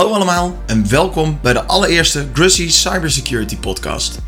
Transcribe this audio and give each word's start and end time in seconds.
Hallo 0.00 0.14
allemaal 0.14 0.58
en 0.66 0.88
welkom 0.88 1.38
bij 1.42 1.52
de 1.52 1.64
allereerste 1.64 2.28
Grussy 2.32 2.70
Cybersecurity 2.70 3.56
podcast. 3.56 4.18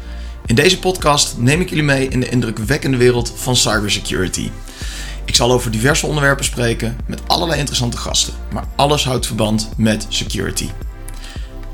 In 0.47 0.55
deze 0.55 0.79
podcast 0.79 1.39
neem 1.39 1.61
ik 1.61 1.69
jullie 1.69 1.85
mee 1.85 2.09
in 2.09 2.21
de 2.21 2.29
indrukwekkende 2.29 2.97
wereld 2.97 3.33
van 3.37 3.57
cybersecurity. 3.57 4.51
Ik 5.25 5.35
zal 5.35 5.53
over 5.53 5.71
diverse 5.71 6.07
onderwerpen 6.07 6.45
spreken 6.45 6.97
met 7.07 7.21
allerlei 7.27 7.59
interessante 7.59 7.97
gasten, 7.97 8.35
maar 8.53 8.65
alles 8.77 9.05
houdt 9.05 9.27
verband 9.27 9.71
met 9.77 10.07
security. 10.09 10.69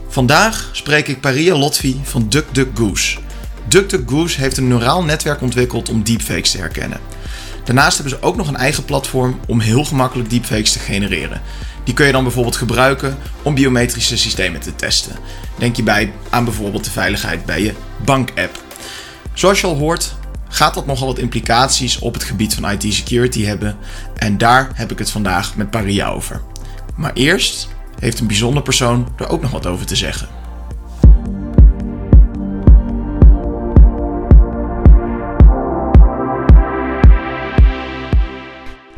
Vandaag 0.08 0.68
spreek 0.72 1.08
ik 1.08 1.21
Paria 1.21 1.54
Lotfi 1.54 2.00
van 2.03 2.29
DuckDuckGoose. 2.29 3.18
DuckDuckGoose 3.68 4.40
heeft 4.40 4.57
een 4.57 4.68
neuraal 4.68 5.03
netwerk 5.03 5.43
ontwikkeld 5.43 5.89
om 5.89 6.03
deepfakes 6.03 6.50
te 6.50 6.58
herkennen. 6.58 7.00
Daarnaast 7.64 7.99
hebben 7.99 8.18
ze 8.18 8.26
ook 8.26 8.36
nog 8.36 8.49
een 8.49 8.57
eigen 8.57 8.85
platform 8.85 9.40
om 9.46 9.61
heel 9.61 9.85
gemakkelijk 9.85 10.30
deepfakes 10.30 10.72
te 10.72 10.79
genereren. 10.79 11.40
Die 11.88 11.96
kun 11.96 12.06
je 12.06 12.12
dan 12.12 12.22
bijvoorbeeld 12.22 12.56
gebruiken 12.56 13.18
om 13.42 13.54
biometrische 13.54 14.18
systemen 14.18 14.60
te 14.60 14.76
testen. 14.76 15.16
Denk 15.58 15.76
hierbij 15.76 16.12
aan 16.30 16.44
bijvoorbeeld 16.44 16.84
de 16.84 16.90
veiligheid 16.90 17.44
bij 17.44 17.62
je 17.62 17.74
bank-app. 18.04 18.62
Zoals 19.32 19.61
je 19.61 19.66
al 19.66 19.76
hoort, 19.76 20.14
gaat 20.48 20.74
dat 20.74 20.86
nogal 20.86 21.06
wat 21.06 21.18
implicaties 21.18 21.98
op 21.98 22.14
het 22.14 22.24
gebied 22.24 22.54
van 22.54 22.70
IT 22.70 22.94
security 22.94 23.44
hebben. 23.44 23.76
En 24.16 24.38
daar 24.38 24.70
heb 24.74 24.90
ik 24.92 24.98
het 24.98 25.11
vandaag 25.11 25.56
met 25.56 25.70
Paria 25.70 26.08
over. 26.08 26.40
Maar 26.96 27.12
eerst 27.12 27.68
heeft 27.98 28.20
een 28.20 28.26
bijzonder 28.26 28.62
persoon 28.62 29.12
er 29.16 29.28
ook 29.28 29.42
nog 29.42 29.50
wat 29.50 29.66
over 29.66 29.86
te 29.86 29.96
zeggen. 29.96 30.28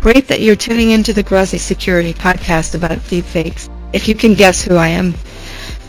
Great 0.00 0.28
that 0.28 0.40
you're 0.40 0.56
tuning 0.56 0.92
into 0.92 1.12
the 1.12 1.22
Grozzy 1.22 1.58
Security 1.58 2.14
podcast 2.14 2.74
about 2.74 2.98
deepfakes. 3.10 3.68
If 3.92 4.08
you 4.08 4.14
can 4.14 4.32
guess 4.32 4.62
who 4.62 4.76
I 4.76 4.88
am 4.88 5.14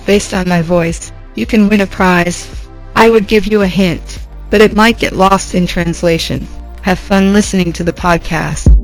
based 0.05 0.33
on 0.33 0.49
my 0.49 0.61
voice, 0.61 1.13
you 1.33 1.45
can 1.45 1.69
win 1.69 1.79
a 1.79 1.87
prize. 1.87 2.49
I 2.93 3.09
would 3.09 3.27
give 3.27 3.47
you 3.47 3.61
a 3.61 3.67
hint, 3.67 4.19
but 4.49 4.59
it 4.59 4.75
might 4.75 4.99
get 4.99 5.13
lost 5.13 5.55
in 5.55 5.65
translation. 5.65 6.45
Have 6.81 6.99
fun 6.99 7.31
listening 7.31 7.71
to 7.73 7.85
the 7.85 7.93
podcast. 7.93 8.80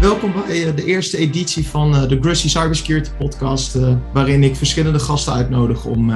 Welkom 0.00 0.32
bij 0.32 0.66
uh, 0.66 0.76
de 0.76 0.84
eerste 0.84 1.16
editie 1.16 1.66
van 1.66 1.94
uh, 1.94 2.08
de 2.08 2.18
Grusty 2.20 2.48
Cybersecurity 2.48 3.10
podcast, 3.18 3.78
waarin 4.12 4.44
ik 4.44 4.56
verschillende 4.56 4.98
gasten 4.98 5.32
uitnodig 5.32 5.84
om 5.84 6.12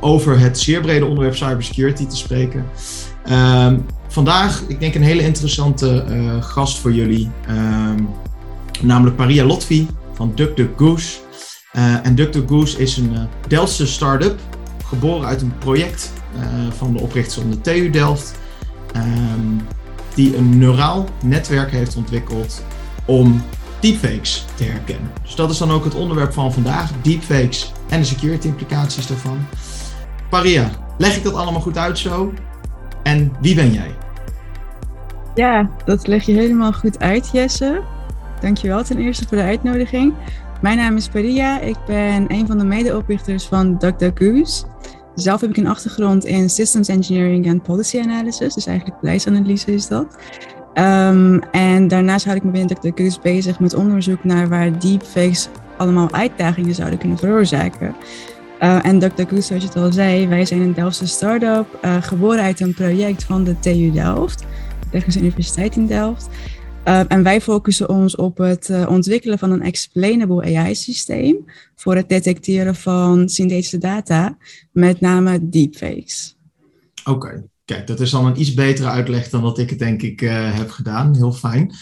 over 0.00 0.38
het 0.38 0.58
zeer 0.58 0.80
brede 0.80 1.04
onderwerp 1.04 1.36
cybersecurity 1.36 2.06
te 2.06 2.16
spreken. 2.16 2.66
Ehm, 3.24 3.78
vandaag, 4.08 4.62
ik 4.68 4.80
denk 4.80 4.94
een 4.94 5.02
hele 5.02 5.22
interessante 5.22 6.04
gast 6.40 6.78
voor 6.78 6.92
jullie, 6.92 7.30
ehm, 7.46 8.02
namelijk 8.82 9.16
Maria 9.16 9.44
Lotfi 9.44 9.86
van 10.12 10.32
DuckDuckGoose. 10.34 11.18
en 12.02 12.14
DuckDuckGoose 12.14 12.78
is 12.78 12.96
een 12.96 13.12
Delftse 13.48 13.86
start-up, 13.86 14.40
geboren 14.84 15.26
uit 15.26 15.42
een 15.42 15.58
project 15.58 16.12
van 16.76 16.92
de 16.92 17.00
oprichters 17.00 17.40
van 17.40 17.50
de 17.50 17.60
TU 17.60 17.90
Delft. 17.90 18.34
Um, 18.96 19.60
die 20.14 20.36
een 20.36 20.58
neuraal 20.58 21.08
netwerk 21.22 21.70
heeft 21.70 21.96
ontwikkeld 21.96 22.62
om 23.04 23.42
deepfakes 23.80 24.44
te 24.54 24.64
herkennen. 24.64 25.10
Dus 25.22 25.34
dat 25.34 25.50
is 25.50 25.58
dan 25.58 25.70
ook 25.70 25.84
het 25.84 25.94
onderwerp 25.94 26.32
van 26.32 26.52
vandaag, 26.52 26.90
deepfakes 27.02 27.72
en 27.88 28.00
de 28.00 28.06
security 28.06 28.46
implicaties 28.46 29.06
daarvan. 29.06 29.38
Paria, 30.30 30.70
leg 30.98 31.16
ik 31.16 31.22
dat 31.22 31.34
allemaal 31.34 31.60
goed 31.60 31.78
uit 31.78 31.98
zo? 31.98 32.32
En 33.02 33.32
wie 33.40 33.54
ben 33.54 33.72
jij? 33.72 33.94
Ja, 35.34 35.70
dat 35.84 36.06
leg 36.06 36.26
je 36.26 36.32
helemaal 36.32 36.72
goed 36.72 36.98
uit, 36.98 37.30
Jesse. 37.32 37.82
Dankjewel 38.40 38.84
ten 38.84 38.98
eerste 38.98 39.28
voor 39.28 39.36
de 39.36 39.42
uitnodiging. 39.42 40.14
Mijn 40.60 40.76
naam 40.76 40.96
is 40.96 41.08
Paria. 41.08 41.60
Ik 41.60 41.76
ben 41.86 42.32
een 42.32 42.46
van 42.46 42.58
de 42.58 42.64
medeoprichters 42.64 43.44
van 43.44 43.78
DuckDuckGoose. 43.78 44.64
Zelf 45.14 45.40
heb 45.40 45.50
ik 45.50 45.56
een 45.56 45.66
achtergrond 45.66 46.24
in 46.24 46.50
Systems 46.50 46.88
Engineering 46.88 47.46
en 47.46 47.60
Policy 47.60 48.00
Analysis, 48.00 48.54
dus 48.54 48.66
eigenlijk 48.66 49.00
beleidsanalyse 49.00 49.74
is 49.74 49.88
dat. 49.88 50.16
Um, 50.74 51.40
en 51.52 51.88
daarnaast 51.88 52.24
houd 52.24 52.36
ik 52.36 52.44
me 52.44 52.50
binnen 52.50 52.76
de 52.80 52.94
cursus 52.94 53.20
bezig 53.20 53.60
met 53.60 53.74
onderzoek 53.74 54.24
naar 54.24 54.48
waar 54.48 54.78
deepfakes 54.78 55.48
allemaal 55.76 56.12
uitdagingen 56.12 56.74
zouden 56.74 56.98
kunnen 56.98 57.18
veroorzaken. 57.18 57.94
Uh, 58.60 58.86
en 58.86 58.98
Dr. 58.98 59.22
Goose, 59.28 59.42
zoals 59.42 59.62
je 59.62 59.68
het 59.68 59.76
al 59.76 59.92
zei, 59.92 60.28
wij 60.28 60.44
zijn 60.44 60.60
een 60.60 60.72
Delftse 60.72 61.06
start-up, 61.06 61.78
uh, 61.84 62.02
geboren 62.02 62.42
uit 62.42 62.60
een 62.60 62.74
project 62.74 63.24
van 63.24 63.44
de 63.44 63.58
TU 63.58 63.90
Delft, 63.92 64.38
de 64.38 64.88
Technische 64.90 65.20
Universiteit 65.20 65.76
in 65.76 65.86
Delft. 65.86 66.28
Uh, 66.88 67.00
en 67.08 67.22
wij 67.22 67.40
focussen 67.40 67.88
ons 67.88 68.16
op 68.16 68.38
het 68.38 68.68
uh, 68.68 68.88
ontwikkelen 68.88 69.38
van 69.38 69.50
een 69.50 69.62
explainable 69.62 70.56
AI-systeem 70.56 71.44
voor 71.74 71.96
het 71.96 72.08
detecteren 72.08 72.74
van 72.74 73.28
synthetische 73.28 73.78
data, 73.78 74.36
met 74.72 75.00
name 75.00 75.48
deepfakes. 75.48 76.36
Oké. 77.04 77.44
Kijk, 77.64 77.86
dat 77.86 78.00
is 78.00 78.10
dan 78.10 78.26
een 78.26 78.40
iets 78.40 78.54
betere 78.54 78.88
uitleg 78.88 79.28
dan 79.28 79.42
dat 79.42 79.58
ik 79.58 79.70
het 79.70 79.78
denk 79.78 80.02
ik 80.02 80.20
uh, 80.20 80.56
heb 80.56 80.70
gedaan. 80.70 81.16
Heel 81.16 81.32
fijn. 81.32 81.74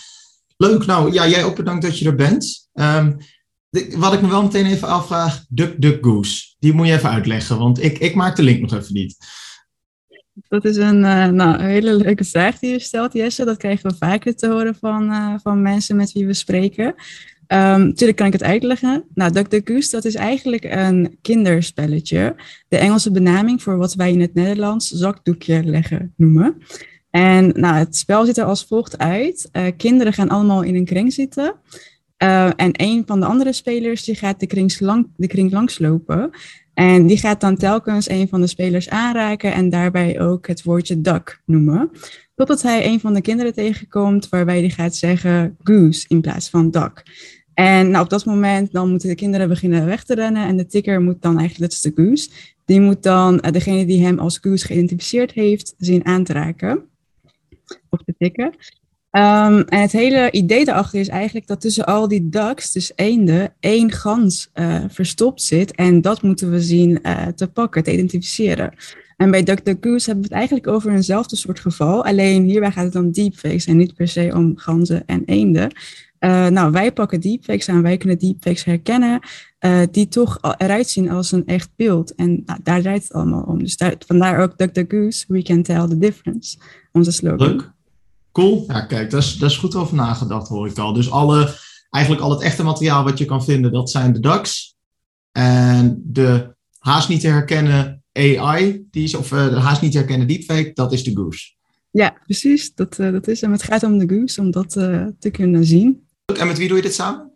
Leuk, 0.56 0.86
nou 0.86 1.12
ja, 1.12 1.28
jij 1.28 1.44
ook 1.44 1.56
bedankt 1.56 1.82
dat 1.82 1.98
je 1.98 2.06
er 2.06 2.14
bent. 2.14 2.68
De, 2.72 3.94
wat 3.96 4.12
ik 4.12 4.20
me 4.20 4.28
wel 4.28 4.42
meteen 4.42 4.66
even 4.66 4.88
afvraag, 4.88 5.44
Duck 5.48 5.80
Duck 5.80 6.04
Goose, 6.04 6.54
die 6.58 6.72
moet 6.72 6.86
je 6.86 6.92
even 6.92 7.10
uitleggen, 7.10 7.58
want 7.58 7.82
ik, 7.82 7.98
ik 7.98 8.14
maak 8.14 8.36
de 8.36 8.42
link 8.42 8.60
nog 8.60 8.74
even 8.74 8.94
niet. 8.94 9.16
Dat 10.48 10.64
is 10.64 10.76
een, 10.76 10.96
uh, 10.96 11.26
nou, 11.26 11.58
een 11.58 11.66
hele 11.66 11.94
leuke 11.94 12.24
vraag 12.24 12.58
die 12.58 12.70
je 12.70 12.78
stelt, 12.78 13.12
Jesse. 13.12 13.44
Dat 13.44 13.56
krijgen 13.56 13.90
we 13.90 13.96
vaker 13.96 14.36
te 14.36 14.48
horen 14.48 14.74
van, 14.74 15.10
uh, 15.10 15.34
van 15.42 15.62
mensen 15.62 15.96
met 15.96 16.12
wie 16.12 16.26
we 16.26 16.34
spreken. 16.34 16.94
Natuurlijk 17.58 18.18
kan 18.18 18.26
ik 18.26 18.32
het 18.32 18.42
uitleggen. 18.42 19.04
Nou, 19.14 19.32
Duck 19.32 19.60
Goose, 19.64 19.90
dat 19.90 20.04
is 20.04 20.14
eigenlijk 20.14 20.64
een 20.64 21.18
kinderspelletje. 21.22 22.34
De 22.68 22.76
Engelse 22.76 23.10
benaming 23.10 23.62
voor 23.62 23.76
wat 23.76 23.94
wij 23.94 24.12
in 24.12 24.20
het 24.20 24.34
Nederlands 24.34 24.90
zakdoekje 24.90 25.64
leggen 25.64 26.12
noemen. 26.16 26.56
En 27.10 27.52
nou, 27.54 27.74
het 27.74 27.96
spel 27.96 28.24
ziet 28.24 28.38
er 28.38 28.44
als 28.44 28.64
volgt 28.64 28.98
uit. 28.98 29.48
Uh, 29.52 29.66
kinderen 29.76 30.12
gaan 30.12 30.28
allemaal 30.28 30.62
in 30.62 30.74
een 30.74 30.84
kring 30.84 31.12
zitten. 31.12 31.54
Uh, 32.22 32.46
en 32.56 32.70
een 32.72 33.02
van 33.06 33.20
de 33.20 33.26
andere 33.26 33.52
spelers 33.52 34.04
die 34.04 34.14
gaat 34.14 34.40
de 34.40 34.46
kring, 34.46 34.72
de 35.16 35.26
kring 35.26 35.52
langslopen. 35.52 36.30
En 36.74 37.06
die 37.06 37.18
gaat 37.18 37.40
dan 37.40 37.56
telkens 37.56 38.08
een 38.08 38.28
van 38.28 38.40
de 38.40 38.46
spelers 38.46 38.88
aanraken 38.88 39.52
en 39.52 39.70
daarbij 39.70 40.20
ook 40.20 40.46
het 40.46 40.62
woordje 40.62 41.00
duck 41.00 41.42
noemen. 41.46 41.90
Totdat 42.34 42.62
hij 42.62 42.86
een 42.86 43.00
van 43.00 43.14
de 43.14 43.20
kinderen 43.20 43.52
tegenkomt 43.52 44.28
waarbij 44.28 44.58
hij 44.58 44.70
gaat 44.70 44.96
zeggen 44.96 45.56
goose 45.62 46.04
in 46.08 46.20
plaats 46.20 46.50
van 46.50 46.70
duck. 46.70 47.02
En 47.54 47.90
nou, 47.90 48.04
op 48.04 48.10
dat 48.10 48.24
moment 48.24 48.72
dan 48.72 48.90
moeten 48.90 49.08
de 49.08 49.14
kinderen 49.14 49.48
beginnen 49.48 49.86
weg 49.86 50.04
te 50.04 50.14
rennen 50.14 50.46
en 50.46 50.56
de 50.56 50.66
tikker 50.66 51.00
moet 51.00 51.22
dan 51.22 51.38
eigenlijk, 51.38 51.70
dat 51.70 51.72
is 51.72 51.94
de 51.94 52.02
goose, 52.02 52.30
die 52.64 52.80
moet 52.80 53.02
dan 53.02 53.34
uh, 53.44 53.52
degene 53.52 53.86
die 53.86 54.04
hem 54.04 54.18
als 54.18 54.38
goose 54.38 54.66
geïdentificeerd 54.66 55.32
heeft 55.32 55.74
zien 55.78 56.04
aan 56.06 56.24
te 56.24 56.32
raken. 56.32 56.82
Of 57.88 58.00
te 58.04 58.14
tikken. 58.18 58.54
Um, 59.16 59.60
en 59.60 59.80
het 59.80 59.92
hele 59.92 60.30
idee 60.30 60.64
daarachter 60.64 61.00
is 61.00 61.08
eigenlijk 61.08 61.46
dat 61.46 61.60
tussen 61.60 61.84
al 61.84 62.08
die 62.08 62.28
ducks, 62.28 62.72
dus 62.72 62.92
eenden, 62.94 63.54
één 63.60 63.92
gans 63.92 64.50
uh, 64.54 64.84
verstopt 64.88 65.42
zit. 65.42 65.74
En 65.74 66.00
dat 66.00 66.22
moeten 66.22 66.50
we 66.50 66.60
zien 66.60 66.98
uh, 67.02 67.26
te 67.26 67.48
pakken, 67.48 67.82
te 67.82 67.92
identificeren. 67.92 68.74
En 69.16 69.30
bij 69.30 69.42
DuckDuckGoose 69.42 70.04
hebben 70.06 70.22
we 70.22 70.28
het 70.28 70.38
eigenlijk 70.38 70.66
over 70.66 70.92
eenzelfde 70.92 71.36
soort 71.36 71.60
geval. 71.60 72.04
Alleen 72.04 72.44
hierbij 72.44 72.70
gaat 72.70 72.84
het 72.84 72.96
om 72.96 73.12
deepfakes 73.12 73.66
en 73.66 73.76
niet 73.76 73.94
per 73.94 74.08
se 74.08 74.32
om 74.34 74.52
ganzen 74.56 75.02
en 75.06 75.22
eenden. 75.24 75.72
Uh, 76.24 76.46
nou, 76.46 76.72
wij 76.72 76.92
pakken 76.92 77.20
deepfakes 77.20 77.68
aan, 77.68 77.82
wij 77.82 77.96
kunnen 77.96 78.18
deepfakes 78.18 78.64
herkennen, 78.64 79.20
die 79.90 80.08
toch 80.08 80.38
eruit 80.56 80.88
zien 80.88 81.10
als 81.10 81.32
een 81.32 81.46
echt 81.46 81.70
beeld. 81.76 82.14
En 82.14 82.42
nou, 82.46 82.60
daar 82.62 82.80
draait 82.80 83.02
het 83.02 83.12
allemaal 83.12 83.42
om. 83.42 83.58
Dus 83.58 83.76
daar, 83.76 83.94
vandaar 84.06 84.42
ook 84.42 84.58
DuckDuckGoose, 84.58 85.24
we 85.28 85.42
can 85.42 85.62
tell 85.62 85.88
the 85.88 85.98
difference, 85.98 86.58
onze 86.92 87.12
slogan. 87.12 87.48
Leuk. 87.48 87.72
Cool. 88.32 88.64
Ja, 88.68 88.80
kijk, 88.80 89.10
daar 89.10 89.20
is, 89.20 89.36
daar 89.36 89.48
is 89.50 89.56
goed 89.56 89.74
over 89.74 89.96
nagedacht, 89.96 90.48
hoor 90.48 90.68
ik 90.68 90.78
al. 90.78 90.92
Dus 90.92 91.10
alle, 91.10 91.54
eigenlijk 91.90 92.24
al 92.24 92.30
het 92.30 92.40
echte 92.40 92.62
materiaal 92.62 93.04
wat 93.04 93.18
je 93.18 93.24
kan 93.24 93.44
vinden, 93.44 93.72
dat 93.72 93.90
zijn 93.90 94.12
de 94.12 94.20
DAX. 94.20 94.74
En 95.32 96.02
de 96.04 96.54
haast 96.78 97.08
niet 97.08 97.20
te 97.20 97.28
herkennen 97.28 98.02
AI, 98.12 98.86
die 98.90 99.02
is, 99.02 99.14
of 99.14 99.32
uh, 99.32 99.48
de 99.48 99.60
haast 99.60 99.82
niet 99.82 99.92
te 99.92 99.98
herkennen 99.98 100.26
deepfake, 100.26 100.70
dat 100.74 100.92
is 100.92 101.04
de 101.04 101.16
Goose. 101.16 101.52
Ja, 101.90 102.16
precies. 102.24 102.74
Dat, 102.74 102.98
uh, 102.98 103.12
dat 103.12 103.28
is 103.28 103.40
hem. 103.40 103.52
Het 103.52 103.62
gaat 103.62 103.82
om 103.82 103.98
de 103.98 104.08
Goose, 104.08 104.40
om 104.40 104.50
dat 104.50 104.76
uh, 104.76 105.06
te 105.18 105.30
kunnen 105.30 105.64
zien. 105.64 106.06
En 106.38 106.46
met 106.46 106.58
wie 106.58 106.68
doe 106.68 106.76
je 106.76 106.82
dit 106.82 106.94
samen? 106.94 107.30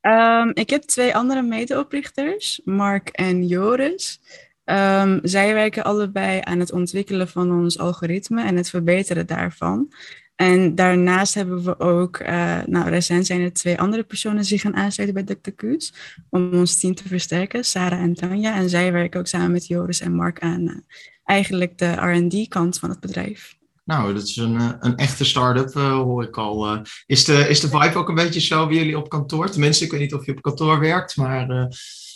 Um, 0.00 0.50
ik 0.54 0.70
heb 0.70 0.82
twee 0.82 1.16
andere 1.16 1.42
medeoprichters, 1.42 2.60
Mark 2.64 3.08
en 3.08 3.46
Joris. 3.46 4.20
Um, 4.64 5.20
zij 5.22 5.54
werken 5.54 5.84
allebei 5.84 6.40
aan 6.42 6.58
het 6.58 6.72
ontwikkelen 6.72 7.28
van 7.28 7.52
ons 7.52 7.78
algoritme 7.78 8.42
en 8.44 8.56
het 8.56 8.70
verbeteren 8.70 9.26
daarvan. 9.26 9.92
En 10.36 10.74
daarnaast 10.74 11.34
hebben 11.34 11.64
we 11.64 11.80
ook, 11.80 12.20
uh, 12.20 12.62
nou 12.66 12.88
recent 12.88 13.26
zijn 13.26 13.40
er 13.40 13.52
twee 13.52 13.78
andere 13.78 14.02
personen 14.02 14.44
zich 14.44 14.60
gaan 14.60 14.76
aansluiten 14.76 15.24
bij 15.24 15.34
DuckDuckGoose 15.34 15.92
om 16.30 16.52
ons 16.52 16.80
team 16.80 16.94
te 16.94 17.08
versterken, 17.08 17.64
Sarah 17.64 18.00
en 18.00 18.14
Tanja. 18.14 18.56
En 18.56 18.68
zij 18.68 18.92
werken 18.92 19.20
ook 19.20 19.26
samen 19.26 19.52
met 19.52 19.66
Joris 19.66 20.00
en 20.00 20.14
Mark 20.14 20.40
aan 20.40 20.60
uh, 20.60 20.76
eigenlijk 21.24 21.78
de 21.78 21.90
R&D 21.90 22.48
kant 22.48 22.78
van 22.78 22.90
het 22.90 23.00
bedrijf. 23.00 23.57
Nou, 23.88 24.14
dat 24.14 24.22
is 24.22 24.36
een, 24.36 24.76
een 24.80 24.96
echte 24.96 25.24
start-up, 25.24 25.74
hoor 25.74 26.22
ik 26.22 26.36
al. 26.36 26.82
is, 27.06 27.24
de, 27.24 27.48
is 27.48 27.60
de 27.60 27.68
vibe 27.68 27.98
ook 27.98 28.08
een 28.08 28.14
beetje 28.14 28.40
zo 28.40 28.66
bij 28.66 28.76
jullie 28.76 28.98
op 28.98 29.08
kantoor? 29.08 29.50
Tenminste, 29.50 29.84
ik 29.84 29.90
weet 29.90 30.00
niet 30.00 30.14
of 30.14 30.26
je 30.26 30.32
op 30.32 30.42
kantoor 30.42 30.80
werkt, 30.80 31.16
maar... 31.16 31.46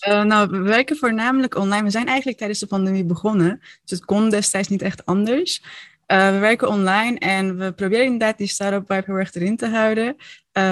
nou, 0.01 0.51
we 0.51 0.59
werken 0.59 0.97
voornamelijk 0.97 1.57
online. 1.57 1.83
We 1.83 1.91
zijn 1.91 2.07
eigenlijk 2.07 2.39
tijdens 2.39 2.61
de 2.61 2.67
pandemie 2.67 3.05
begonnen. 3.05 3.61
Dus 3.61 3.99
het 3.99 4.05
kon 4.05 4.31
destijds 4.31 4.69
niet 4.69 4.83
echt 4.83 5.07
anders. 5.07 5.63
We 6.07 6.39
werken 6.41 6.69
online 6.69 7.19
en 7.19 7.59
we 7.59 7.73
proberen 7.73 8.05
inderdaad 8.05 8.39
die 8.39 8.47
start-up 8.47 8.85
vibe 8.87 9.03
heel 9.07 9.15
erg 9.15 9.35
erin 9.35 9.57
te 9.57 9.69
houden. 9.69 10.17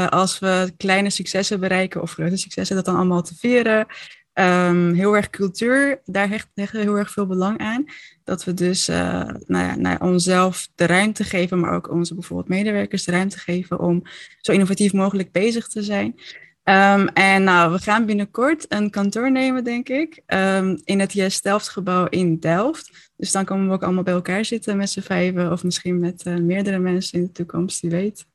Als 0.08 0.38
we 0.38 0.72
kleine 0.76 1.10
successen 1.10 1.60
bereiken 1.60 2.02
of 2.02 2.12
grote 2.12 2.36
successen, 2.36 2.76
dat 2.76 2.84
dan 2.84 2.96
allemaal 2.96 3.22
te 3.22 3.34
vieren. 3.34 3.86
Um, 4.34 4.92
heel 4.92 5.16
erg 5.16 5.30
cultuur, 5.30 6.00
daar 6.04 6.28
hechten 6.28 6.50
we 6.54 6.78
heel 6.78 6.96
erg 6.96 7.10
veel 7.10 7.26
belang 7.26 7.58
aan. 7.58 7.84
Dat 8.24 8.44
we 8.44 8.54
dus 8.54 8.88
uh, 8.88 9.28
nou 9.46 9.80
naar 9.80 10.00
onszelf 10.02 10.68
de 10.74 10.86
ruimte 10.86 11.24
geven, 11.24 11.60
maar 11.60 11.74
ook 11.74 11.90
onze 11.90 12.14
bijvoorbeeld 12.14 12.48
medewerkers 12.48 13.04
de 13.04 13.10
ruimte 13.10 13.38
geven 13.38 13.78
om 13.78 14.02
zo 14.40 14.52
innovatief 14.52 14.92
mogelijk 14.92 15.32
bezig 15.32 15.68
te 15.68 15.82
zijn. 15.82 16.20
Um, 16.70 17.08
en 17.08 17.44
nou, 17.44 17.72
we 17.72 17.78
gaan 17.78 18.06
binnenkort 18.06 18.64
een 18.68 18.90
kantoor 18.90 19.32
nemen, 19.32 19.64
denk 19.64 19.88
ik, 19.88 20.22
um, 20.26 20.80
in 20.84 21.00
het 21.00 21.12
JS 21.12 21.40
Delft 21.40 21.68
gebouw 21.68 22.06
in 22.06 22.38
Delft. 22.38 23.10
Dus 23.16 23.32
dan 23.32 23.44
komen 23.44 23.66
we 23.68 23.72
ook 23.72 23.82
allemaal 23.82 24.02
bij 24.02 24.14
elkaar 24.14 24.44
zitten 24.44 24.76
met 24.76 24.90
z'n 24.90 25.00
vijven 25.00 25.52
of 25.52 25.64
misschien 25.64 26.00
met 26.00 26.26
uh, 26.26 26.36
meerdere 26.36 26.78
mensen 26.78 27.18
in 27.18 27.24
de 27.24 27.32
toekomst, 27.32 27.80
wie 27.80 27.90
weet. 27.90 28.26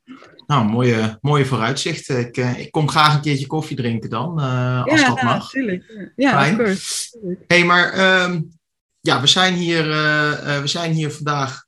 Nou, 0.46 0.64
mooie, 0.64 1.18
mooie 1.20 1.44
vooruitzichten. 1.44 2.18
Ik, 2.18 2.36
uh, 2.36 2.58
ik 2.58 2.70
kom 2.70 2.88
graag 2.88 3.14
een 3.14 3.20
keertje 3.20 3.46
koffie 3.46 3.76
drinken 3.76 4.10
dan, 4.10 4.40
uh, 4.40 4.84
als 4.84 5.00
ja, 5.00 5.06
dat 5.06 5.22
mag. 5.22 5.38
Natuurlijk. 5.38 6.12
Ja, 6.16 6.42
Fijn. 6.42 6.58
Hé, 6.58 6.76
hey, 7.46 7.64
maar 7.64 8.22
um, 8.24 8.48
ja, 9.00 9.20
we 9.20 9.26
zijn, 9.26 9.54
hier, 9.54 9.84
we 10.60 10.66
zijn 10.66 10.92
hier 10.92 11.10
vandaag 11.10 11.64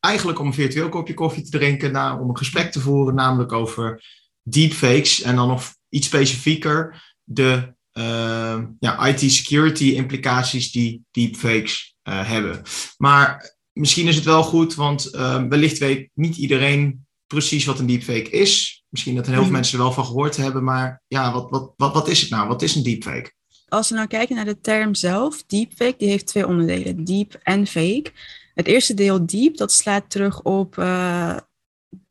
eigenlijk 0.00 0.38
om 0.38 0.46
een 0.46 0.54
virtueel 0.54 0.88
kopje 0.88 1.14
koffie 1.14 1.42
te 1.42 1.58
drinken, 1.58 1.92
na, 1.92 2.18
om 2.18 2.28
een 2.28 2.36
gesprek 2.36 2.72
te 2.72 2.80
voeren, 2.80 3.14
namelijk 3.14 3.52
over 3.52 4.04
deepfakes 4.48 5.22
en 5.22 5.36
dan 5.36 5.48
nog 5.48 5.74
iets 5.88 6.06
specifieker 6.06 7.02
de 7.24 7.74
uh, 7.98 8.62
ja, 8.78 9.06
IT-security 9.06 9.84
implicaties 9.84 10.72
die 10.72 11.04
deepfakes 11.10 11.96
uh, 12.08 12.28
hebben. 12.28 12.62
Maar 12.96 13.56
misschien 13.72 14.06
is 14.06 14.14
het 14.14 14.24
wel 14.24 14.42
goed, 14.42 14.74
want 14.74 15.14
uh, 15.14 15.42
wellicht 15.42 15.78
weet 15.78 16.10
niet 16.14 16.36
iedereen 16.36 17.06
precies 17.26 17.64
wat 17.64 17.78
een 17.78 17.86
deepfake 17.86 18.30
is. 18.30 18.84
Misschien 18.88 19.14
dat 19.14 19.26
heel 19.26 19.34
veel 19.34 19.44
mhm. 19.44 19.52
mensen 19.52 19.78
er 19.78 19.84
wel 19.84 19.92
van 19.92 20.04
gehoord 20.04 20.36
hebben, 20.36 20.64
maar 20.64 21.02
ja, 21.06 21.32
wat, 21.32 21.50
wat, 21.50 21.72
wat, 21.76 21.94
wat 21.94 22.08
is 22.08 22.20
het 22.20 22.30
nou? 22.30 22.48
Wat 22.48 22.62
is 22.62 22.74
een 22.74 22.82
deepfake? 22.82 23.34
Als 23.68 23.88
we 23.88 23.94
nou 23.94 24.06
kijken 24.06 24.36
naar 24.36 24.44
de 24.44 24.60
term 24.60 24.94
zelf, 24.94 25.44
deepfake, 25.46 25.94
die 25.98 26.08
heeft 26.08 26.26
twee 26.26 26.46
onderdelen, 26.46 27.04
deep 27.04 27.40
en 27.42 27.66
fake. 27.66 28.12
Het 28.54 28.66
eerste 28.66 28.94
deel, 28.94 29.26
deep, 29.26 29.56
dat 29.56 29.72
slaat 29.72 30.10
terug 30.10 30.42
op 30.42 30.78
uh, 30.78 31.36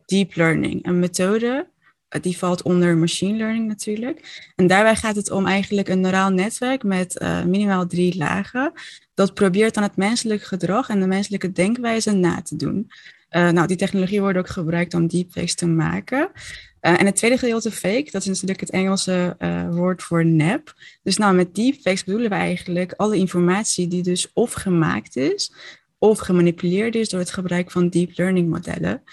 deep 0.06 0.36
learning, 0.36 0.86
een 0.86 1.00
methode 1.00 1.70
die 2.22 2.38
valt 2.38 2.62
onder 2.62 2.98
machine 2.98 3.38
learning 3.38 3.68
natuurlijk. 3.68 4.50
En 4.56 4.68
daarbij 4.68 4.96
gaat 4.96 5.16
het 5.16 5.32
om 5.32 5.46
eigenlijk 5.46 5.90
een 5.90 6.00
neuraal 6.00 6.30
netwerk 6.30 6.84
met 6.84 7.22
uh, 7.22 7.44
minimaal 7.44 7.88
drie 7.88 8.18
lagen. 8.18 8.72
Dat 9.14 9.34
probeert 9.34 9.74
dan 9.74 9.84
het 9.84 9.96
menselijk 9.96 10.44
gedrag 10.44 10.90
en 10.90 11.00
de 11.00 11.08
menselijke 11.08 11.52
denkwijze 11.52 12.12
na 12.12 12.42
te 12.42 12.56
doen. 12.56 12.92
Uh, 13.32 13.50
nou, 13.50 13.68
die 13.68 13.78
technologie 13.78 14.22
wordt 14.22 14.38
ook 14.38 14.50
gebruikt 14.50 14.94
om 14.94 15.08
deepfakes 15.08 15.56
te 15.56 15.68
maken. 15.68 16.30
Uh, 16.82 17.00
en 17.00 17.06
het 17.06 17.16
tweede 17.16 17.38
gedeelte 17.38 17.72
fake, 17.72 18.12
dat 18.12 18.22
is 18.22 18.28
natuurlijk 18.28 18.60
het 18.60 18.70
Engelse 18.70 19.38
woord 19.72 20.04
voor 20.04 20.26
nep. 20.26 20.74
Dus 21.04 21.18
nou, 21.18 21.36
met 21.36 21.56
deepfakes 21.56 22.04
bedoelen 22.04 22.30
we 22.30 22.36
eigenlijk 22.36 22.94
alle 22.94 23.18
informatie 23.18 23.88
die 23.88 24.04
dus 24.04 24.34
of 24.34 24.54
gemaakt 24.54 25.16
is, 25.16 25.52
of 25.98 26.20
gemanipuleerd 26.20 26.96
is 26.96 27.10
door 27.10 27.20
het 27.20 27.32
gebruik 27.32 27.72
van 27.72 27.90
deep 27.90 28.12
learning 28.18 28.50
modellen. 28.50 29.04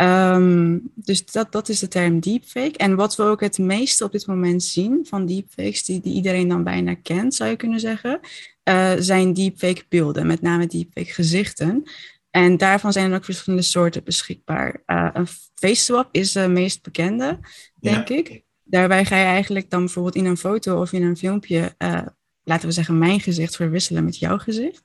Um, 0.00 0.90
dus 0.94 1.26
dat, 1.26 1.52
dat 1.52 1.68
is 1.68 1.78
de 1.78 1.88
term 1.88 2.20
deepfake. 2.20 2.76
En 2.76 2.94
wat 2.94 3.16
we 3.16 3.22
ook 3.22 3.40
het 3.40 3.58
meeste 3.58 4.04
op 4.04 4.12
dit 4.12 4.26
moment 4.26 4.62
zien 4.62 5.06
van 5.08 5.26
deepfakes, 5.26 5.84
die, 5.84 6.00
die 6.00 6.14
iedereen 6.14 6.48
dan 6.48 6.64
bijna 6.64 6.94
kent, 6.94 7.34
zou 7.34 7.50
je 7.50 7.56
kunnen 7.56 7.80
zeggen, 7.80 8.20
uh, 8.64 8.92
zijn 8.98 9.32
deepfake 9.32 9.84
beelden, 9.88 10.26
met 10.26 10.40
name 10.40 10.66
deepfake 10.66 11.12
gezichten. 11.12 11.82
En 12.30 12.56
daarvan 12.56 12.92
zijn 12.92 13.10
er 13.10 13.16
ook 13.16 13.24
verschillende 13.24 13.64
soorten 13.64 14.04
beschikbaar. 14.04 14.82
Uh, 14.86 15.08
een 15.12 15.26
face 15.54 15.82
swap 15.82 16.08
is 16.12 16.32
de 16.32 16.48
meest 16.48 16.82
bekende, 16.82 17.38
denk 17.80 18.08
ik. 18.08 18.42
Daarbij 18.64 19.04
ga 19.04 19.16
je 19.16 19.24
eigenlijk 19.24 19.70
dan 19.70 19.80
bijvoorbeeld 19.80 20.14
in 20.14 20.24
een 20.24 20.36
foto 20.36 20.80
of 20.80 20.92
in 20.92 21.02
een 21.02 21.16
filmpje, 21.16 21.74
uh, 21.78 22.00
laten 22.42 22.68
we 22.68 22.74
zeggen, 22.74 22.98
mijn 22.98 23.20
gezicht 23.20 23.56
verwisselen 23.56 24.04
met 24.04 24.18
jouw 24.18 24.38
gezicht. 24.38 24.82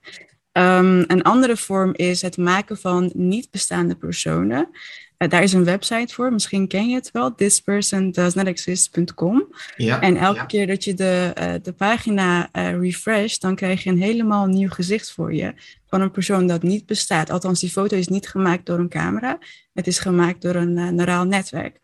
Um, 0.54 1.04
een 1.08 1.22
andere 1.22 1.58
vorm 1.58 1.94
is 1.96 2.22
het 2.22 2.38
maken 2.38 2.78
van 2.78 3.12
niet 3.14 3.52
bestaande 3.52 3.96
personen. 3.96 4.70
Uh, 5.18 5.30
daar 5.30 5.44
is 5.44 5.54
een 5.54 5.64
website 5.64 6.14
voor, 6.14 6.34
misschien 6.34 6.68
ken 6.68 6.90
je 6.90 6.96
het 6.96 7.12
wel, 7.12 7.36
thispersondoesnotexist.com. 7.36 9.48
Ja, 9.76 10.02
en 10.02 10.18
elke 10.18 10.46
keer 10.46 10.68
dat 10.68 10.84
je 10.84 10.94
de, 10.94 11.34
uh, 11.40 11.54
de 11.62 11.72
pagina 11.72 12.50
uh, 12.54 12.80
refresht, 12.80 13.42
dan 13.42 13.56
krijg 13.56 13.84
je 13.84 13.90
een 13.90 14.02
helemaal 14.02 14.46
nieuw 14.46 14.70
gezicht 14.70 15.12
voor 15.12 15.34
je 15.34 15.54
van 15.88 16.02
een 16.02 16.12
persoon 16.12 16.48
dat 16.48 16.64
niet 16.64 16.86
bestaat. 16.86 17.30
Althans, 17.30 17.60
die 17.60 17.70
foto 17.70 17.98
is 17.98 18.08
niet 18.08 18.28
gemaakt 18.28 18.66
door 18.66 18.80
een 18.80 18.90
camera, 18.90 19.40
het 19.74 19.88
is 19.88 20.00
gemaakt 20.00 20.42
door 20.42 20.56
een 20.56 20.96
neuraal 20.96 21.26
netwerk. 21.26 21.80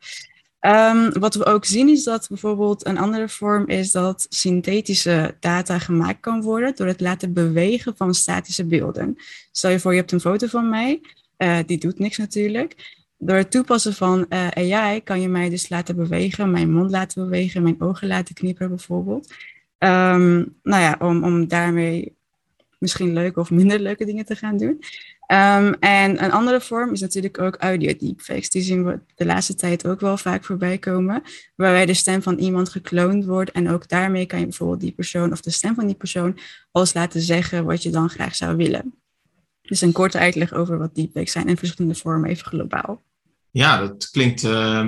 Um, 0.67 1.19
wat 1.19 1.35
we 1.35 1.45
ook 1.45 1.65
zien 1.65 1.89
is 1.89 2.03
dat 2.03 2.27
bijvoorbeeld 2.29 2.85
een 2.85 2.97
andere 2.97 3.29
vorm 3.29 3.67
is 3.67 3.91
dat 3.91 4.25
synthetische 4.29 5.35
data 5.39 5.79
gemaakt 5.79 6.19
kan 6.19 6.41
worden 6.41 6.75
door 6.75 6.87
het 6.87 7.01
laten 7.01 7.33
bewegen 7.33 7.95
van 7.97 8.13
statische 8.13 8.65
beelden. 8.65 9.17
Stel 9.51 9.71
je 9.71 9.79
voor, 9.79 9.91
je 9.91 9.99
hebt 9.99 10.11
een 10.11 10.19
foto 10.19 10.47
van 10.47 10.69
mij, 10.69 11.01
uh, 11.37 11.57
die 11.65 11.77
doet 11.77 11.99
niks 11.99 12.17
natuurlijk. 12.17 12.95
Door 13.17 13.35
het 13.35 13.51
toepassen 13.51 13.93
van 13.93 14.25
uh, 14.29 14.47
AI 14.47 15.03
kan 15.03 15.21
je 15.21 15.27
mij 15.27 15.49
dus 15.49 15.69
laten 15.69 15.95
bewegen, 15.95 16.51
mijn 16.51 16.71
mond 16.71 16.91
laten 16.91 17.23
bewegen, 17.23 17.63
mijn 17.63 17.81
ogen 17.81 18.07
laten 18.07 18.35
knipperen 18.35 18.69
bijvoorbeeld. 18.69 19.33
Um, 19.79 20.55
nou 20.63 20.81
ja, 20.81 20.95
om, 20.99 21.23
om 21.23 21.47
daarmee 21.47 22.15
misschien 22.79 23.13
leuke 23.13 23.39
of 23.39 23.51
minder 23.51 23.79
leuke 23.79 24.05
dingen 24.05 24.25
te 24.25 24.35
gaan 24.35 24.57
doen. 24.57 24.79
Um, 25.31 25.74
en 25.74 26.24
een 26.24 26.31
andere 26.31 26.62
vorm 26.62 26.94
is 26.94 27.01
natuurlijk 27.01 27.39
ook 27.39 27.56
audio 27.56 27.95
deepfakes. 27.97 28.50
Die 28.50 28.62
zien 28.62 28.85
we 28.85 29.00
de 29.15 29.25
laatste 29.25 29.56
tijd 29.56 29.88
ook 29.88 30.00
wel 30.00 30.18
vaak 30.18 30.44
voorbij 30.44 30.77
komen. 30.77 31.24
Waarbij 31.56 31.85
de 31.85 31.94
stem 31.94 32.21
van 32.21 32.38
iemand 32.38 32.69
gekloond 32.69 33.25
wordt. 33.25 33.51
En 33.51 33.69
ook 33.69 33.88
daarmee 33.89 34.25
kan 34.25 34.39
je 34.39 34.45
bijvoorbeeld 34.45 34.79
die 34.79 34.91
persoon 34.91 35.31
of 35.31 35.41
de 35.41 35.51
stem 35.51 35.75
van 35.75 35.85
die 35.85 35.95
persoon 35.95 36.38
alles 36.71 36.94
laten 36.94 37.21
zeggen 37.21 37.65
wat 37.65 37.84
je 37.84 37.89
dan 37.89 38.10
graag 38.10 38.36
zou 38.36 38.55
willen. 38.55 38.93
Dus 39.62 39.81
een 39.81 39.91
korte 39.91 40.17
uitleg 40.17 40.53
over 40.53 40.77
wat 40.77 40.96
deepfakes 40.96 41.31
zijn 41.31 41.48
en 41.48 41.57
verschillende 41.57 42.00
vormen, 42.00 42.29
even 42.29 42.46
globaal. 42.46 43.03
Ja, 43.51 43.79
dat 43.79 44.10
klinkt 44.10 44.43
uh, 44.43 44.86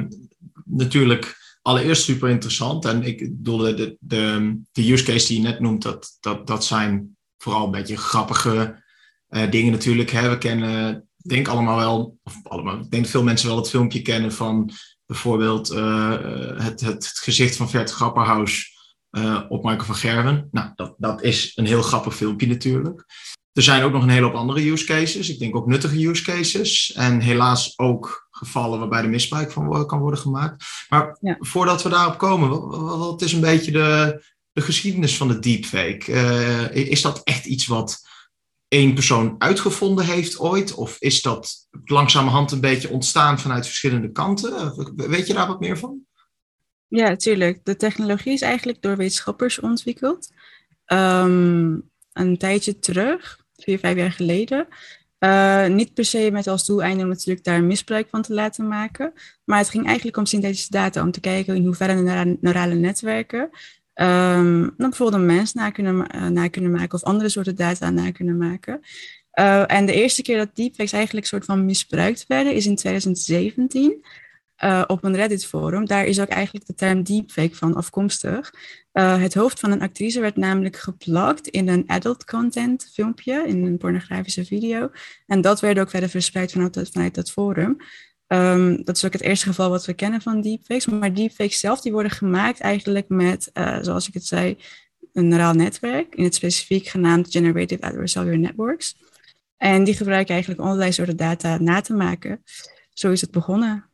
natuurlijk 0.66 1.38
allereerst 1.62 2.04
super 2.04 2.30
interessant. 2.30 2.86
En 2.86 3.04
ik 3.04 3.18
bedoel, 3.20 3.58
de, 3.58 3.98
de, 4.00 4.60
de 4.72 4.92
use 4.92 5.04
case 5.04 5.28
die 5.28 5.42
je 5.42 5.48
net 5.48 5.60
noemt, 5.60 5.82
dat, 5.82 6.18
dat, 6.20 6.48
dat 6.48 6.66
zijn 6.66 7.18
vooral 7.38 7.66
een 7.66 7.72
beetje 7.72 7.98
grappige 7.98 8.88
uh, 9.30 9.52
dingen 9.52 9.72
natuurlijk. 9.72 10.10
Hè. 10.10 10.30
We 10.30 10.38
kennen, 10.38 11.08
denk 11.18 11.48
allemaal 11.48 11.78
wel, 11.78 12.18
of 12.24 12.34
allemaal, 12.44 12.80
ik 12.80 12.92
denk 12.92 13.04
dat 13.04 13.12
veel 13.12 13.24
mensen 13.24 13.48
wel 13.48 13.58
het 13.58 13.70
filmpje 13.70 14.02
kennen 14.02 14.34
van 14.34 14.72
bijvoorbeeld 15.06 15.72
uh, 15.72 16.12
het, 16.58 16.82
het, 16.82 17.06
het, 17.06 17.20
gezicht 17.24 17.56
van 17.56 17.70
Vert 17.70 17.92
Grapperhaus 17.92 18.78
uh, 19.12 19.42
op 19.50 19.64
Michael 19.64 19.86
van 19.86 19.96
Gerwen. 19.96 20.48
Nou, 20.52 20.72
dat, 20.76 20.96
dat 20.98 21.24
is 21.24 21.52
een 21.56 21.66
heel 21.66 21.82
grappig 21.82 22.16
filmpje 22.16 22.48
natuurlijk. 22.48 23.06
Er 23.54 23.64
zijn 23.64 23.84
ook 23.84 23.92
nog 23.92 24.04
een 24.04 24.10
hele 24.10 24.26
hoop 24.26 24.34
andere 24.34 24.72
use 24.72 24.86
cases. 24.86 25.30
Ik 25.30 25.40
denk 25.40 25.56
ook 25.56 25.68
nuttige 25.68 26.08
use 26.08 26.24
cases. 26.24 26.94
En 26.94 27.20
helaas 27.20 27.74
ook 27.78 28.28
gevallen 28.32 28.80
waarbij 28.80 29.02
er 29.02 29.10
misbruik 29.10 29.52
van 29.52 29.86
kan 29.86 30.00
worden 30.00 30.20
gemaakt. 30.20 30.66
Maar 30.90 31.18
ja. 31.22 31.36
voordat 31.40 31.84
we 31.84 31.90
daarop 31.90 32.18
komen, 32.18 32.50
wat, 32.50 32.98
wat 32.98 33.22
is 33.22 33.34
een 33.34 33.42
beetje 33.42 33.72
de, 33.72 34.24
de 34.52 34.62
geschiedenis 34.62 35.18
van 35.18 35.28
de 35.28 35.40
deepfake? 35.40 36.12
Uh, 36.12 36.76
is 36.76 37.02
dat 37.02 37.24
echt 37.24 37.46
iets 37.46 37.68
wat 37.68 38.08
één 38.70 38.94
persoon 38.94 39.36
uitgevonden 39.38 40.06
heeft 40.06 40.40
ooit? 40.40 40.74
Of 40.74 40.96
is 41.00 41.22
dat 41.22 41.68
langzamerhand 41.86 42.52
een 42.52 42.62
beetje 42.62 42.90
ontstaan 42.90 43.40
vanuit 43.40 43.66
verschillende 43.66 44.12
kanten? 44.12 44.74
Weet 44.96 45.28
je 45.28 45.34
daar 45.34 45.48
wat 45.48 45.60
meer 45.60 45.78
van? 45.78 46.00
Ja, 46.88 47.10
natuurlijk. 47.10 47.60
De 47.64 47.76
technologie 47.76 48.34
is 48.34 48.42
eigenlijk 48.42 48.82
door 48.82 48.98
wetenschappers 48.98 49.60
ontwikkeld. 49.60 50.30
Um, 50.86 51.90
een 52.14 52.38
tijdje 52.38 52.80
terug, 52.80 53.40
vier, 53.56 53.80
vijf 53.80 53.98
jaar 53.98 54.12
geleden. 54.12 54.68
Uh, 55.20 55.68
niet 55.68 55.94
per 55.94 56.06
se 56.06 56.30
met 56.32 56.48
als 56.48 56.66
doeleinde 56.66 57.04
om 57.04 57.10
natuurlijk 57.10 57.44
daar 57.46 57.64
misbruik 57.64 58.08
van 58.10 58.22
te 58.22 58.34
laten 58.34 58.68
maken. 58.68 59.14
Maar 59.46 59.58
het 59.58 59.70
ging 59.70 59.86
eigenlijk 59.86 60.18
om 60.18 60.26
synthetische 60.26 60.72
data, 60.72 61.02
om 61.02 61.12
te 61.12 61.20
kijken 61.20 61.56
in 61.56 61.66
hoeverre 61.66 62.38
neurale 62.42 62.74
netwerken 62.76 63.50
um, 64.02 64.62
dan 64.62 64.90
bijvoorbeeld 64.90 65.22
een 65.22 65.28
mens 65.28 65.54
na 65.54 65.70
kunnen, 65.70 66.08
uh, 66.36 66.50
kunnen 66.50 66.72
maken 66.72 66.94
of 66.94 67.04
andere 67.04 67.30
soorten 67.30 67.56
data 67.56 67.90
na 67.90 68.12
kunnen 68.12 68.38
maken. 68.38 68.82
Uh, 69.40 69.72
en 69.72 69.86
de 69.86 69.94
eerste 69.94 70.22
keer 70.22 70.38
dat 70.38 70.56
deepfakes 70.56 70.92
eigenlijk 70.92 71.26
soort 71.26 71.46
van 71.46 71.66
misbruikt 71.66 72.26
werden 72.28 72.54
is 72.54 72.66
in 72.66 72.76
2017. 72.76 74.06
uh, 74.64 74.84
op 74.88 75.04
een 75.04 75.16
Reddit-forum. 75.16 75.86
Daar 75.86 76.06
is 76.06 76.20
ook 76.20 76.28
eigenlijk 76.28 76.66
de 76.66 76.76
term 76.76 77.04
deepfake 77.04 77.56
van 77.56 77.76
afkomstig. 77.76 78.54
Het 78.92 79.34
hoofd 79.34 79.60
van 79.60 79.72
een 79.72 79.82
actrice 79.82 80.20
werd 80.20 80.36
namelijk 80.36 80.76
geplakt 80.76 81.48
in 81.48 81.68
een 81.68 81.84
adult 81.88 82.26
content 82.26 82.90
filmpje, 82.94 83.44
in 83.48 83.66
een 83.66 83.78
pornografische 83.78 84.46
video. 84.46 84.92
En 85.28 85.42
dat 85.42 85.60
werd 85.60 85.80
ook 85.80 85.90
verder 85.90 86.10
verspreid 86.10 86.52
vanuit 86.52 86.90
vanuit 86.92 87.16
dat 87.16 87.32
forum. 87.32 87.78
Um, 88.32 88.84
dat 88.84 88.96
is 88.96 89.06
ook 89.06 89.14
het 89.14 89.22
eerste 89.22 89.46
geval 89.46 89.70
wat 89.70 89.86
we 89.86 89.94
kennen 89.94 90.22
van 90.22 90.42
deepfakes. 90.42 90.86
Maar 90.86 91.14
deepfakes 91.14 91.60
zelf 91.60 91.82
die 91.82 91.92
worden 91.92 92.12
gemaakt 92.12 92.60
eigenlijk 92.60 93.10
met, 93.10 93.50
uh, 93.54 93.78
zoals 93.82 94.08
ik 94.08 94.14
het 94.14 94.26
zei, 94.26 94.58
een 95.14 95.28
neuraal 95.28 95.54
netwerk. 95.54 96.16
In 96.16 96.24
het 96.24 96.36
specifiek 96.36 96.88
genaamd 96.88 97.32
Generative 97.32 97.82
Adversarial 97.82 98.38
Networks. 98.38 98.96
En 99.58 99.84
die 99.84 99.96
gebruiken 99.96 100.34
eigenlijk 100.34 100.64
allerlei 100.64 100.92
soorten 100.92 101.18
data 101.18 101.58
na 101.58 101.82
te 101.82 101.94
maken. 101.94 102.44
Zo 102.94 103.12
is 103.12 103.22
het 103.22 103.32
begonnen. 103.32 103.90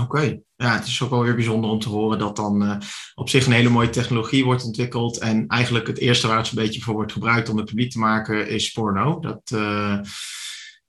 Oké, 0.00 0.40
ja, 0.56 0.74
het 0.74 0.86
is 0.86 1.02
ook 1.02 1.10
wel 1.10 1.22
weer 1.22 1.34
bijzonder 1.34 1.70
om 1.70 1.78
te 1.78 1.88
horen 1.88 2.18
dat 2.18 2.36
dan 2.36 2.62
uh, 2.62 2.76
op 3.14 3.28
zich 3.28 3.46
een 3.46 3.52
hele 3.52 3.68
mooie 3.68 3.90
technologie 3.90 4.44
wordt 4.44 4.64
ontwikkeld. 4.64 5.18
En 5.18 5.46
eigenlijk 5.46 5.86
het 5.86 5.98
eerste 5.98 6.26
waar 6.26 6.38
het 6.38 6.48
een 6.48 6.54
beetje 6.54 6.80
voor 6.80 6.94
wordt 6.94 7.12
gebruikt 7.12 7.48
om 7.48 7.56
het 7.56 7.66
publiek 7.66 7.90
te 7.90 7.98
maken 7.98 8.48
is 8.48 8.72
porno. 8.72 9.18
Dat, 9.18 9.50
uh, 9.54 10.00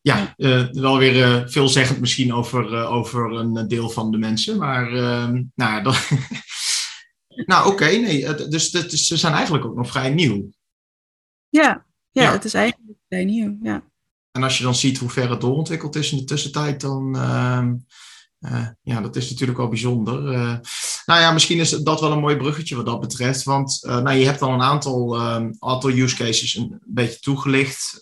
ja, 0.02 0.34
uh, 0.38 0.68
wel 0.72 0.98
weer 0.98 1.50
veelzeggend 1.50 2.00
misschien 2.00 2.34
over, 2.34 2.86
over 2.86 3.32
een 3.32 3.68
deel 3.68 3.90
van 3.90 4.12
de 4.12 4.18
mensen. 4.18 4.58
Maar 4.58 4.94
ehm, 4.94 5.44
nou, 5.56 5.84
dat 5.84 6.10
nou 7.52 7.66
oké, 7.66 7.74
okay, 7.74 7.96
nee, 7.98 8.48
dus, 8.48 8.72
dus 8.72 9.08
ze 9.08 9.18
zijn 9.18 9.34
eigenlijk 9.34 9.66
ook 9.66 9.76
nog 9.76 9.88
vrij 9.88 10.10
nieuw. 10.10 10.50
Ja, 11.50 11.86
ja, 12.12 12.24
ja, 12.24 12.32
het 12.32 12.46
is 12.46 12.54
eigenlijk 12.54 12.98
vrij 13.08 13.26
nieuw, 13.26 13.58
ja. 13.62 13.84
En 14.32 14.44
als 14.44 14.58
je 14.58 14.64
dan 14.64 14.76
ziet 14.76 14.98
hoe 14.98 15.10
ver 15.10 15.30
het 15.30 15.42
doorontwikkeld 15.42 15.96
is 15.96 16.12
in 16.12 16.18
de 16.18 16.24
tussentijd, 16.24 16.82
dan 16.82 17.16
ehm, 17.16 17.76
uh, 18.40 18.68
ja, 18.82 19.02
dat 19.02 19.16
is 19.16 19.30
natuurlijk 19.30 19.58
wel 19.58 19.68
bijzonder. 19.68 20.34
Uh, 20.34 20.56
nou 21.06 21.20
ja, 21.20 21.32
misschien 21.32 21.60
is 21.60 21.70
dat 21.70 22.00
wel 22.00 22.12
een 22.12 22.20
mooi 22.20 22.38
bruggetje 22.38 22.76
wat 22.76 22.86
dat 22.86 23.00
betreft. 23.00 23.44
Want 23.44 23.80
uh, 23.88 24.00
nou, 24.00 24.18
je 24.18 24.26
hebt 24.26 24.42
al 24.42 24.54
een 24.54 24.62
aantal, 24.62 25.22
um, 25.34 25.56
aantal 25.60 25.90
use 25.90 26.16
cases 26.16 26.56
een 26.56 26.82
beetje 26.86 27.20
toegelicht. 27.20 27.98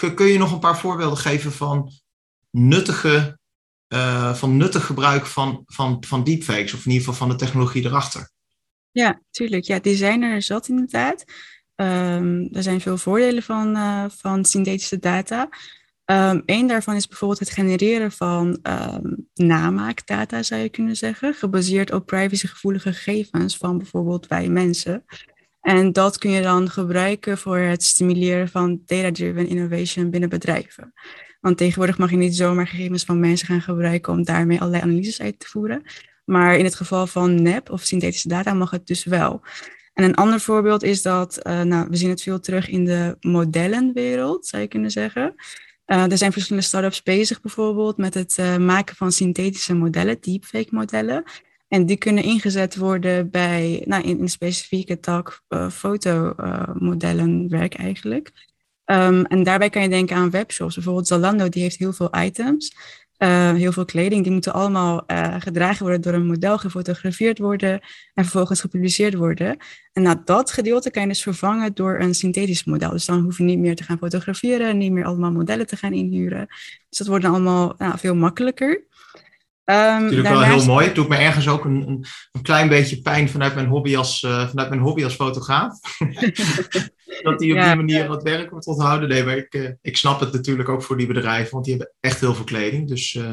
Ehm, 0.00 0.14
kun, 0.14 0.26
je 0.26 0.38
nog 0.38 0.52
een 0.52 0.58
paar 0.58 0.78
voorbeelden 0.78 1.18
geven 1.18 1.52
van 1.52 1.90
nuttige, 2.50 3.38
van 4.34 4.56
nuttig 4.56 4.86
gebruik 4.86 5.26
van, 5.26 5.62
van, 5.66 6.04
van 6.06 6.24
deepfakes? 6.24 6.74
Of 6.74 6.84
in 6.84 6.92
ieder 6.92 7.06
geval 7.06 7.26
van 7.26 7.28
de 7.28 7.44
technologie 7.44 7.84
erachter? 7.84 8.30
Ja, 8.90 9.20
tuurlijk. 9.30 9.64
Ja, 9.64 9.78
die 9.78 9.96
zijn 9.96 10.22
er 10.22 10.42
zat 10.42 10.68
inderdaad. 10.68 11.24
Um, 11.76 12.48
er 12.52 12.62
zijn 12.62 12.80
veel 12.80 12.98
voordelen 12.98 13.42
van, 13.42 13.76
van 14.10 14.44
synthetische 14.44 14.98
data. 14.98 15.48
Um, 16.10 16.42
een 16.46 16.66
daarvan 16.66 16.94
is 16.94 17.06
bijvoorbeeld 17.06 17.40
het 17.40 17.50
genereren 17.50 18.12
van 18.12 18.58
um, 18.62 19.28
namaakdata, 19.34 20.42
zou 20.42 20.60
je 20.60 20.68
kunnen 20.68 20.96
zeggen, 20.96 21.34
gebaseerd 21.34 21.92
op 21.92 22.06
privacygevoelige 22.06 22.92
gegevens 22.92 23.56
van 23.56 23.78
bijvoorbeeld 23.78 24.26
wij 24.26 24.48
mensen. 24.48 25.04
En 25.60 25.92
dat 25.92 26.18
kun 26.18 26.30
je 26.30 26.42
dan 26.42 26.70
gebruiken 26.70 27.38
voor 27.38 27.58
het 27.58 27.82
stimuleren 27.82 28.48
van 28.48 28.82
data-driven 28.86 29.46
innovation 29.46 30.10
binnen 30.10 30.28
bedrijven. 30.28 30.92
Want 31.40 31.56
tegenwoordig 31.56 31.98
mag 31.98 32.10
je 32.10 32.16
niet 32.16 32.36
zomaar 32.36 32.66
gegevens 32.66 33.04
van 33.04 33.20
mensen 33.20 33.46
gaan 33.46 33.60
gebruiken 33.60 34.12
om 34.12 34.24
daarmee 34.24 34.58
allerlei 34.60 34.82
analyses 34.82 35.20
uit 35.20 35.38
te 35.38 35.46
voeren. 35.46 35.82
Maar 36.24 36.56
in 36.56 36.64
het 36.64 36.74
geval 36.74 37.06
van 37.06 37.42
NEP 37.42 37.70
of 37.70 37.82
synthetische 37.82 38.28
data 38.28 38.54
mag 38.54 38.70
het 38.70 38.86
dus 38.86 39.04
wel. 39.04 39.42
En 39.94 40.04
een 40.04 40.14
ander 40.14 40.40
voorbeeld 40.40 40.82
is 40.82 41.02
dat, 41.02 41.46
uh, 41.46 41.62
nou, 41.62 41.88
we 41.88 41.96
zien 41.96 42.08
het 42.08 42.22
veel 42.22 42.40
terug 42.40 42.68
in 42.68 42.84
de 42.84 43.16
modellenwereld, 43.20 44.46
zou 44.46 44.62
je 44.62 44.68
kunnen 44.68 44.90
zeggen. 44.90 45.34
Uh, 45.86 46.10
er 46.10 46.18
zijn 46.18 46.32
verschillende 46.32 46.66
startups 46.66 47.02
bezig 47.02 47.40
bijvoorbeeld 47.40 47.96
met 47.96 48.14
het 48.14 48.36
uh, 48.38 48.56
maken 48.56 48.96
van 48.96 49.12
synthetische 49.12 49.74
modellen, 49.74 50.20
deepfake 50.20 50.68
modellen. 50.70 51.24
En 51.70 51.86
die 51.86 51.96
kunnen 51.96 52.24
ingezet 52.24 52.76
worden 52.76 53.30
bij, 53.30 53.82
nou, 53.86 54.02
in 54.02 54.20
een 54.20 54.28
specifieke 54.28 55.00
tak 55.00 55.42
uh, 55.48 55.70
fotomodellenwerk 55.70 57.74
eigenlijk. 57.74 58.32
Um, 58.84 59.24
en 59.24 59.42
daarbij 59.42 59.70
kan 59.70 59.82
je 59.82 59.88
denken 59.88 60.16
aan 60.16 60.30
webshops. 60.30 60.74
Bijvoorbeeld 60.74 61.06
Zalando, 61.06 61.48
die 61.48 61.62
heeft 61.62 61.78
heel 61.78 61.92
veel 61.92 62.10
items. 62.16 62.76
Uh, 63.18 63.52
heel 63.52 63.72
veel 63.72 63.84
kleding, 63.84 64.22
die 64.22 64.32
moeten 64.32 64.52
allemaal 64.52 65.04
uh, 65.06 65.34
gedragen 65.38 65.82
worden 65.82 66.00
door 66.00 66.12
een 66.12 66.26
model, 66.26 66.58
gefotografeerd 66.58 67.38
worden 67.38 67.80
en 68.14 68.24
vervolgens 68.24 68.60
gepubliceerd 68.60 69.14
worden. 69.14 69.56
En 69.92 70.02
nou, 70.02 70.16
dat 70.24 70.52
gedeelte 70.52 70.90
kan 70.90 71.02
je 71.02 71.08
dus 71.08 71.22
vervangen 71.22 71.74
door 71.74 71.98
een 71.98 72.14
synthetisch 72.14 72.64
model. 72.64 72.90
Dus 72.90 73.04
dan 73.04 73.20
hoef 73.20 73.38
je 73.38 73.44
niet 73.44 73.58
meer 73.58 73.76
te 73.76 73.82
gaan 73.82 73.98
fotograferen, 73.98 74.78
niet 74.78 74.92
meer 74.92 75.04
allemaal 75.04 75.32
modellen 75.32 75.66
te 75.66 75.76
gaan 75.76 75.92
inhuren. 75.92 76.46
Dus 76.88 76.98
dat 76.98 77.06
wordt 77.06 77.24
allemaal 77.24 77.74
nou, 77.78 77.98
veel 77.98 78.14
makkelijker. 78.14 78.88
Um, 79.70 80.02
Natuurlijk 80.02 80.28
wel 80.28 80.42
heel 80.42 80.64
mooi. 80.64 80.86
Het 80.86 80.94
doet 80.94 81.08
me 81.08 81.16
ergens 81.16 81.48
ook 81.48 81.64
een, 81.64 81.88
een, 81.88 82.04
een 82.32 82.42
klein 82.42 82.68
beetje 82.68 83.00
pijn 83.00 83.28
vanuit 83.28 83.54
mijn 83.54 83.66
hobby 83.66 83.96
als, 83.96 84.22
uh, 84.22 84.48
vanuit 84.48 84.68
mijn 84.68 84.80
hobby 84.80 85.04
als 85.04 85.14
fotograaf. 85.14 85.78
dat 87.22 87.38
die 87.38 87.52
op 87.52 87.58
ja, 87.58 87.66
die 87.66 87.76
manier 87.76 88.08
wat 88.08 88.22
werk 88.22 88.50
wordt 88.50 88.66
onthouden. 88.66 89.08
Nee, 89.08 89.24
maar 89.24 89.36
ik, 89.36 89.54
uh, 89.54 89.70
ik 89.82 89.96
snap 89.96 90.20
het 90.20 90.32
natuurlijk 90.32 90.68
ook 90.68 90.82
voor 90.82 90.96
die 90.96 91.06
bedrijven, 91.06 91.52
want 91.52 91.64
die 91.64 91.74
hebben 91.74 91.94
echt 92.00 92.20
heel 92.20 92.34
veel 92.34 92.44
kleding. 92.44 92.88
Dus, 92.88 93.14
uh... 93.14 93.32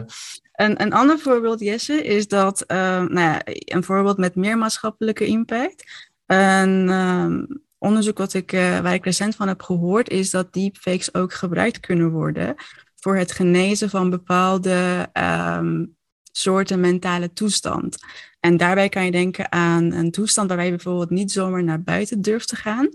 een, 0.51 0.82
een 0.82 0.94
ander 0.94 1.20
voorbeeld, 1.20 1.60
Jesse, 1.60 2.03
is 2.03 2.27
dat 2.27 2.63
nou 2.67 3.20
ja, 3.20 3.41
een 3.46 3.84
voorbeeld 3.84 4.17
met 4.17 4.36
meer 4.36 4.58
maatschappelijke 4.58 5.25
impact. 5.25 5.84
Een 6.25 6.89
um, 6.89 7.62
onderzoek 7.77 8.17
wat 8.17 8.34
ik, 8.34 8.51
waar 8.51 8.94
ik 8.94 9.06
recent 9.06 9.36
van 9.36 9.48
heb 9.48 9.62
gehoord, 9.62 10.10
is 10.10 10.29
dat 10.29 10.53
deepfakes 10.53 11.13
ook 11.13 11.34
gebruikt 11.34 11.79
kunnen 11.79 12.12
worden 12.12 12.56
voor 12.96 13.17
het 13.17 13.32
genezen 13.32 13.89
van 13.89 14.10
bepaalde 14.10 15.10
um, 15.13 15.97
soorten 16.38 16.79
mentale 16.79 17.34
toestand. 17.34 17.98
En 18.39 18.58
daarbij 18.58 18.89
kan 18.89 19.06
je 19.06 19.12
denken 19.12 19.51
aan 19.51 19.91
een 19.91 20.12
toestand 20.12 20.48
waarbij 20.48 20.65
je 20.65 20.75
bijvoorbeeld 20.75 21.10
niet 21.10 21.32
zomaar 21.32 21.63
naar 21.63 21.82
buiten 21.82 22.22
durft 22.22 22.48
te 22.48 22.56
gaan. 22.56 22.89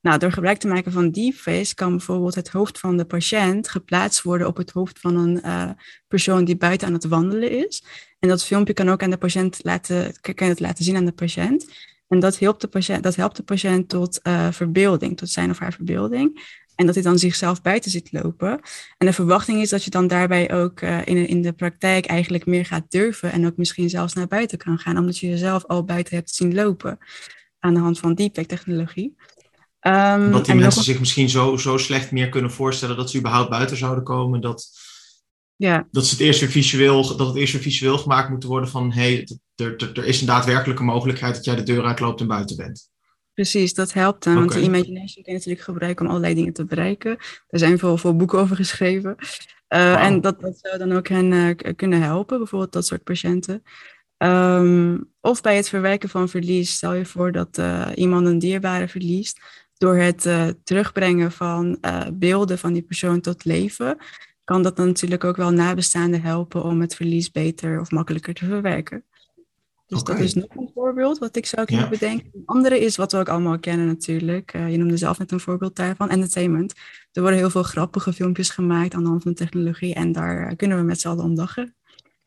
Nou, 0.00 0.18
door 0.18 0.32
gebruik 0.32 0.58
te 0.58 0.68
maken 0.68 0.92
van 0.92 1.10
deepface 1.10 1.74
kan 1.74 1.90
bijvoorbeeld 1.90 2.34
het 2.34 2.48
hoofd 2.48 2.78
van 2.78 2.96
de 2.96 3.04
patiënt 3.04 3.68
geplaatst 3.68 4.22
worden 4.22 4.46
op 4.46 4.56
het 4.56 4.70
hoofd 4.70 5.00
van 5.00 5.16
een 5.16 5.40
uh, 5.44 5.70
persoon 6.08 6.44
die 6.44 6.56
buiten 6.56 6.86
aan 6.86 6.92
het 6.92 7.04
wandelen 7.04 7.50
is. 7.66 7.84
En 8.18 8.28
dat 8.28 8.44
filmpje 8.44 8.74
kan 8.74 8.88
ook 8.88 9.02
aan 9.02 9.10
de 9.10 9.16
patiënt 9.16 9.58
laten, 9.62 10.14
kan 10.34 10.48
het 10.48 10.60
laten 10.60 10.84
zien 10.84 10.96
aan 10.96 11.04
de 11.04 11.12
patiënt. 11.12 11.66
En 12.08 12.20
dat 12.20 12.38
helpt 12.38 12.60
de 12.60 12.68
patiënt, 12.68 13.02
dat 13.02 13.16
helpt 13.16 13.36
de 13.36 13.42
patiënt 13.42 13.88
tot 13.88 14.20
uh, 14.22 14.50
verbeelding, 14.50 15.16
tot 15.16 15.30
zijn 15.30 15.50
of 15.50 15.58
haar 15.58 15.72
verbeelding. 15.72 16.42
En 16.74 16.86
dat 16.86 16.94
hij 16.94 17.04
dan 17.04 17.18
zichzelf 17.18 17.62
buiten 17.62 17.90
zit 17.90 18.12
lopen. 18.12 18.60
En 18.98 19.06
de 19.06 19.12
verwachting 19.12 19.60
is 19.60 19.68
dat 19.68 19.84
je 19.84 19.90
dan 19.90 20.06
daarbij 20.06 20.52
ook 20.52 20.80
uh, 20.80 21.06
in, 21.06 21.28
in 21.28 21.42
de 21.42 21.52
praktijk 21.52 22.06
eigenlijk 22.06 22.46
meer 22.46 22.66
gaat 22.66 22.90
durven. 22.90 23.32
En 23.32 23.46
ook 23.46 23.56
misschien 23.56 23.90
zelfs 23.90 24.14
naar 24.14 24.26
buiten 24.26 24.58
kan 24.58 24.78
gaan, 24.78 24.98
omdat 24.98 25.18
je 25.18 25.28
jezelf 25.28 25.64
al 25.64 25.84
buiten 25.84 26.16
hebt 26.16 26.30
zien 26.30 26.54
lopen. 26.54 26.98
Aan 27.58 27.74
de 27.74 27.80
hand 27.80 27.98
van 27.98 28.14
deepfake 28.14 28.48
technologie. 28.48 29.14
Um, 29.80 30.32
dat 30.32 30.44
die 30.44 30.54
mensen 30.54 30.82
zich 30.82 30.98
misschien 30.98 31.28
zo, 31.28 31.56
zo 31.56 31.76
slecht 31.76 32.10
meer 32.10 32.28
kunnen 32.28 32.50
voorstellen 32.50 32.96
dat 32.96 33.10
ze 33.10 33.18
überhaupt 33.18 33.50
buiten 33.50 33.76
zouden 33.76 34.04
komen. 34.04 34.40
Dat, 34.40 34.70
ja. 35.56 35.88
dat, 35.90 36.06
ze 36.06 36.10
het 36.10 36.20
eerst 36.22 36.40
weer 36.40 36.50
visueel, 36.50 37.16
dat 37.16 37.26
het 37.26 37.36
eerst 37.36 37.52
weer 37.52 37.62
visueel 37.62 37.98
gemaakt 37.98 38.30
moet 38.30 38.44
worden 38.44 38.68
van 38.68 38.92
hé, 38.92 39.00
hey, 39.00 39.28
er, 39.54 39.76
er, 39.76 39.98
er 39.98 40.04
is 40.04 40.20
een 40.20 40.26
daadwerkelijke 40.26 40.82
mogelijkheid 40.82 41.34
dat 41.34 41.44
jij 41.44 41.54
de 41.54 41.62
deur 41.62 41.84
uitloopt 41.84 42.20
en 42.20 42.26
buiten 42.26 42.56
bent. 42.56 42.88
Precies, 43.34 43.74
dat 43.74 43.92
helpt 43.92 44.24
dan. 44.24 44.34
Want 44.34 44.52
de 44.52 44.62
imagination 44.62 45.24
kan 45.24 45.32
je 45.32 45.32
natuurlijk 45.32 45.64
gebruiken 45.64 46.04
om 46.04 46.10
allerlei 46.10 46.34
dingen 46.34 46.52
te 46.52 46.64
bereiken. 46.64 47.16
Er 47.48 47.58
zijn 47.58 47.78
veel, 47.78 47.96
veel 47.96 48.16
boeken 48.16 48.38
over 48.38 48.56
geschreven. 48.56 49.16
Uh, 49.68 50.04
En 50.04 50.20
dat, 50.20 50.40
dat 50.40 50.58
zou 50.62 50.78
dan 50.78 50.92
ook 50.92 51.08
hen 51.08 51.32
uh, 51.32 51.50
kunnen 51.76 52.02
helpen, 52.02 52.38
bijvoorbeeld 52.38 52.72
dat 52.72 52.86
soort 52.86 53.02
patiënten. 53.02 53.62
Um, 54.18 55.10
of 55.20 55.40
bij 55.40 55.56
het 55.56 55.68
verwerken 55.68 56.08
van 56.08 56.28
verlies. 56.28 56.72
Stel 56.72 56.94
je 56.94 57.04
voor 57.04 57.32
dat 57.32 57.58
uh, 57.58 57.88
iemand 57.94 58.26
een 58.26 58.38
dierbare 58.38 58.88
verliest. 58.88 59.40
Door 59.76 59.96
het 59.96 60.28
terugbrengen 60.64 61.32
van 61.32 61.78
beelden 62.12 62.58
van 62.58 62.72
die 62.72 62.82
persoon 62.82 63.20
tot 63.20 63.44
leven, 63.44 63.96
kan 64.44 64.62
dat 64.62 64.76
dan 64.76 64.86
natuurlijk 64.86 65.24
ook 65.24 65.36
wel 65.36 65.50
nabestaanden 65.50 66.22
helpen 66.22 66.62
om 66.62 66.80
het 66.80 66.94
verlies 66.94 67.30
beter 67.30 67.80
of 67.80 67.90
makkelijker 67.90 68.34
te 68.34 68.44
verwerken. 68.44 69.04
Dus 69.94 70.02
okay. 70.02 70.16
dat 70.16 70.24
is 70.24 70.34
nog 70.34 70.56
een 70.56 70.70
voorbeeld 70.74 71.18
wat 71.18 71.36
ik 71.36 71.46
zou 71.46 71.66
kunnen 71.66 71.84
ja. 71.84 71.90
bedenken. 71.90 72.30
Een 72.32 72.42
andere 72.46 72.80
is 72.80 72.96
wat 72.96 73.12
we 73.12 73.18
ook 73.18 73.28
allemaal 73.28 73.58
kennen 73.58 73.86
natuurlijk. 73.86 74.54
Uh, 74.54 74.70
je 74.70 74.76
noemde 74.76 74.96
zelf 74.96 75.18
net 75.18 75.32
een 75.32 75.40
voorbeeld 75.40 75.76
daarvan. 75.76 76.08
Entertainment. 76.08 76.72
Er 77.12 77.20
worden 77.20 77.38
heel 77.38 77.50
veel 77.50 77.62
grappige 77.62 78.12
filmpjes 78.12 78.50
gemaakt 78.50 78.94
aan 78.94 79.02
de 79.02 79.08
hand 79.08 79.22
van 79.22 79.34
technologie. 79.34 79.94
En 79.94 80.12
daar 80.12 80.50
uh, 80.50 80.56
kunnen 80.56 80.78
we 80.78 80.82
met 80.82 81.00
z'n 81.00 81.08
allen 81.08 81.24
om 81.24 81.34
lachen. 81.34 81.74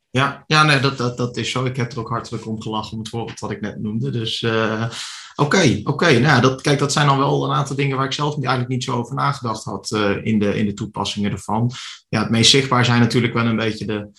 Ja, 0.09 0.43
ja 0.47 0.63
nee, 0.63 0.79
dat, 0.79 0.97
dat, 0.97 1.17
dat 1.17 1.37
is 1.37 1.51
zo. 1.51 1.65
Ik 1.65 1.75
heb 1.75 1.91
er 1.91 1.99
ook 1.99 2.09
hartelijk 2.09 2.47
om 2.47 2.61
gelachen 2.61 2.91
om 2.91 2.99
het 2.99 3.09
voorbeeld 3.09 3.39
wat 3.39 3.51
ik 3.51 3.61
net 3.61 3.81
noemde. 3.81 4.09
Dus 4.09 4.41
uh, 4.41 4.91
oké, 5.35 5.79
oké. 5.79 5.89
Okay. 5.91 6.19
Nou, 6.19 6.41
dat, 6.41 6.61
kijk, 6.61 6.79
dat 6.79 6.91
zijn 6.91 7.07
dan 7.07 7.17
wel 7.17 7.43
een 7.43 7.55
aantal 7.55 7.75
dingen 7.75 7.97
waar 7.97 8.05
ik 8.05 8.13
zelf 8.13 8.33
eigenlijk 8.35 8.69
niet 8.69 8.83
zo 8.83 8.95
over 8.95 9.15
nagedacht 9.15 9.63
had 9.63 9.91
in, 10.23 10.39
de, 10.39 10.57
in 10.57 10.65
de 10.65 10.73
toepassingen 10.73 11.31
ervan. 11.31 11.71
Ja, 12.09 12.21
het 12.21 12.29
meest 12.29 12.49
zichtbaar 12.49 12.85
zijn 12.85 12.99
natuurlijk 12.99 13.33
wel 13.33 13.45
een 13.45 13.55
beetje 13.55 13.85
de 13.85 14.09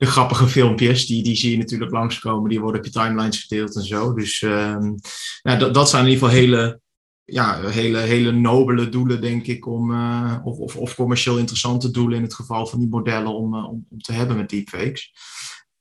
de 0.00 0.06
grappige 0.06 0.48
filmpjes, 0.48 1.06
die, 1.06 1.22
die 1.22 1.36
zie 1.36 1.50
je 1.50 1.56
natuurlijk 1.56 1.90
langskomen. 1.90 2.50
Die 2.50 2.60
worden 2.60 2.80
op 2.80 2.86
je 2.86 2.92
timelines 2.92 3.38
verdeeld 3.38 3.76
en 3.76 3.84
zo. 3.84 4.14
Dus 4.14 4.42
um, 4.42 4.94
ja, 5.42 5.56
dat, 5.56 5.74
dat 5.74 5.90
zijn 5.90 6.04
in 6.04 6.10
ieder 6.10 6.28
geval 6.28 6.40
hele, 6.40 6.80
ja, 7.24 7.60
hele, 7.68 7.98
hele 7.98 8.32
nobele 8.32 8.88
doelen, 8.88 9.20
denk 9.20 9.46
ik. 9.46 9.66
Om, 9.66 9.90
uh, 9.90 10.36
of, 10.44 10.58
of, 10.58 10.76
of, 10.76 10.94
commercieel 10.94 11.38
interessante 11.38 11.90
doelen 11.90 12.16
in 12.16 12.22
het 12.22 12.34
geval 12.34 12.66
van 12.66 12.78
die 12.78 12.88
modellen 12.88 13.34
om, 13.34 13.54
uh, 13.54 13.68
om, 13.68 13.86
om, 13.90 13.98
te 13.98 14.12
hebben 14.12 14.36
met 14.36 14.48
deepfakes. 14.48 15.12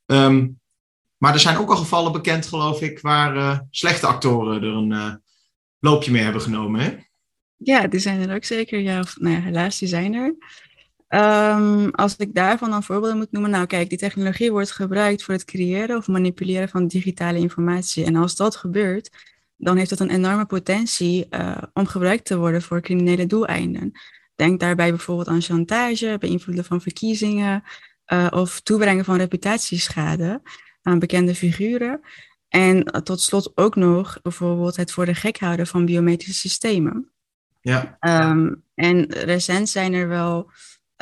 Ehm, 0.06 0.48
maar 1.18 1.34
er 1.34 1.40
zijn 1.40 1.58
ook 1.58 1.70
al 1.70 1.78
gevallen 1.78 2.12
bekend, 2.12 2.46
geloof 2.46 2.82
ik, 2.82 3.00
waar 3.00 3.66
slechte 3.70 4.08
actoren 4.08 4.64
er 4.64 4.74
een 4.74 5.22
loopje 5.80 6.12
mee 6.12 6.24
hebben 6.24 6.42
genomen. 6.42 6.82
Hè? 6.82 6.96
Ja, 7.58 7.88
die 7.88 8.00
zijn 8.00 8.30
er 8.30 8.36
ook 8.36 8.44
zeker. 8.44 8.80
Ja, 8.80 9.00
of, 9.00 9.20
nou 9.20 9.36
helaas, 9.36 9.80
die 9.80 9.88
zijn 9.88 10.14
er. 10.14 10.36
Um, 11.10 11.90
als 11.90 12.16
ik 12.16 12.34
daarvan 12.34 12.74
een 12.74 12.84
voorbeeld 12.84 13.16
moet 13.16 13.32
noemen, 13.32 13.52
nou 13.52 13.66
kijk, 13.66 13.90
die 13.90 13.98
technologie 13.98 14.52
wordt 14.52 14.72
gebruikt 14.72 15.24
voor 15.24 15.34
het 15.34 15.46
creëren 15.46 15.98
of 15.98 16.08
manipuleren 16.08 16.70
van 16.70 16.88
digitale 16.88 17.38
informatie. 17.38 18.06
En 18.06 18.16
als 18.16 18.36
dat 18.36 18.56
gebeurt, 18.56 19.10
dan 19.56 19.78
heeft 19.78 19.90
dat 19.90 20.00
een 20.00 20.10
enorme 20.10 20.46
potentie 20.46 21.28
uh, 21.30 21.58
om 21.74 21.86
gebruikt 21.86 22.26
te 22.26 22.38
worden 22.38 22.62
voor 22.62 22.82
criminele 22.82 23.26
doeleinden. 23.26 23.92
Denk 24.36 24.60
daarbij 24.60 24.90
bijvoorbeeld 24.90 25.28
aan 25.28 25.42
chantage, 25.42 26.16
beïnvloeden 26.20 26.66
van 26.66 26.82
verkiezingen 26.82 27.64
uh, 28.08 28.28
of 28.30 28.60
toebrengen 28.60 29.06
van 29.06 29.18
reputatieschade 29.18 30.42
aan 30.82 31.00
bekende 31.00 31.36
figuren. 31.36 32.02
En 32.50 32.84
tot 33.04 33.22
slot 33.22 33.52
ook 33.56 33.76
nog 33.76 34.22
bijvoorbeeld 34.22 34.76
het 34.76 34.92
voor 34.92 35.06
de 35.06 35.16
gek 35.16 35.40
houden 35.40 35.68
van 35.68 35.86
biometrische 35.86 36.40
systemen. 36.40 37.10
Ja. 37.62 37.98
Um, 38.00 38.64
en 38.76 39.06
recent 39.14 39.70
zijn 39.70 39.94
er 39.94 40.08
wel 40.08 40.52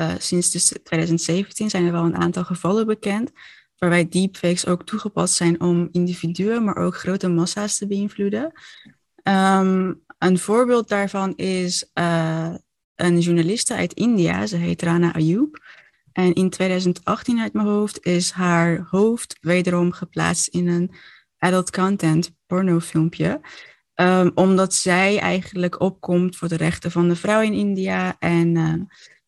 uh, 0.00 0.14
sinds 0.18 0.50
dus 0.50 0.72
2017 0.82 1.70
zijn 1.70 1.86
er 1.86 1.92
wel 1.92 2.04
een 2.04 2.16
aantal 2.16 2.44
gevallen 2.44 2.86
bekend 2.86 3.30
waarbij 3.78 4.08
deepfakes 4.08 4.66
ook 4.66 4.84
toegepast 4.84 5.34
zijn 5.34 5.60
om 5.60 5.88
individuen, 5.92 6.64
maar 6.64 6.76
ook 6.76 6.96
grote 6.96 7.28
massa's 7.28 7.78
te 7.78 7.86
beïnvloeden. 7.86 8.52
Um, 9.22 10.02
een 10.18 10.38
voorbeeld 10.38 10.88
daarvan 10.88 11.36
is 11.36 11.90
uh, 11.94 12.54
een 12.94 13.20
journaliste 13.20 13.74
uit 13.74 13.92
India, 13.92 14.46
ze 14.46 14.56
heet 14.56 14.82
Rana 14.82 15.14
Ayub. 15.14 15.66
En 16.12 16.32
in 16.32 16.50
2018 16.50 17.40
uit 17.40 17.52
mijn 17.52 17.66
hoofd 17.66 18.06
is 18.06 18.30
haar 18.30 18.86
hoofd 18.90 19.36
wederom 19.40 19.92
geplaatst 19.92 20.48
in 20.48 20.68
een 20.68 20.90
adult 21.38 21.70
content 21.70 22.30
pornofilmpje. 22.46 23.40
Um, 23.94 24.30
omdat 24.34 24.74
zij 24.74 25.18
eigenlijk 25.18 25.80
opkomt 25.80 26.36
voor 26.36 26.48
de 26.48 26.56
rechten 26.56 26.90
van 26.90 27.08
de 27.08 27.16
vrouw 27.16 27.40
in 27.40 27.52
India. 27.52 28.16
En 28.18 28.54
uh, 28.54 28.74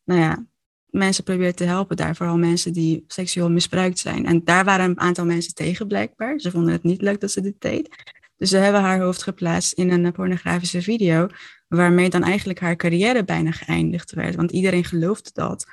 nou 0.03 0.19
ja, 0.19 0.45
mensen 0.91 1.23
probeert 1.23 1.57
te 1.57 1.63
helpen 1.63 1.97
daar, 1.97 2.15
vooral 2.15 2.37
mensen 2.37 2.73
die 2.73 3.03
seksueel 3.07 3.51
misbruikt 3.51 3.99
zijn. 3.99 4.25
En 4.25 4.43
daar 4.43 4.65
waren 4.65 4.89
een 4.89 4.99
aantal 4.99 5.25
mensen 5.25 5.53
tegen 5.53 5.87
blijkbaar. 5.87 6.39
Ze 6.39 6.51
vonden 6.51 6.73
het 6.73 6.83
niet 6.83 7.01
leuk 7.01 7.19
dat 7.19 7.31
ze 7.31 7.41
dit 7.41 7.55
deed. 7.59 7.89
Dus 8.37 8.49
ze 8.49 8.57
hebben 8.57 8.81
haar 8.81 8.99
hoofd 8.99 9.23
geplaatst 9.23 9.73
in 9.73 9.89
een 9.91 10.11
pornografische 10.11 10.81
video, 10.81 11.27
waarmee 11.67 12.09
dan 12.09 12.23
eigenlijk 12.23 12.59
haar 12.59 12.75
carrière 12.75 13.23
bijna 13.23 13.51
geëindigd 13.51 14.11
werd. 14.11 14.35
Want 14.35 14.51
iedereen 14.51 14.83
geloofde 14.83 15.29
dat. 15.33 15.67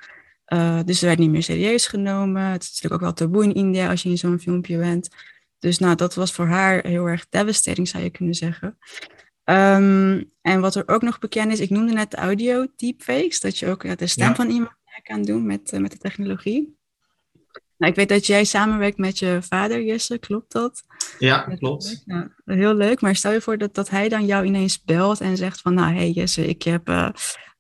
Uh, 0.53 0.81
dus 0.85 0.99
ze 0.99 1.07
werd 1.07 1.19
niet 1.19 1.31
meer 1.31 1.43
serieus 1.43 1.87
genomen. 1.87 2.43
Het 2.43 2.63
is 2.63 2.69
natuurlijk 2.69 2.95
ook 2.95 3.01
wel 3.01 3.13
taboe 3.13 3.45
in 3.45 3.55
India 3.55 3.91
als 3.91 4.03
je 4.03 4.09
in 4.09 4.19
zo'n 4.19 4.39
filmpje 4.39 4.79
bent. 4.79 5.09
Dus 5.59 5.79
nou, 5.79 5.95
dat 5.95 6.15
was 6.15 6.33
voor 6.33 6.47
haar 6.47 6.87
heel 6.87 7.07
erg 7.07 7.29
devastating, 7.29 7.89
zou 7.89 8.03
je 8.03 8.11
kunnen 8.11 8.35
zeggen. 8.35 8.79
Um, 9.45 10.33
en 10.41 10.61
wat 10.61 10.75
er 10.75 10.89
ook 10.89 11.03
nog 11.03 11.19
bekend 11.19 11.53
is, 11.53 11.61
ik 11.61 11.71
noemde 11.71 11.93
net 11.93 12.11
de 12.11 12.17
audio 12.17 12.67
deepfakes, 12.77 13.41
dat 13.41 13.59
je 13.59 13.67
ook 13.67 13.99
de 13.99 14.07
stem 14.07 14.35
van 14.35 14.51
iemand 14.51 14.78
aan 15.07 15.23
doen 15.23 15.47
met, 15.47 15.73
uh, 15.73 15.81
met 15.81 15.91
de 15.91 15.99
technologie. 15.99 16.77
Nou, 17.77 17.91
ik 17.93 17.99
weet 17.99 18.09
dat 18.09 18.27
jij 18.27 18.45
samenwerkt 18.45 18.99
met 18.99 19.19
je 19.19 19.39
vader, 19.41 19.83
Jesse, 19.83 20.19
klopt 20.19 20.53
dat? 20.53 20.83
Ja, 21.19 21.41
klopt. 21.41 22.03
Nou, 22.05 22.29
heel 22.45 22.75
leuk, 22.75 23.01
maar 23.01 23.17
stel 23.17 23.33
je 23.33 23.41
voor 23.41 23.59
dat, 23.59 23.75
dat 23.75 23.91
hij 23.91 24.09
dan 24.09 24.27
jou 24.27 24.45
ineens 24.45 24.85
belt 24.85 25.21
en 25.21 25.37
zegt 25.37 25.61
van, 25.61 25.75
nou, 25.75 25.95
hey 25.95 26.11
Jesse, 26.11 26.47
ik 26.47 26.63
heb 26.63 26.89
uh, 26.89 27.09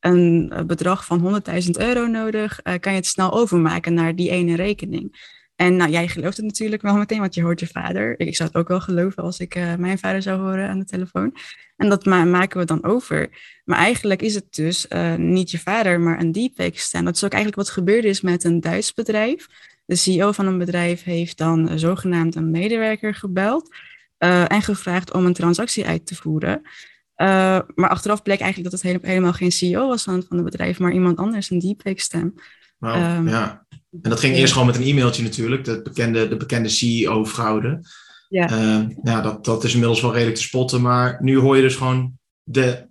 een 0.00 0.52
bedrag 0.66 1.04
van 1.04 1.42
100.000 1.64 1.70
euro 1.70 2.06
nodig, 2.06 2.60
uh, 2.64 2.74
kan 2.80 2.92
je 2.92 2.98
het 2.98 3.06
snel 3.06 3.32
overmaken 3.32 3.94
naar 3.94 4.16
die 4.16 4.30
ene 4.30 4.56
rekening? 4.56 5.36
En 5.58 5.76
nou, 5.76 5.90
jij 5.90 6.08
gelooft 6.08 6.36
het 6.36 6.46
natuurlijk 6.46 6.82
wel 6.82 6.96
meteen, 6.96 7.18
want 7.18 7.34
je 7.34 7.42
hoort 7.42 7.60
je 7.60 7.66
vader. 7.66 8.20
Ik 8.20 8.36
zou 8.36 8.48
het 8.48 8.58
ook 8.58 8.68
wel 8.68 8.80
geloven 8.80 9.22
als 9.22 9.38
ik 9.38 9.54
uh, 9.54 9.74
mijn 9.74 9.98
vader 9.98 10.22
zou 10.22 10.40
horen 10.40 10.68
aan 10.68 10.78
de 10.78 10.84
telefoon. 10.84 11.36
En 11.76 11.88
dat 11.88 12.04
ma 12.04 12.24
maken 12.24 12.60
we 12.60 12.66
dan 12.66 12.84
over. 12.84 13.28
Maar 13.64 13.78
eigenlijk 13.78 14.22
is 14.22 14.34
het 14.34 14.54
dus 14.54 14.86
uh, 14.88 15.14
niet 15.14 15.50
je 15.50 15.58
vader, 15.58 16.00
maar 16.00 16.20
een 16.20 16.32
deepfake 16.32 16.78
stem. 16.78 17.04
Dat 17.04 17.14
is 17.14 17.24
ook 17.24 17.32
eigenlijk 17.32 17.62
wat 17.62 17.70
gebeurd 17.74 18.04
is 18.04 18.20
met 18.20 18.44
een 18.44 18.60
Duits 18.60 18.94
bedrijf. 18.94 19.46
De 19.84 19.96
CEO 19.96 20.32
van 20.32 20.46
een 20.46 20.58
bedrijf 20.58 21.04
heeft 21.04 21.38
dan 21.38 21.68
uh, 21.68 21.76
zogenaamd 21.76 22.34
een 22.34 22.50
medewerker 22.50 23.14
gebeld 23.14 23.74
en 24.18 24.62
gevraagd 24.62 25.12
om 25.12 25.26
een 25.26 25.32
transactie 25.32 25.86
uit 25.86 26.06
te 26.06 26.14
voeren. 26.14 26.62
maar 27.74 27.88
achteraf 27.88 28.22
bleek 28.22 28.40
eigenlijk 28.40 28.70
dat 28.70 28.82
het 28.82 29.02
helemaal 29.02 29.32
geen 29.32 29.52
CEO 29.52 29.88
was 29.88 30.02
van, 30.02 30.22
van 30.28 30.36
het 30.36 30.46
bedrijf, 30.46 30.78
maar 30.78 30.92
iemand 30.92 31.18
anders, 31.18 31.50
een 31.50 31.58
deepfake 31.58 32.00
stem. 32.00 32.34
Wow, 32.78 33.16
um, 33.16 33.28
ja. 33.28 33.66
En 34.02 34.10
dat 34.10 34.20
ging 34.20 34.36
eerst 34.36 34.52
gewoon 34.52 34.66
met 34.66 34.76
een 34.76 34.82
e-mailtje 34.82 35.22
natuurlijk, 35.22 35.64
de 35.64 35.82
bekende, 35.82 36.28
de 36.28 36.36
bekende 36.36 36.68
CEO-fraude. 36.68 37.80
Ja. 38.28 38.50
Uh, 38.50 38.88
ja, 39.02 39.20
dat, 39.20 39.44
dat 39.44 39.64
is 39.64 39.72
inmiddels 39.72 40.00
wel 40.00 40.12
redelijk 40.12 40.36
te 40.36 40.42
spotten, 40.42 40.82
maar 40.82 41.18
nu 41.22 41.38
hoor 41.38 41.56
je 41.56 41.62
dus 41.62 41.76
gewoon 41.76 42.18
de 42.42 42.88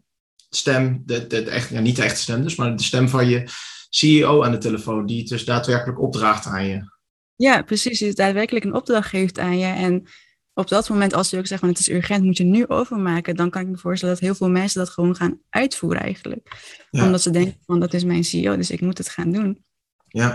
stem, 0.49 1.01
de, 1.05 1.27
de, 1.27 1.43
de 1.43 1.49
echt, 1.49 1.69
ja, 1.69 1.79
niet 1.79 1.95
de 1.95 2.03
echte 2.03 2.21
stem 2.21 2.43
dus, 2.43 2.55
maar 2.55 2.75
de 2.75 2.83
stem 2.83 3.09
van 3.09 3.29
je 3.29 3.43
CEO 3.89 4.43
aan 4.43 4.51
de 4.51 4.57
telefoon, 4.57 5.05
die 5.05 5.19
het 5.19 5.27
dus 5.27 5.45
daadwerkelijk 5.45 6.01
opdraagt 6.01 6.45
aan 6.45 6.65
je. 6.65 6.95
Ja, 7.35 7.61
precies, 7.61 7.99
die 7.99 8.13
daadwerkelijk 8.13 8.65
een 8.65 8.73
opdracht 8.73 9.09
geeft 9.09 9.39
aan 9.39 9.57
je. 9.57 9.65
En 9.65 10.07
op 10.53 10.67
dat 10.67 10.89
moment, 10.89 11.13
als 11.13 11.29
je 11.29 11.37
ook 11.37 11.47
zegt 11.47 11.59
van 11.59 11.69
het 11.69 11.79
is 11.79 11.89
urgent, 11.89 12.23
moet 12.23 12.37
je 12.37 12.43
nu 12.43 12.67
overmaken, 12.67 13.35
dan 13.35 13.49
kan 13.49 13.61
ik 13.61 13.67
me 13.67 13.77
voorstellen 13.77 14.15
dat 14.15 14.23
heel 14.23 14.35
veel 14.35 14.49
mensen 14.49 14.79
dat 14.79 14.89
gewoon 14.89 15.15
gaan 15.15 15.39
uitvoeren 15.49 16.01
eigenlijk. 16.01 16.51
Ja. 16.89 17.05
Omdat 17.05 17.21
ze 17.21 17.29
denken 17.29 17.57
van 17.65 17.79
dat 17.79 17.93
is 17.93 18.03
mijn 18.03 18.23
CEO, 18.23 18.57
dus 18.57 18.71
ik 18.71 18.81
moet 18.81 18.97
het 18.97 19.09
gaan 19.09 19.31
doen. 19.31 19.65
Ja, 20.07 20.27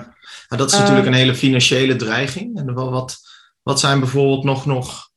nou, 0.48 0.62
dat 0.62 0.72
is 0.72 0.78
natuurlijk 0.78 1.06
een 1.06 1.12
hele 1.12 1.34
financiële 1.34 1.96
dreiging. 1.96 2.58
En 2.58 2.74
wat, 2.74 3.18
wat 3.62 3.80
zijn 3.80 3.98
bijvoorbeeld 3.98 4.44
nog, 4.44 4.66
nog 4.66 5.10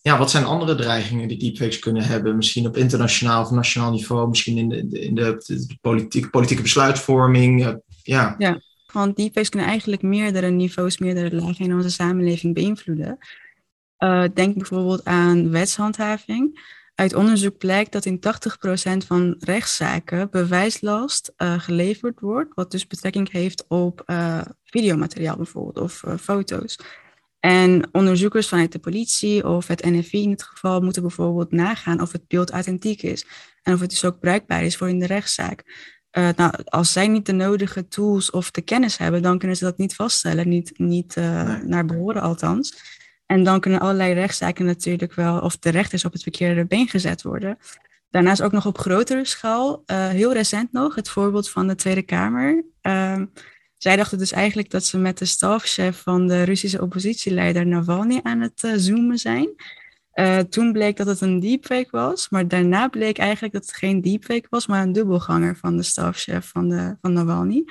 ja, 0.00 0.18
wat 0.18 0.30
zijn 0.30 0.44
andere 0.44 0.74
dreigingen 0.74 1.28
die 1.28 1.38
deepfakes 1.38 1.78
kunnen 1.78 2.02
hebben? 2.02 2.36
Misschien 2.36 2.66
op 2.66 2.76
internationaal 2.76 3.42
of 3.42 3.50
nationaal 3.50 3.90
niveau, 3.90 4.28
misschien 4.28 4.58
in 4.58 4.68
de, 4.68 5.00
in 5.00 5.14
de, 5.14 5.42
de 5.46 5.78
politiek, 5.80 6.30
politieke 6.30 6.62
besluitvorming. 6.62 7.80
Ja. 8.02 8.34
ja, 8.38 8.60
want 8.92 9.16
deepfakes 9.16 9.48
kunnen 9.48 9.68
eigenlijk 9.68 10.02
meerdere 10.02 10.50
niveaus, 10.50 10.98
meerdere 10.98 11.36
lagen 11.36 11.64
in 11.64 11.74
onze 11.74 11.90
samenleving 11.90 12.54
beïnvloeden. 12.54 13.18
Uh, 13.98 14.24
denk 14.34 14.54
bijvoorbeeld 14.56 15.04
aan 15.04 15.50
wetshandhaving. 15.50 16.60
Uit 16.94 17.14
onderzoek 17.14 17.58
blijkt 17.58 17.92
dat 17.92 18.04
in 18.04 18.20
80% 18.20 19.06
van 19.06 19.34
rechtszaken 19.38 20.30
bewijslast 20.30 21.32
uh, 21.36 21.60
geleverd 21.60 22.20
wordt, 22.20 22.54
wat 22.54 22.70
dus 22.70 22.86
betrekking 22.86 23.30
heeft 23.30 23.64
op 23.68 24.02
uh, 24.06 24.40
videomateriaal 24.64 25.36
bijvoorbeeld 25.36 25.78
of 25.78 26.02
uh, 26.02 26.16
foto's. 26.16 26.78
En 27.40 27.88
onderzoekers 27.92 28.48
vanuit 28.48 28.72
de 28.72 28.78
politie 28.78 29.48
of 29.48 29.66
het 29.66 29.84
NFI 29.84 30.22
in 30.22 30.30
het 30.30 30.42
geval 30.42 30.80
moeten 30.80 31.02
bijvoorbeeld 31.02 31.52
nagaan 31.52 32.00
of 32.00 32.12
het 32.12 32.28
beeld 32.28 32.50
authentiek 32.50 33.02
is 33.02 33.26
en 33.62 33.74
of 33.74 33.80
het 33.80 33.90
dus 33.90 34.04
ook 34.04 34.20
bruikbaar 34.20 34.64
is 34.64 34.76
voor 34.76 34.88
in 34.88 34.98
de 34.98 35.06
rechtszaak. 35.06 35.64
nou, 36.10 36.52
als 36.64 36.92
zij 36.92 37.08
niet 37.08 37.26
de 37.26 37.32
nodige 37.32 37.88
tools 37.88 38.30
of 38.30 38.50
de 38.50 38.62
kennis 38.62 38.96
hebben, 38.96 39.22
dan 39.22 39.38
kunnen 39.38 39.56
ze 39.56 39.64
dat 39.64 39.78
niet 39.78 39.94
vaststellen, 39.94 40.48
niet, 40.48 40.78
niet 40.78 41.16
naar 41.64 41.84
behoren 41.84 42.22
althans. 42.22 43.00
En 43.32 43.44
dan 43.44 43.60
kunnen 43.60 43.80
allerlei 43.80 44.12
rechtszaken 44.12 44.64
natuurlijk 44.64 45.14
wel, 45.14 45.40
of 45.40 45.58
de 45.58 45.70
rechters 45.70 46.04
op 46.04 46.12
het 46.12 46.22
verkeerde 46.22 46.66
been 46.66 46.88
gezet 46.88 47.22
worden. 47.22 47.58
Daarnaast 48.10 48.42
ook 48.42 48.52
nog 48.52 48.66
op 48.66 48.78
grotere 48.78 49.24
schaal, 49.24 49.82
uh, 49.86 50.08
heel 50.08 50.32
recent 50.32 50.72
nog, 50.72 50.94
het 50.94 51.08
voorbeeld 51.08 51.50
van 51.50 51.66
de 51.66 51.74
Tweede 51.74 52.02
Kamer. 52.02 52.64
Uh, 52.82 53.22
zij 53.76 53.96
dachten 53.96 54.18
dus 54.18 54.32
eigenlijk 54.32 54.70
dat 54.70 54.84
ze 54.84 54.98
met 54.98 55.18
de 55.18 55.24
stafchef 55.24 56.02
van 56.02 56.26
de 56.26 56.42
Russische 56.42 56.80
oppositieleider 56.82 57.66
Navalny 57.66 58.20
aan 58.22 58.40
het 58.40 58.62
uh, 58.62 58.72
zoomen 58.76 59.18
zijn. 59.18 59.48
Uh, 60.14 60.38
toen 60.38 60.72
bleek 60.72 60.96
dat 60.96 61.06
het 61.06 61.20
een 61.20 61.40
deepfake 61.40 61.88
was, 61.90 62.28
maar 62.28 62.48
daarna 62.48 62.88
bleek 62.88 63.18
eigenlijk 63.18 63.54
dat 63.54 63.66
het 63.66 63.76
geen 63.76 64.00
deepfake 64.00 64.46
was, 64.50 64.66
maar 64.66 64.82
een 64.82 64.92
dubbelganger 64.92 65.56
van 65.56 65.76
de 65.76 65.82
stafchef 65.82 66.48
van, 66.48 66.68
de, 66.68 66.96
van 67.00 67.12
Navalny. 67.12 67.64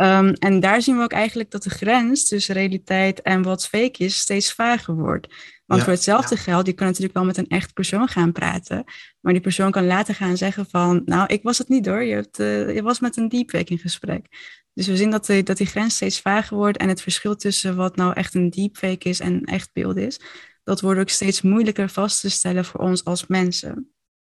Um, 0.00 0.32
en 0.32 0.60
daar 0.60 0.82
zien 0.82 0.96
we 0.96 1.02
ook 1.02 1.12
eigenlijk 1.12 1.50
dat 1.50 1.62
de 1.62 1.70
grens 1.70 2.28
tussen 2.28 2.54
realiteit 2.54 3.22
en 3.22 3.42
wat 3.42 3.66
fake 3.66 4.04
is 4.04 4.18
steeds 4.18 4.52
vager 4.52 4.94
wordt. 4.94 5.34
Want 5.66 5.82
voor 5.82 5.92
hetzelfde 5.92 6.34
ja. 6.34 6.40
geld, 6.40 6.66
je 6.66 6.72
kan 6.72 6.86
natuurlijk 6.86 7.14
wel 7.14 7.24
met 7.24 7.36
een 7.36 7.48
echt 7.48 7.72
persoon 7.72 8.08
gaan 8.08 8.32
praten, 8.32 8.84
maar 9.20 9.32
die 9.32 9.42
persoon 9.42 9.70
kan 9.70 9.86
later 9.86 10.14
gaan 10.14 10.36
zeggen 10.36 10.66
van, 10.66 11.02
nou, 11.04 11.26
ik 11.26 11.42
was 11.42 11.58
het 11.58 11.68
niet 11.68 11.86
hoor, 11.86 12.02
je, 12.02 12.14
hebt, 12.14 12.38
uh, 12.38 12.74
je 12.74 12.82
was 12.82 13.00
met 13.00 13.16
een 13.16 13.28
deepfake 13.28 13.72
in 13.72 13.78
gesprek. 13.78 14.26
Dus 14.74 14.86
we 14.86 14.96
zien 14.96 15.10
dat, 15.10 15.26
de, 15.26 15.42
dat 15.42 15.56
die 15.56 15.66
grens 15.66 15.94
steeds 15.94 16.20
vager 16.20 16.56
wordt 16.56 16.78
en 16.78 16.88
het 16.88 17.02
verschil 17.02 17.36
tussen 17.36 17.76
wat 17.76 17.96
nou 17.96 18.12
echt 18.14 18.34
een 18.34 18.50
deepfake 18.50 19.08
is 19.08 19.20
en 19.20 19.44
echt 19.44 19.70
beeld 19.72 19.96
is, 19.96 20.20
dat 20.64 20.80
wordt 20.80 21.00
ook 21.00 21.08
steeds 21.08 21.42
moeilijker 21.42 21.88
vast 21.88 22.20
te 22.20 22.30
stellen 22.30 22.64
voor 22.64 22.80
ons 22.80 23.04
als 23.04 23.26
mensen. 23.26 23.90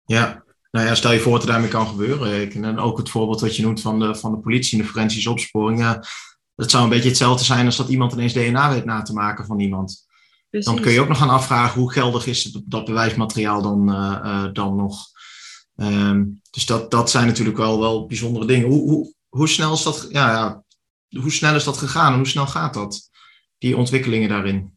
Ja, 0.04 0.44
nou 0.72 0.86
ja, 0.86 0.94
stel 0.94 1.12
je 1.12 1.20
voor 1.20 1.32
dat 1.32 1.42
er 1.42 1.48
daarmee 1.48 1.68
kan 1.68 1.86
gebeuren. 1.86 2.52
En 2.64 2.78
ook 2.78 2.98
het 2.98 3.10
voorbeeld 3.10 3.40
wat 3.40 3.56
je 3.56 3.62
noemt 3.62 3.80
van 3.80 3.98
de, 3.98 4.14
van 4.14 4.32
de 4.32 4.38
politie 4.38 4.78
en 4.78 4.84
de 4.84 4.90
forensische 4.90 5.30
opsporing. 5.30 5.80
Ja, 5.80 6.04
dat 6.54 6.70
zou 6.70 6.84
een 6.84 6.90
beetje 6.90 7.08
hetzelfde 7.08 7.44
zijn 7.44 7.66
als 7.66 7.76
dat 7.76 7.88
iemand 7.88 8.12
ineens 8.12 8.32
DNA 8.32 8.72
weet 8.72 8.84
na 8.84 9.02
te 9.02 9.12
maken 9.12 9.46
van 9.46 9.60
iemand. 9.60 10.06
Precies. 10.50 10.72
Dan 10.72 10.80
kun 10.80 10.92
je 10.92 11.00
ook 11.00 11.08
nog 11.08 11.18
gaan 11.18 11.28
afvragen 11.28 11.80
hoe 11.80 11.92
geldig 11.92 12.26
is 12.26 12.58
dat 12.64 12.84
bewijsmateriaal 12.84 13.62
dan, 13.62 13.90
uh, 13.90 14.18
uh, 14.24 14.44
dan 14.52 14.76
nog. 14.76 15.06
Um, 15.76 16.40
dus 16.50 16.66
dat, 16.66 16.90
dat 16.90 17.10
zijn 17.10 17.26
natuurlijk 17.26 17.56
wel, 17.56 17.80
wel 17.80 18.06
bijzondere 18.06 18.46
dingen. 18.46 18.68
Hoe, 18.68 18.90
hoe, 18.90 19.14
hoe, 19.28 19.48
snel 19.48 19.72
is 19.72 19.82
dat, 19.82 20.06
ja, 20.10 20.30
ja, 20.30 20.62
hoe 21.20 21.32
snel 21.32 21.54
is 21.54 21.64
dat 21.64 21.76
gegaan 21.76 22.12
en 22.12 22.18
hoe 22.18 22.28
snel 22.28 22.46
gaat 22.46 22.74
dat? 22.74 23.10
die 23.62 23.76
ontwikkelingen 23.76 24.28
daarin? 24.28 24.76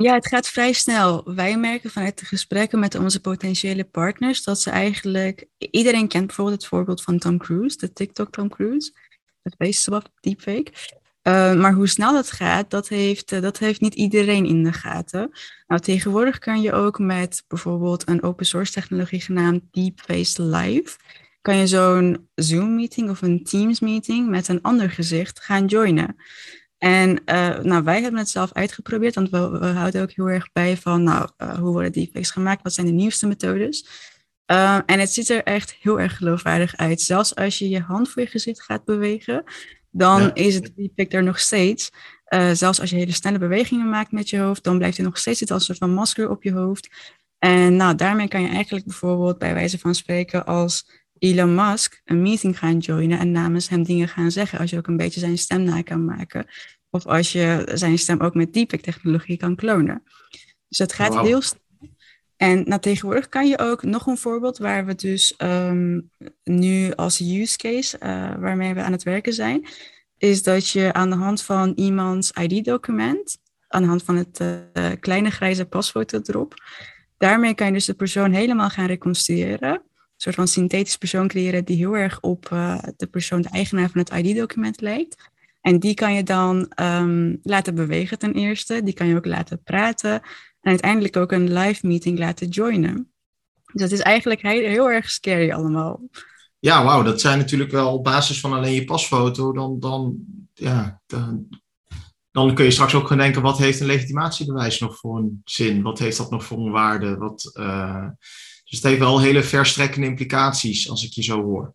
Ja, 0.00 0.14
het 0.14 0.26
gaat 0.26 0.48
vrij 0.48 0.72
snel. 0.72 1.34
Wij 1.34 1.58
merken 1.58 1.90
vanuit 1.90 2.18
de 2.18 2.24
gesprekken 2.24 2.78
met 2.78 2.94
onze 2.94 3.20
potentiële 3.20 3.84
partners 3.84 4.42
dat 4.42 4.60
ze 4.60 4.70
eigenlijk. 4.70 5.46
Iedereen 5.58 6.08
kent 6.08 6.26
bijvoorbeeld 6.26 6.60
het 6.60 6.70
voorbeeld 6.70 7.02
van 7.02 7.18
Tom 7.18 7.38
Cruise, 7.38 7.76
de 7.76 7.92
TikTok 7.92 8.30
Tom 8.30 8.48
Cruise, 8.48 8.92
het 9.42 9.54
face 9.58 10.02
deepfake. 10.20 10.72
Uh, 11.22 11.54
maar 11.54 11.72
hoe 11.72 11.86
snel 11.86 12.12
dat 12.12 12.30
gaat, 12.30 12.70
dat 12.70 12.88
heeft, 12.88 13.32
uh, 13.32 13.40
dat 13.40 13.58
heeft 13.58 13.80
niet 13.80 13.94
iedereen 13.94 14.46
in 14.46 14.62
de 14.62 14.72
gaten. 14.72 15.30
Nou, 15.66 15.80
tegenwoordig 15.80 16.38
kan 16.38 16.60
je 16.60 16.72
ook 16.72 16.98
met 16.98 17.44
bijvoorbeeld 17.48 18.08
een 18.08 18.22
open 18.22 18.46
source 18.46 18.72
technologie 18.72 19.20
genaamd 19.20 19.62
Deepface 19.70 20.42
Live, 20.42 20.96
kan 21.42 21.56
je 21.56 21.66
zo'n 21.66 22.28
Zoom 22.34 22.74
meeting 22.74 23.10
of 23.10 23.22
een 23.22 23.44
Teams 23.44 23.80
meeting 23.80 24.28
met 24.28 24.48
een 24.48 24.62
ander 24.62 24.90
gezicht 24.90 25.40
gaan 25.40 25.66
joinen. 25.66 26.16
En 26.78 27.22
uh, 27.26 27.58
nou, 27.58 27.84
wij 27.84 28.02
hebben 28.02 28.20
het 28.20 28.28
zelf 28.28 28.52
uitgeprobeerd, 28.52 29.14
want 29.14 29.30
we, 29.30 29.48
we 29.48 29.66
houden 29.66 30.02
ook 30.02 30.12
heel 30.12 30.30
erg 30.30 30.52
bij 30.52 30.76
van, 30.76 31.02
nou, 31.02 31.28
uh, 31.38 31.58
hoe 31.58 31.72
worden 31.72 31.92
deepfakes 31.92 32.30
gemaakt? 32.30 32.62
Wat 32.62 32.72
zijn 32.72 32.86
de 32.86 32.92
nieuwste 32.92 33.26
methodes? 33.26 33.88
Uh, 34.46 34.78
en 34.86 35.00
het 35.00 35.12
ziet 35.12 35.28
er 35.28 35.42
echt 35.42 35.76
heel 35.80 36.00
erg 36.00 36.16
geloofwaardig 36.16 36.76
uit. 36.76 37.00
Zelfs 37.00 37.34
als 37.34 37.58
je 37.58 37.68
je 37.68 37.80
hand 37.80 38.08
voor 38.08 38.22
je 38.22 38.28
gezicht 38.28 38.62
gaat 38.62 38.84
bewegen, 38.84 39.44
dan 39.90 40.22
ja. 40.22 40.34
is 40.34 40.54
het 40.54 40.72
deepfake 40.76 41.16
er 41.16 41.22
nog 41.22 41.38
steeds. 41.38 41.90
zelfs 42.52 42.80
als 42.80 42.90
je 42.90 42.96
hele 42.96 43.12
snelle 43.12 43.38
bewegingen 43.38 43.88
maakt 43.88 44.12
met 44.12 44.30
je 44.30 44.38
hoofd, 44.38 44.64
dan 44.64 44.78
blijft 44.78 44.98
er 44.98 45.04
nog 45.04 45.18
steeds 45.18 45.38
zitten 45.38 45.56
als 45.56 45.68
een 45.68 45.74
soort 45.74 45.90
van 45.90 45.98
masker 45.98 46.30
op 46.30 46.42
je 46.42 46.52
hoofd. 46.52 46.88
En 47.38 47.76
nou, 47.76 47.94
daarmee 47.94 48.28
kan 48.28 48.42
je 48.42 48.48
eigenlijk 48.48 48.86
bijvoorbeeld 48.86 49.38
bij 49.38 49.54
wijze 49.54 49.78
van 49.78 49.94
spreken 49.94 50.46
als 50.46 50.90
Elon 51.18 51.54
Musk 51.54 52.00
een 52.04 52.22
meeting 52.22 52.58
gaan 52.58 52.78
joinen 52.78 53.18
en 53.18 53.30
namens 53.30 53.68
hem 53.68 53.82
dingen 53.82 54.08
gaan 54.08 54.30
zeggen. 54.30 54.58
Als 54.58 54.70
je 54.70 54.76
ook 54.76 54.86
een 54.86 54.96
beetje 54.96 55.20
zijn 55.20 55.38
stem 55.38 55.62
na 55.62 55.82
kan 55.82 56.04
maken. 56.04 56.46
Of 56.90 57.06
als 57.06 57.32
je 57.32 57.70
zijn 57.74 57.98
stem 57.98 58.20
ook 58.20 58.34
met 58.34 58.52
deepfake 58.52 58.82
technologie 58.82 59.36
kan 59.36 59.56
klonen. 59.56 60.02
Dus 60.68 60.78
het 60.78 60.92
gaat 60.92 61.14
wow. 61.14 61.24
heel 61.24 61.40
snel. 61.40 61.66
En 62.36 62.62
nou, 62.64 62.80
tegenwoordig 62.80 63.28
kan 63.28 63.48
je 63.48 63.58
ook 63.58 63.82
nog 63.82 64.06
een 64.06 64.16
voorbeeld 64.16 64.58
waar 64.58 64.86
we 64.86 64.94
dus 64.94 65.34
um, 65.38 66.10
nu 66.44 66.92
als 66.92 67.20
use 67.20 67.56
case, 67.56 67.96
uh, 68.02 68.34
waarmee 68.38 68.74
we 68.74 68.82
aan 68.82 68.92
het 68.92 69.02
werken 69.02 69.32
zijn, 69.32 69.66
is 70.18 70.42
dat 70.42 70.68
je 70.68 70.92
aan 70.92 71.10
de 71.10 71.16
hand 71.16 71.42
van 71.42 71.72
iemands 71.74 72.30
ID-document, 72.30 73.38
aan 73.68 73.82
de 73.82 73.88
hand 73.88 74.02
van 74.02 74.16
het 74.16 74.40
uh, 74.40 74.90
kleine 75.00 75.30
grijze 75.30 75.64
pasfoto 75.64 76.20
erop, 76.22 76.54
daarmee 77.16 77.54
kan 77.54 77.66
je 77.66 77.72
dus 77.72 77.84
de 77.84 77.94
persoon 77.94 78.32
helemaal 78.32 78.70
gaan 78.70 78.86
reconstrueren 78.86 79.82
soort 80.22 80.34
van 80.34 80.48
synthetisch 80.48 80.96
persoon 80.96 81.28
creëren 81.28 81.64
die 81.64 81.76
heel 81.76 81.96
erg 81.96 82.20
op 82.20 82.48
uh, 82.52 82.78
de 82.96 83.06
persoon, 83.06 83.42
de 83.42 83.48
eigenaar 83.48 83.90
van 83.90 84.00
het 84.00 84.12
ID-document 84.12 84.80
lijkt. 84.80 85.16
En 85.60 85.78
die 85.78 85.94
kan 85.94 86.14
je 86.14 86.22
dan 86.22 86.72
um, 86.80 87.38
laten 87.42 87.74
bewegen 87.74 88.18
ten 88.18 88.32
eerste, 88.32 88.82
die 88.82 88.94
kan 88.94 89.06
je 89.06 89.16
ook 89.16 89.26
laten 89.26 89.62
praten 89.62 90.12
en 90.60 90.70
uiteindelijk 90.70 91.16
ook 91.16 91.32
een 91.32 91.52
live 91.52 91.86
meeting 91.86 92.18
laten 92.18 92.48
joinen. 92.48 93.12
Dus 93.72 93.80
dat 93.82 93.90
is 93.90 94.00
eigenlijk 94.00 94.42
heel, 94.42 94.90
erg 94.90 95.10
scary 95.10 95.50
allemaal. 95.50 96.00
Ja, 96.58 96.84
wauw, 96.84 97.02
dat 97.02 97.20
zijn 97.20 97.38
natuurlijk 97.38 97.70
wel 97.70 97.92
op 97.92 98.04
basis 98.04 98.40
van 98.40 98.52
alleen 98.52 98.74
je 98.74 98.84
pasfoto, 98.84 99.52
dan, 99.52 99.80
dan, 99.80 100.16
ja, 100.54 101.00
dan, 101.06 101.48
dan 102.30 102.54
kun 102.54 102.64
je 102.64 102.70
straks 102.70 102.94
ook 102.94 103.06
gaan 103.06 103.18
denken, 103.18 103.42
wat 103.42 103.58
heeft 103.58 103.80
een 103.80 103.86
legitimatiebewijs 103.86 104.78
nog 104.78 104.96
voor 104.96 105.18
een 105.18 105.42
zin? 105.44 105.82
Wat 105.82 105.98
heeft 105.98 106.16
dat 106.16 106.30
nog 106.30 106.44
voor 106.44 106.58
een 106.58 106.72
waarde? 106.72 107.16
Wat, 107.16 107.50
uh, 107.54 108.06
dus 108.68 108.78
het 108.78 108.82
heeft 108.82 108.98
wel 108.98 109.20
hele 109.20 109.42
verstrekkende 109.42 110.06
implicaties 110.06 110.90
als 110.90 111.04
ik 111.04 111.12
je 111.12 111.22
zo 111.22 111.42
hoor. 111.42 111.74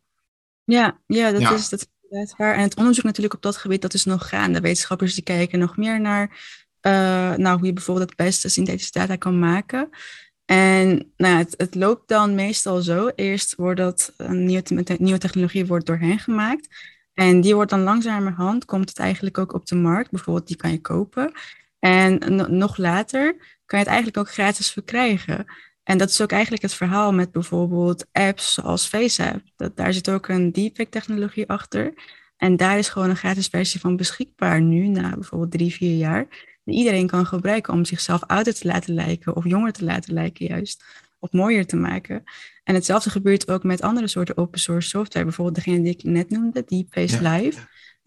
Ja, 0.64 1.00
ja 1.08 1.32
dat 1.32 1.42
ja. 1.42 1.54
is 1.54 1.70
dat 1.70 1.88
is 2.10 2.34
waar. 2.38 2.56
En 2.56 2.62
het 2.62 2.76
onderzoek 2.76 3.04
natuurlijk 3.04 3.34
op 3.34 3.42
dat 3.42 3.58
gebied, 3.58 3.82
dat 3.82 3.94
is 3.94 4.06
nog 4.06 4.30
gaande. 4.30 4.60
Wetenschappers 4.60 5.14
die 5.14 5.24
kijken 5.24 5.60
nog 5.60 5.78
meer 5.78 6.02
naar 6.02 6.30
uh, 6.82 7.36
nou, 7.36 7.58
hoe 7.58 7.66
je 7.66 7.74
bijvoorbeeld 7.74 8.10
het 8.10 8.18
beste 8.18 8.50
synthetische 8.50 8.92
data 8.92 9.16
kan 9.16 9.40
maken. 9.40 9.90
En 10.46 11.12
nou, 11.18 11.38
het, 11.38 11.54
het, 11.58 11.76
loopt 11.76 12.08
dan 12.08 12.36
meestal 12.36 12.82
zo. 12.82 13.12
Eerst 13.16 13.56
wordt 13.56 13.80
dat 13.80 14.14
een 14.18 14.46
nieuwe, 14.46 14.96
nieuwe 14.98 15.18
technologie 15.18 15.66
wordt 15.66 15.86
door 15.86 15.98
hen 15.98 16.20
gemaakt. 16.20 16.68
En 17.14 17.42
die 17.42 17.56
wordt 17.56 17.70
dan 17.70 17.84
langzamerhand, 17.84 18.66
komt 18.66 18.90
het 18.90 19.00
eigenlijk 19.00 19.38
ook 19.38 19.54
op 19.54 19.66
de 19.66 19.76
markt. 19.76 20.12
Bijvoorbeeld, 20.12 20.48
die 20.48 20.56
kan 20.56 20.72
je 20.72 20.82
kopen. 20.82 21.32
En 21.80 22.36
nog 22.58 22.78
later 22.78 23.36
kan 23.66 23.80
je 23.80 23.86
het 23.86 23.94
eigenlijk 23.94 24.18
ook 24.18 24.32
gratis 24.32 24.72
verkrijgen. 24.72 25.46
En 25.84 25.98
dat 25.98 26.10
is 26.10 26.22
ook 26.22 26.32
eigenlijk 26.32 26.64
het 26.64 26.74
verhaal 26.74 27.14
met 27.14 27.32
bijvoorbeeld 27.32 28.06
apps 28.12 28.54
zoals 28.54 28.88
FaceApp. 28.88 29.42
Dat, 29.56 29.78
daar 29.78 29.94
zit 29.94 30.10
ook 30.10 30.28
een 30.28 30.52
deepfake 30.52 30.90
technologie 30.90 31.50
achter. 31.50 31.94
En 32.38 32.56
daar 32.56 32.78
is 32.78 32.90
gewoon 32.90 33.10
een 33.10 33.16
gratis 33.16 33.48
versie 33.48 33.80
van 33.80 33.96
beschikbaar 33.96 34.62
nu, 34.62 34.88
na 34.88 35.14
bijvoorbeeld 35.14 35.52
drie, 35.52 35.74
vier 35.74 35.98
jaar. 35.98 36.28
Die 36.64 36.78
iedereen 36.78 37.08
kan 37.08 37.26
gebruiken 37.26 37.74
om 37.74 37.86
zichzelf 37.86 38.24
ouder 38.24 38.54
te 38.54 38.68
laten 38.68 38.94
lijken 38.94 39.36
of 39.36 39.46
jonger 39.46 39.72
te 39.72 39.84
laten 39.84 40.14
lijken 40.14 40.48
juist. 40.48 40.84
Of 41.20 41.32
mooier 41.32 41.66
te 41.66 41.76
maken. 41.76 42.24
En 42.64 42.76
hetzelfde 42.76 43.10
gebeurt 43.10 43.50
ook 43.50 43.64
met 43.64 43.82
andere 43.82 44.08
soorten 44.08 44.38
open 44.38 44.60
source 44.60 44.90
software. 44.90 45.26
Bijvoorbeeld 45.26 45.56
degene 45.56 45.82
die 45.82 45.94
ik 45.94 46.04
net 46.04 46.30
noemde, 46.30 46.64
Deepface 46.66 47.22
ja. 47.22 47.36
Live. 47.36 47.60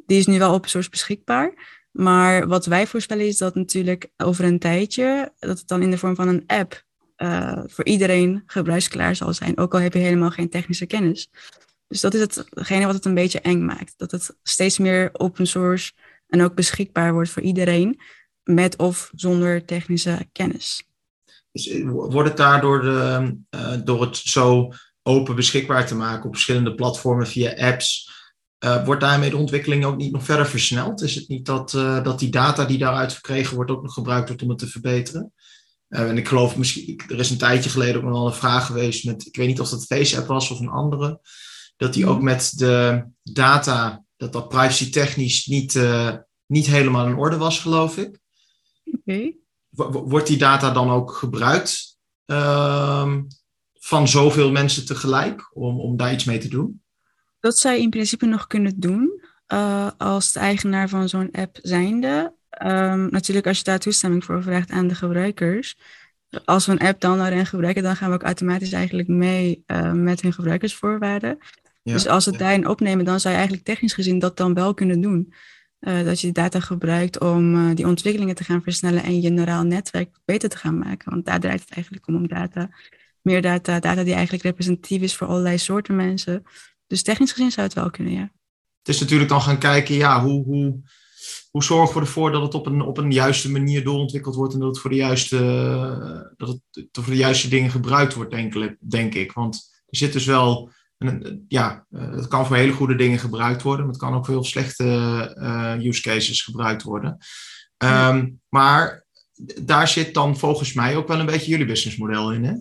Die 0.07 0.19
is 0.19 0.27
nu 0.27 0.39
wel 0.39 0.53
open 0.53 0.71
source 0.71 0.91
beschikbaar. 0.91 1.53
Maar 1.91 2.49
wat 2.49 2.67
wij 2.67 2.87
voorspellen 2.87 3.27
is 3.27 3.39
dat 3.39 3.55
natuurlijk 3.55 4.11
over 4.17 4.45
een 4.45 4.59
tijdje, 4.59 5.33
dat 5.39 5.59
het 5.59 5.69
dan 5.69 5.83
in 5.83 5.91
de 5.91 5.99
vorm 5.99 6.15
van 6.15 6.29
een 6.29 6.45
app 6.47 6.86
uh, 7.22 7.62
voor 7.66 7.85
iedereen 7.85 8.42
gebruiksklaar 8.46 9.16
zal 9.16 9.35
zijn, 9.35 9.59
ook 9.59 9.74
al 9.74 9.81
heb 9.81 9.92
je 9.92 9.98
helemaal 9.98 10.31
geen 10.31 10.50
technische 10.50 10.87
kennis. 10.87 11.31
Dus 11.88 12.00
dat 12.00 12.14
is 12.14 12.20
hetgene 12.20 12.87
wat 12.87 12.94
het 12.94 13.05
een 13.05 13.14
beetje 13.14 13.40
eng 13.40 13.64
maakt. 13.64 13.94
Dat 13.96 14.11
het 14.11 14.37
steeds 14.42 14.79
meer 14.79 15.11
open 15.12 15.46
source 15.46 15.92
en 16.29 16.42
ook 16.42 16.55
beschikbaar 16.55 17.12
wordt 17.12 17.31
voor 17.31 17.42
iedereen, 17.42 18.00
met 18.42 18.76
of 18.76 19.11
zonder 19.14 19.64
technische 19.64 20.29
kennis. 20.33 20.85
Dus 21.52 21.68
eh, 21.68 21.88
wordt 21.88 22.29
het 22.29 22.37
daardoor 22.37 22.83
de, 22.83 23.37
uh, 23.50 23.72
door 23.85 24.00
het 24.00 24.16
zo 24.16 24.72
open 25.02 25.35
beschikbaar 25.35 25.87
te 25.87 25.94
maken 25.94 26.24
op 26.24 26.33
verschillende 26.33 26.74
platformen 26.74 27.26
via 27.26 27.55
apps, 27.55 28.14
wordt 28.85 29.00
daarmee 29.00 29.31
de 29.31 29.37
ontwikkeling 29.37 29.85
ook 29.85 29.96
niet 29.96 30.12
nog 30.12 30.24
verder 30.24 30.46
versneld? 30.46 31.02
Is 31.02 31.14
het 31.14 31.29
niet 31.29 31.46
dat, 31.46 31.70
dat 32.02 32.18
die 32.18 32.31
data 32.31 32.64
die 32.64 32.79
daaruit 32.79 33.12
verkregen 33.12 33.55
wordt 33.55 33.70
ook 33.70 33.83
nog 33.83 33.92
gebruikt 33.92 34.29
wordt 34.29 34.42
om 34.42 34.48
het 34.48 34.59
te 34.59 34.66
verbeteren? 34.66 35.33
Uh, 35.88 36.09
en 36.09 36.16
ik 36.16 36.29
geloof 36.29 36.57
misschien, 36.57 37.01
er 37.09 37.18
is 37.18 37.31
een 37.31 37.38
tijdje 37.38 37.70
geleden 37.70 38.05
ook 38.05 38.11
nog 38.11 38.27
een 38.27 38.38
vraag 38.38 38.66
geweest 38.66 39.05
met, 39.05 39.27
ik 39.27 39.37
weet 39.37 39.46
niet 39.46 39.61
of 39.61 39.68
dat 39.68 39.87
FaceApp 39.87 40.27
was 40.27 40.51
of 40.51 40.61
een 40.61 40.68
andere, 40.68 41.20
dat 41.77 41.94
die 41.94 42.07
ook 42.07 42.20
met 42.20 42.53
de 42.57 43.05
data, 43.22 44.05
dat 44.16 44.33
dat 44.33 44.49
privacy 44.49 44.90
technisch 44.90 45.46
niet, 45.46 45.75
uh, 45.75 46.14
niet 46.46 46.66
helemaal 46.66 47.07
in 47.07 47.16
orde 47.16 47.37
was, 47.37 47.61
geloof 47.61 47.96
ik. 47.96 48.18
Okay. 49.01 49.37
Wordt 49.70 50.27
die 50.27 50.38
data 50.38 50.70
dan 50.70 50.90
ook 50.90 51.12
gebruikt 51.12 51.99
uh, 52.27 53.12
van 53.72 54.09
zoveel 54.09 54.51
mensen 54.51 54.87
tegelijk 54.87 55.51
om, 55.53 55.81
om 55.81 55.96
daar 55.96 56.12
iets 56.12 56.25
mee 56.25 56.38
te 56.38 56.49
doen? 56.49 56.83
Dat 57.40 57.61
je 57.61 57.81
in 57.81 57.90
principe 57.90 58.27
nog 58.27 58.46
kunnen 58.46 58.81
doen. 58.81 59.22
Uh, 59.53 59.90
als 59.99 60.33
de 60.33 60.40
eigenaar 60.40 60.88
van 60.88 61.09
zo'n 61.09 61.31
app 61.33 61.59
zijnde. 61.62 62.36
Um, 62.64 63.09
natuurlijk, 63.11 63.47
als 63.47 63.59
je 63.59 63.64
daar 63.64 63.79
toestemming 63.79 64.25
voor 64.25 64.42
vraagt 64.42 64.71
aan 64.71 64.88
de 64.88 64.95
gebruikers. 64.95 65.77
Als 66.45 66.66
we 66.66 66.73
een 66.73 66.87
app 66.87 67.01
dan 67.01 67.19
daarin 67.19 67.47
gebruiken, 67.47 67.83
dan 67.83 67.97
gaan 67.97 68.09
we 68.09 68.14
ook 68.14 68.23
automatisch 68.23 68.73
eigenlijk 68.73 69.09
mee 69.09 69.64
uh, 69.66 69.92
met 69.92 70.21
hun 70.21 70.33
gebruikersvoorwaarden. 70.33 71.38
Ja, 71.83 71.92
dus 71.92 72.07
als 72.07 72.25
we 72.25 72.31
het 72.31 72.40
ja. 72.40 72.47
daarin 72.47 72.69
opnemen, 72.69 73.05
dan 73.05 73.21
zou 73.21 73.33
je 73.33 73.38
eigenlijk 73.38 73.69
technisch 73.69 73.95
gezien 73.95 74.19
dat 74.19 74.37
dan 74.37 74.55
wel 74.55 74.75
kunnen 74.75 75.01
doen. 75.01 75.33
Uh, 75.81 76.05
dat 76.05 76.21
je 76.21 76.27
die 76.27 76.42
data 76.42 76.61
gebruikt 76.61 77.21
om 77.21 77.55
uh, 77.55 77.75
die 77.75 77.87
ontwikkelingen 77.87 78.35
te 78.35 78.45
gaan 78.45 78.62
versnellen 78.62 79.03
en 79.03 79.21
je 79.21 79.31
neuraal 79.31 79.62
netwerk 79.62 80.16
beter 80.25 80.49
te 80.49 80.57
gaan 80.57 80.79
maken. 80.79 81.11
Want 81.11 81.27
daar 81.27 81.40
draait 81.40 81.61
het 81.61 81.71
eigenlijk 81.71 82.09
om, 82.09 82.14
om 82.14 82.29
data. 82.29 82.71
Meer 83.23 83.42
data, 83.42 83.81
data 83.81 84.03
die 84.03 84.14
eigenlijk 84.14 84.45
representatief 84.45 85.03
is 85.03 85.16
voor 85.16 85.27
allerlei 85.27 85.59
soorten 85.59 85.97
mensen. 85.97 86.42
Dus 86.87 87.03
technisch 87.03 87.33
gezien 87.33 87.51
zou 87.51 87.66
het 87.66 87.75
wel 87.75 87.90
kunnen, 87.90 88.12
ja. 88.12 88.31
Het 88.79 88.95
is 88.95 89.01
natuurlijk 89.01 89.29
dan 89.29 89.40
gaan 89.40 89.59
kijken, 89.59 89.95
ja, 89.95 90.23
hoe, 90.23 90.45
hoe, 90.45 90.81
hoe 91.57 91.64
zorgen 91.64 91.95
we 91.95 92.01
ervoor 92.01 92.33
dat 92.33 92.42
het 92.42 92.55
op 92.55 92.66
een, 92.66 92.81
op 92.83 92.99
een 92.99 93.12
juiste 93.12 93.51
manier 93.51 93.85
doorontwikkeld 93.85 94.35
wordt 94.35 94.55
en 94.55 94.61
dat 94.61 94.69
het 94.69 94.79
voor 94.79 94.90
de 94.90 94.97
juiste, 94.97 95.38
dat 96.37 96.49
het 96.49 96.88
voor 96.92 97.12
de 97.12 97.16
juiste 97.16 97.49
dingen 97.49 97.71
gebruikt 97.71 98.14
wordt, 98.14 98.31
denk, 98.31 98.77
denk 98.81 99.14
ik. 99.14 99.33
Want 99.33 99.83
er 99.87 99.97
zit 99.97 100.12
dus 100.12 100.25
wel, 100.25 100.71
een, 100.99 101.45
ja, 101.49 101.87
het 101.90 102.29
kan 102.29 102.47
voor 102.47 102.57
hele 102.57 102.73
goede 102.73 102.95
dingen 102.95 103.19
gebruikt 103.19 103.62
worden, 103.62 103.85
maar 103.85 103.95
het 103.95 104.03
kan 104.03 104.14
ook 104.14 104.25
voor 104.25 104.35
heel 104.35 104.45
slechte 104.45 104.85
uh, 105.38 105.87
use 105.87 106.03
cases 106.03 106.42
gebruikt 106.42 106.83
worden. 106.83 107.19
Um, 107.85 108.40
maar 108.49 109.07
daar 109.62 109.88
zit 109.88 110.14
dan 110.14 110.38
volgens 110.38 110.73
mij 110.73 110.97
ook 110.97 111.09
wel 111.09 111.21
een 111.21 111.27
beetje 111.27 111.51
jullie 111.51 111.66
businessmodel 111.66 112.33
in, 112.33 112.45
hè? 112.45 112.55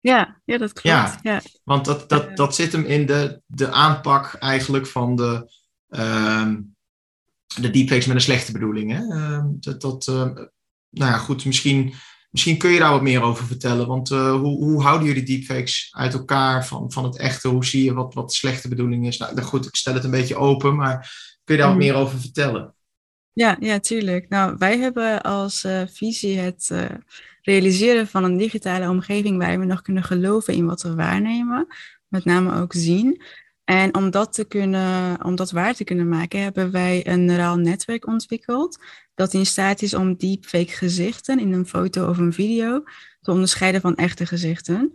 Ja, 0.00 0.40
ja 0.44 0.58
dat 0.58 0.72
klopt. 0.72 0.86
Ja, 0.86 1.18
ja. 1.22 1.42
want 1.64 1.84
dat, 1.84 2.08
dat, 2.08 2.36
dat 2.36 2.54
zit 2.54 2.72
hem 2.72 2.84
in 2.84 3.06
de, 3.06 3.42
de 3.46 3.70
aanpak 3.70 4.34
eigenlijk 4.34 4.86
van 4.86 5.16
de, 5.16 5.52
um, 5.88 6.78
de 7.60 7.70
deepfakes 7.70 8.06
met 8.06 8.16
een 8.16 8.22
slechte 8.22 8.52
bedoeling. 8.52 8.92
Hè? 8.92 9.02
Uh, 9.02 9.44
dat, 9.46 9.80
dat 9.80 10.06
uh, 10.10 10.16
nou 10.90 11.10
ja, 11.10 11.18
goed, 11.18 11.44
misschien, 11.44 11.94
misschien 12.30 12.58
kun 12.58 12.70
je 12.70 12.78
daar 12.78 12.90
wat 12.90 13.02
meer 13.02 13.22
over 13.22 13.46
vertellen. 13.46 13.86
Want 13.86 14.10
uh, 14.10 14.32
hoe, 14.32 14.64
hoe 14.64 14.82
houden 14.82 15.06
jullie 15.08 15.22
deepfakes 15.22 15.88
uit 15.96 16.14
elkaar 16.14 16.66
van, 16.66 16.92
van 16.92 17.04
het 17.04 17.18
echte? 17.18 17.48
Hoe 17.48 17.64
zie 17.64 17.84
je 17.84 17.94
wat, 17.94 18.14
wat 18.14 18.28
de 18.28 18.34
slechte 18.34 18.68
bedoeling 18.68 19.06
is? 19.06 19.18
Nou, 19.18 19.42
goed, 19.42 19.66
ik 19.66 19.76
stel 19.76 19.94
het 19.94 20.04
een 20.04 20.10
beetje 20.10 20.36
open, 20.36 20.76
maar 20.76 20.98
kun 21.44 21.54
je 21.54 21.60
daar 21.60 21.70
wat 21.70 21.80
meer 21.80 21.94
over 21.94 22.20
vertellen? 22.20 22.74
Ja, 23.32 23.56
ja, 23.60 23.78
tuurlijk. 23.78 24.28
Nou, 24.28 24.54
wij 24.58 24.78
hebben 24.78 25.22
als 25.22 25.64
uh, 25.64 25.82
visie 25.86 26.38
het 26.38 26.68
uh, 26.72 26.84
realiseren 27.42 28.06
van 28.06 28.24
een 28.24 28.36
digitale 28.36 28.88
omgeving 28.88 29.38
waarin 29.38 29.60
we 29.60 29.66
nog 29.66 29.82
kunnen 29.82 30.02
geloven 30.02 30.54
in 30.54 30.66
wat 30.66 30.82
we 30.82 30.94
waarnemen, 30.94 31.66
met 32.08 32.24
name 32.24 32.60
ook 32.60 32.72
zien. 32.72 33.22
En 33.70 33.94
om 33.94 34.10
dat, 34.10 34.32
te 34.32 34.44
kunnen, 34.44 35.24
om 35.24 35.36
dat 35.36 35.50
waar 35.50 35.74
te 35.74 35.84
kunnen 35.84 36.08
maken, 36.08 36.42
hebben 36.42 36.70
wij 36.70 37.06
een 37.06 37.24
neuraal 37.24 37.56
netwerk 37.56 38.06
ontwikkeld 38.06 38.82
dat 39.14 39.34
in 39.34 39.46
staat 39.46 39.82
is 39.82 39.94
om 39.94 40.16
deepfake 40.16 40.72
gezichten 40.72 41.38
in 41.38 41.52
een 41.52 41.66
foto 41.66 42.08
of 42.08 42.18
een 42.18 42.32
video 42.32 42.82
te 43.20 43.30
onderscheiden 43.30 43.80
van 43.80 43.94
echte 43.94 44.26
gezichten. 44.26 44.92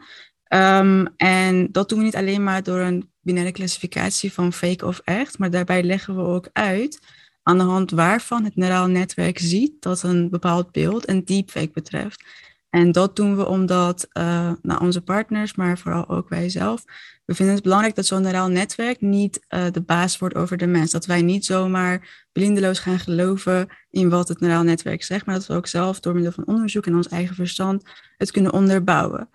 Um, 0.54 1.08
en 1.18 1.72
dat 1.72 1.90
doen 1.90 1.98
we 1.98 2.04
niet 2.04 2.16
alleen 2.16 2.44
maar 2.44 2.64
door 2.64 2.80
een 2.80 3.10
binaire 3.22 3.52
klassificatie 3.52 4.34
van 4.34 4.54
fake 4.54 4.86
of 4.86 5.02
echt, 5.04 5.38
maar 5.38 5.50
daarbij 5.50 5.84
leggen 5.84 6.16
we 6.16 6.22
ook 6.22 6.50
uit 6.54 7.00
aan 7.44 7.58
de 7.58 7.64
hand 7.64 7.92
waarvan 7.92 8.44
het 8.44 8.56
neuraal 8.56 8.88
netwerk 8.88 9.40
ziet 9.40 9.82
dat 9.82 10.04
een 10.04 10.30
bepaald 10.30 10.72
beeld 10.72 11.10
een 11.10 11.26
deepfake 11.26 11.72
betreft. 11.74 12.24
En 12.76 12.92
dat 12.92 13.16
doen 13.16 13.36
we 13.36 13.46
omdat 13.46 14.08
uh, 14.14 14.52
nou, 14.62 14.82
onze 14.82 15.02
partners, 15.02 15.56
maar 15.56 15.78
vooral 15.78 16.10
ook 16.10 16.30
wij 16.30 16.50
zelf, 16.50 16.84
we 17.26 17.36
vinden 17.36 17.56
het 17.56 17.64
belangrijk 17.64 17.96
dat 17.96 18.06
zo'n 18.06 18.22
neuraal 18.22 18.48
netwerk 18.48 19.02
niet 19.02 19.46
uh, 19.50 19.66
de 19.72 19.82
baas 19.82 20.18
wordt 20.18 20.36
over 20.36 20.58
de 20.58 20.68
mens. 20.68 20.92
Dat 20.92 21.06
wij 21.06 21.22
niet 21.22 21.46
zomaar 21.46 22.26
blindeloos 22.32 22.80
gaan 22.80 23.00
geloven 23.00 23.68
in 23.90 24.10
wat 24.10 24.28
het 24.28 24.40
neuraal 24.40 24.64
netwerk 24.64 25.04
zegt, 25.04 25.26
maar 25.26 25.36
dat 25.36 25.48
we 25.48 25.54
ook 25.54 25.68
zelf 25.68 26.00
door 26.00 26.14
middel 26.14 26.32
van 26.32 26.46
onderzoek 26.48 26.86
en 26.86 26.96
ons 26.96 27.08
eigen 27.08 27.36
verstand 27.36 27.84
het 28.18 28.32
kunnen 28.32 28.54
onderbouwen. 28.54 29.30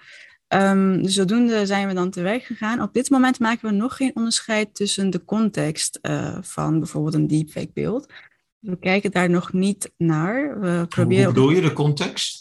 Um, 0.49 1.03
dus 1.03 1.15
zodoende 1.15 1.67
zijn 1.67 1.89
we 1.89 1.95
dan 1.95 2.11
te 2.11 2.23
werk 2.23 2.43
gegaan. 2.43 2.83
Op 2.83 2.95
dit 2.95 3.11
moment 3.11 3.39
maken 3.39 3.69
we 3.69 3.75
nog 3.75 3.97
geen 3.97 4.17
onderscheid 4.17 4.75
tussen 4.75 5.11
de 5.11 5.25
context 5.25 5.99
uh, 6.03 6.39
van 6.41 6.79
bijvoorbeeld 6.79 7.15
een 7.15 7.27
deepfake 7.27 7.71
beeld. 7.75 8.13
We 8.59 8.79
kijken 8.79 9.11
daar 9.11 9.31
nog 9.31 9.53
niet 9.53 9.93
naar. 9.97 10.61
We 10.61 10.87
proberen... 10.89 11.25
Hoe 11.25 11.35
bedoel 11.35 11.51
je 11.51 11.61
de 11.61 11.73
context? 11.73 12.40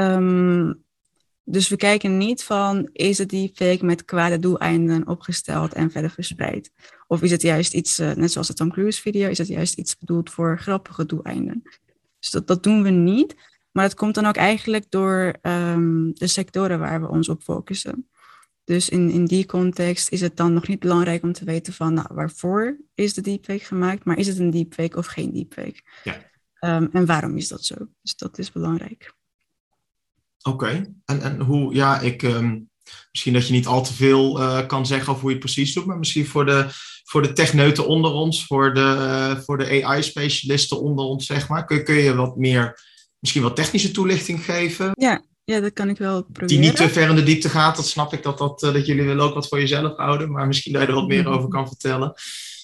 Um, 0.00 0.84
dus 1.44 1.68
we 1.68 1.76
kijken 1.76 2.18
niet 2.18 2.44
van, 2.44 2.88
is 2.92 3.18
het 3.18 3.28
deepfake 3.28 3.84
met 3.84 4.04
kwade 4.04 4.38
doeleinden 4.38 5.06
opgesteld 5.08 5.72
en 5.72 5.90
verder 5.90 6.10
verspreid? 6.10 6.72
Of 7.06 7.22
is 7.22 7.30
het 7.30 7.42
juist 7.42 7.74
iets, 7.74 7.98
uh, 7.98 8.12
net 8.12 8.32
zoals 8.32 8.46
de 8.46 8.54
Tom 8.54 8.70
Cruise 8.70 9.00
video, 9.00 9.28
is 9.28 9.38
het 9.38 9.46
juist 9.46 9.74
iets 9.74 9.98
bedoeld 9.98 10.30
voor 10.30 10.58
grappige 10.58 11.06
doeleinden? 11.06 11.62
Dus 12.18 12.30
dat, 12.30 12.46
dat 12.46 12.62
doen 12.62 12.82
we 12.82 12.90
niet. 12.90 13.34
Maar 13.70 13.84
dat 13.84 13.94
komt 13.94 14.14
dan 14.14 14.26
ook 14.26 14.36
eigenlijk 14.36 14.84
door 14.88 15.34
um, 15.42 16.14
de 16.14 16.26
sectoren 16.26 16.78
waar 16.78 17.00
we 17.00 17.08
ons 17.08 17.28
op 17.28 17.42
focussen. 17.42 18.08
Dus 18.64 18.88
in, 18.88 19.10
in 19.10 19.24
die 19.24 19.46
context 19.46 20.12
is 20.12 20.20
het 20.20 20.36
dan 20.36 20.52
nog 20.52 20.68
niet 20.68 20.78
belangrijk 20.80 21.22
om 21.22 21.32
te 21.32 21.44
weten 21.44 21.72
van 21.72 21.94
nou, 21.94 22.06
waarvoor 22.10 22.78
is 22.94 23.14
de 23.14 23.20
deepfake 23.20 23.64
gemaakt, 23.64 24.04
maar 24.04 24.18
is 24.18 24.26
het 24.26 24.38
een 24.38 24.50
deepfake 24.50 24.96
of 24.96 25.06
geen 25.06 25.32
deepfake? 25.32 25.82
Ja. 26.04 26.30
Um, 26.76 26.88
en 26.92 27.06
waarom 27.06 27.36
is 27.36 27.48
dat 27.48 27.64
zo? 27.64 27.74
Dus 28.02 28.16
dat 28.16 28.38
is 28.38 28.52
belangrijk. 28.52 29.18
Oké, 30.42 30.94
en, 31.04 31.22
en 31.22 31.40
hoe, 31.40 31.74
ja, 31.74 32.00
ik, 32.00 32.22
um, 32.22 32.70
misschien 33.10 33.32
dat 33.32 33.46
je 33.46 33.52
niet 33.52 33.66
al 33.66 33.84
te 33.84 33.92
veel 33.92 34.40
uh, 34.40 34.66
kan 34.66 34.86
zeggen 34.86 35.08
over 35.08 35.20
hoe 35.20 35.30
je 35.30 35.36
het 35.36 35.44
precies 35.44 35.74
doet, 35.74 35.86
maar 35.86 35.98
misschien 35.98 36.26
voor 36.26 36.46
de, 36.46 36.66
voor 37.04 37.22
de 37.22 37.32
techneuten 37.32 37.86
onder 37.86 38.10
ons, 38.10 38.46
voor 38.46 38.74
de, 38.74 38.80
uh, 38.80 39.42
voor 39.44 39.58
de 39.58 39.84
AI-specialisten 39.84 40.80
onder 40.80 41.04
ons, 41.04 41.26
zeg 41.26 41.48
maar, 41.48 41.64
kun, 41.64 41.84
kun 41.84 41.94
je 41.94 42.14
wat 42.14 42.36
meer 42.36 42.80
misschien 43.18 43.42
wat 43.42 43.56
technische 43.56 43.90
toelichting 43.90 44.44
geven? 44.44 44.90
Ja, 44.92 45.24
ja, 45.44 45.60
dat 45.60 45.72
kan 45.72 45.88
ik 45.88 45.98
wel 45.98 46.22
proberen. 46.22 46.48
Die 46.48 46.58
niet 46.58 46.76
te 46.76 46.88
ver 46.88 47.08
in 47.08 47.16
de 47.16 47.22
diepte 47.22 47.48
gaat, 47.48 47.76
dat 47.76 47.86
snap 47.86 48.12
ik 48.12 48.22
dat, 48.22 48.38
dat, 48.38 48.60
dat 48.60 48.86
jullie 48.86 49.04
willen 49.04 49.24
ook 49.24 49.34
wat 49.34 49.48
voor 49.48 49.60
jezelf 49.60 49.96
houden, 49.96 50.30
maar 50.30 50.46
misschien 50.46 50.72
dat 50.72 50.82
je 50.82 50.88
er 50.88 50.94
wat 50.94 51.08
meer 51.08 51.26
over 51.26 51.48
kan 51.48 51.66
vertellen. 51.68 52.14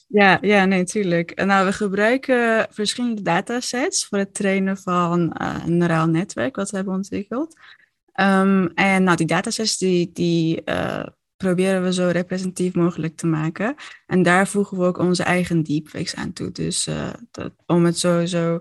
Ja, 0.07 0.39
ja, 0.41 0.65
nee, 0.65 0.85
tuurlijk. 0.85 1.45
Nou, 1.45 1.67
we 1.67 1.73
gebruiken 1.73 2.67
verschillende 2.71 3.23
datasets 3.23 4.07
voor 4.07 4.19
het 4.19 4.35
trainen 4.35 4.77
van 4.77 5.37
uh, 5.41 5.57
een 5.67 5.77
neuraal 5.77 6.07
netwerk 6.07 6.57
wat 6.57 6.71
we 6.71 6.77
hebben 6.77 6.95
ontwikkeld. 6.95 7.57
Um, 8.21 8.67
en 8.75 9.03
nou, 9.03 9.17
die 9.17 9.27
datasets 9.27 9.79
die, 9.79 10.11
die 10.13 10.63
uh, 10.65 11.07
proberen 11.37 11.83
we 11.83 11.93
zo 11.93 12.09
representatief 12.13 12.75
mogelijk 12.75 13.17
te 13.17 13.27
maken. 13.27 13.75
En 14.07 14.23
daar 14.23 14.49
voegen 14.49 14.79
we 14.79 14.85
ook 14.85 14.99
onze 14.99 15.23
eigen 15.23 15.63
deepfakes 15.63 16.15
aan 16.15 16.33
toe. 16.33 16.53
Dus 16.53 16.87
uh, 16.87 17.09
dat, 17.31 17.53
om 17.67 17.85
het 17.85 17.99
sowieso 17.99 18.61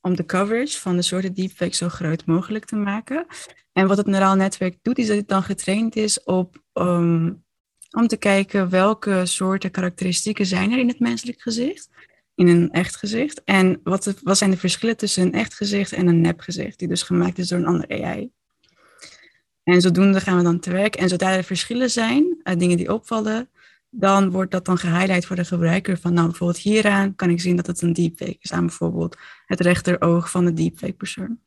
om 0.00 0.16
de 0.16 0.24
coverage 0.24 0.80
van 0.80 0.96
de 0.96 1.02
soorten 1.02 1.34
deepfakes 1.34 1.78
zo 1.78 1.88
groot 1.88 2.26
mogelijk 2.26 2.64
te 2.64 2.76
maken. 2.76 3.26
En 3.72 3.86
wat 3.86 3.96
het 3.96 4.06
neuraal 4.06 4.34
netwerk 4.34 4.78
doet, 4.82 4.98
is 4.98 5.06
dat 5.06 5.16
het 5.16 5.28
dan 5.28 5.42
getraind 5.42 5.96
is 5.96 6.22
op 6.22 6.62
um, 6.72 7.41
om 7.92 8.06
te 8.06 8.16
kijken 8.16 8.68
welke 8.68 9.26
soorten 9.26 9.70
karakteristieken 9.70 10.46
zijn 10.46 10.72
er 10.72 10.78
in 10.78 10.88
het 10.88 11.00
menselijk 11.00 11.40
gezicht, 11.40 11.88
in 12.34 12.48
een 12.48 12.70
echt 12.70 12.96
gezicht. 12.96 13.44
En 13.44 13.80
wat, 13.84 14.14
wat 14.22 14.38
zijn 14.38 14.50
de 14.50 14.56
verschillen 14.56 14.96
tussen 14.96 15.22
een 15.22 15.32
echt 15.32 15.54
gezicht 15.54 15.92
en 15.92 16.06
een 16.06 16.20
nep 16.20 16.40
gezicht, 16.40 16.78
die 16.78 16.88
dus 16.88 17.02
gemaakt 17.02 17.38
is 17.38 17.48
door 17.48 17.58
een 17.58 17.66
andere 17.66 18.04
AI. 18.04 18.30
En 19.62 19.80
zodoende 19.80 20.20
gaan 20.20 20.36
we 20.36 20.42
dan 20.42 20.60
te 20.60 20.70
werk. 20.70 20.96
En 20.96 21.08
zodra 21.08 21.36
er 21.36 21.44
verschillen 21.44 21.90
zijn, 21.90 22.40
uh, 22.44 22.56
dingen 22.56 22.76
die 22.76 22.92
opvallen, 22.92 23.50
dan 23.90 24.30
wordt 24.30 24.50
dat 24.50 24.64
dan 24.64 24.78
gehighlight 24.78 25.26
voor 25.26 25.36
de 25.36 25.44
gebruiker. 25.44 25.98
Van 25.98 26.12
nou, 26.12 26.26
bijvoorbeeld 26.26 26.58
hieraan 26.58 27.14
kan 27.14 27.30
ik 27.30 27.40
zien 27.40 27.56
dat 27.56 27.66
het 27.66 27.82
een 27.82 27.92
deepfake 27.92 28.36
is. 28.40 28.52
Aan 28.52 28.66
bijvoorbeeld 28.66 29.16
het 29.46 29.60
rechteroog 29.60 30.30
van 30.30 30.44
de 30.44 30.52
deepfake 30.52 30.92
persoon. 30.92 31.38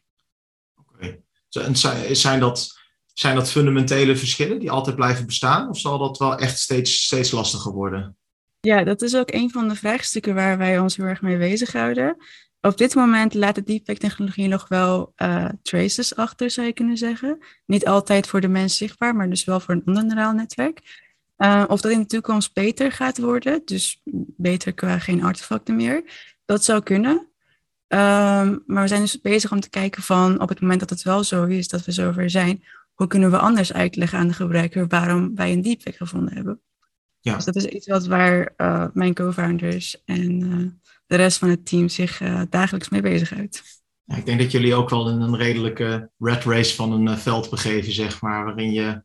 Oké. 0.75 1.19
Okay. 1.49 1.75
Zijn 2.15 2.39
dat 2.39 2.85
zijn 3.19 3.36
dat 3.36 3.51
fundamentele 3.51 4.15
verschillen 4.15 4.60
die 4.60 4.71
altijd 4.71 4.95
blijven 4.95 5.25
bestaan? 5.25 5.69
Of 5.69 5.80
zal 5.80 5.97
dat 5.97 6.17
wel 6.17 6.38
echt 6.38 6.60
steeds, 6.60 7.04
steeds 7.04 7.32
lastiger 7.32 7.71
worden? 7.71 8.17
Ja, 8.60 8.84
dat 8.84 9.01
is 9.01 9.15
ook 9.15 9.32
een 9.32 9.51
van 9.51 9.67
de 9.67 9.75
vraagstukken 9.75 10.36
waar 10.36 10.58
wij 10.58 10.80
ons 10.80 10.95
heel 10.95 11.06
erg 11.06 11.21
mee 11.21 11.38
bezighouden. 11.38 12.17
Op 12.62 12.78
dit 12.78 12.95
moment 12.95 13.34
laat 13.34 13.56
de 13.56 13.63
deepfake-technologie 13.63 14.47
nog 14.47 14.67
wel 14.67 15.13
uh, 15.17 15.49
traces 15.62 16.15
achter, 16.15 16.51
zou 16.51 16.67
je 16.67 16.73
kunnen 16.73 16.97
zeggen. 16.97 17.38
Niet 17.65 17.86
altijd 17.86 18.28
voor 18.28 18.41
de 18.41 18.47
mens 18.47 18.78
zichtbaar, 18.78 19.15
maar 19.15 19.30
dus 19.30 19.43
wel 19.43 19.60
voor 19.60 19.73
een 19.73 19.86
ander 19.86 20.06
neuraal 20.06 20.34
netwerk. 20.34 21.04
Uh, 21.38 21.63
of 21.67 21.82
dat 21.82 21.91
in 21.91 21.99
de 21.99 22.06
toekomst 22.06 22.54
beter 22.54 22.91
gaat 22.91 23.17
worden, 23.17 23.62
dus 23.65 24.01
beter 24.38 24.73
qua 24.73 24.99
geen 24.99 25.23
artefacten 25.23 25.75
meer, 25.75 26.04
dat 26.45 26.63
zou 26.63 26.84
kunnen. 26.84 27.15
Um, 27.88 28.63
maar 28.65 28.82
we 28.82 28.88
zijn 28.88 29.01
dus 29.01 29.21
bezig 29.21 29.51
om 29.51 29.60
te 29.60 29.69
kijken 29.69 30.04
van 30.04 30.41
op 30.41 30.49
het 30.49 30.62
moment 30.62 30.80
dat 30.80 30.89
het 30.89 31.01
wel 31.04 31.23
zo 31.23 31.43
is, 31.43 31.67
dat 31.67 31.86
we 31.86 31.91
zover 31.91 32.30
zijn, 32.30 32.63
hoe 32.95 33.08
kunnen 33.08 33.31
we 33.31 33.38
anders 33.38 33.73
uitleggen 33.73 34.19
aan 34.19 34.27
de 34.27 34.34
gebruiker 34.34 34.88
waarom 34.88 35.36
wij 35.36 35.51
een 35.51 35.62
deepfake 35.62 35.97
gevonden 35.97 36.34
hebben. 36.34 36.62
Ja. 37.19 37.36
Dus 37.36 37.45
dat 37.45 37.55
is 37.55 37.65
iets 37.65 37.88
wat 37.88 38.05
waar 38.05 38.53
uh, 38.58 38.86
mijn 38.93 39.13
co-founders 39.13 40.03
en 40.05 40.41
uh, 40.41 40.67
de 41.05 41.15
rest 41.15 41.38
van 41.38 41.49
het 41.49 41.65
team 41.65 41.89
zich 41.89 42.21
uh, 42.21 42.41
dagelijks 42.49 42.89
mee 42.89 43.01
bezighoudt. 43.01 43.62
Ja, 44.03 44.15
ik 44.15 44.25
denk 44.25 44.39
dat 44.39 44.51
jullie 44.51 44.75
ook 44.75 44.89
wel 44.89 45.10
in 45.10 45.21
een 45.21 45.38
redelijke 45.38 46.10
red 46.17 46.43
race 46.43 46.75
van 46.75 46.91
een 46.91 47.17
veld 47.17 47.49
begeven, 47.49 47.93
zeg 47.93 48.21
maar, 48.21 48.45
waarin 48.45 48.71
je 48.71 49.01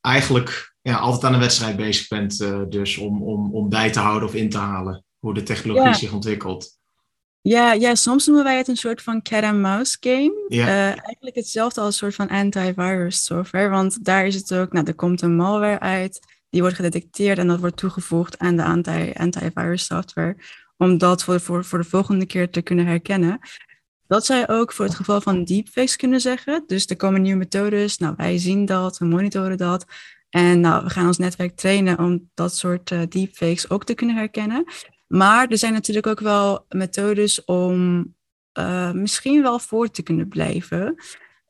eigenlijk 0.00 0.74
ja, 0.80 0.96
altijd 0.96 1.24
aan 1.24 1.34
een 1.34 1.40
wedstrijd 1.40 1.76
bezig 1.76 2.08
bent, 2.08 2.38
dus 2.68 2.98
om, 2.98 3.22
om, 3.22 3.54
om 3.54 3.68
bij 3.68 3.90
te 3.90 3.98
houden 3.98 4.28
of 4.28 4.34
in 4.34 4.50
te 4.50 4.58
halen 4.58 5.04
hoe 5.18 5.34
de 5.34 5.42
technologie 5.42 5.88
ja. 5.88 5.94
zich 5.94 6.12
ontwikkelt. 6.12 6.79
Ja, 7.42 7.72
ja, 7.72 7.94
soms 7.94 8.26
noemen 8.26 8.44
wij 8.44 8.56
het 8.56 8.68
een 8.68 8.76
soort 8.76 9.02
van 9.02 9.22
cat-and-mouse 9.22 9.96
game. 10.00 10.44
Ja. 10.48 10.66
Uh, 10.66 10.86
eigenlijk 10.86 11.34
hetzelfde 11.34 11.80
als 11.80 11.88
een 11.88 12.12
soort 12.12 12.14
van 12.14 12.36
antivirus 12.38 13.24
software. 13.24 13.68
Want 13.68 14.04
daar 14.04 14.26
is 14.26 14.34
het 14.34 14.54
ook, 14.54 14.72
nou, 14.72 14.86
er 14.86 14.94
komt 14.94 15.22
een 15.22 15.36
malware 15.36 15.80
uit, 15.80 16.20
die 16.50 16.60
wordt 16.60 16.76
gedetecteerd 16.76 17.38
en 17.38 17.46
dat 17.46 17.60
wordt 17.60 17.76
toegevoegd 17.76 18.38
aan 18.38 18.56
de 18.56 18.64
anti 18.64 19.12
antivirus 19.14 19.84
software. 19.84 20.36
Om 20.76 20.98
dat 20.98 21.24
voor, 21.24 21.40
voor, 21.40 21.64
voor 21.64 21.78
de 21.78 21.88
volgende 21.88 22.26
keer 22.26 22.50
te 22.50 22.62
kunnen 22.62 22.86
herkennen. 22.86 23.38
Dat 24.06 24.26
zou 24.26 24.38
je 24.40 24.48
ook 24.48 24.72
voor 24.72 24.84
het 24.84 24.94
geval 24.94 25.20
van 25.20 25.44
deepfakes 25.44 25.96
kunnen 25.96 26.20
zeggen. 26.20 26.64
Dus 26.66 26.86
er 26.86 26.96
komen 26.96 27.22
nieuwe 27.22 27.38
methodes, 27.38 27.98
nou, 27.98 28.14
wij 28.16 28.38
zien 28.38 28.64
dat, 28.64 28.98
we 28.98 29.04
monitoren 29.04 29.58
dat. 29.58 29.84
En 30.30 30.60
nou, 30.60 30.84
we 30.84 30.90
gaan 30.90 31.06
ons 31.06 31.18
netwerk 31.18 31.56
trainen 31.56 31.98
om 31.98 32.30
dat 32.34 32.56
soort 32.56 32.90
uh, 32.90 33.00
deepfakes 33.08 33.70
ook 33.70 33.84
te 33.84 33.94
kunnen 33.94 34.16
herkennen. 34.16 34.64
Maar 35.12 35.48
er 35.48 35.58
zijn 35.58 35.72
natuurlijk 35.72 36.06
ook 36.06 36.20
wel 36.20 36.64
methodes 36.68 37.44
om 37.44 38.04
uh, 38.58 38.92
misschien 38.92 39.42
wel 39.42 39.58
voor 39.58 39.90
te 39.90 40.02
kunnen 40.02 40.28
blijven. 40.28 40.94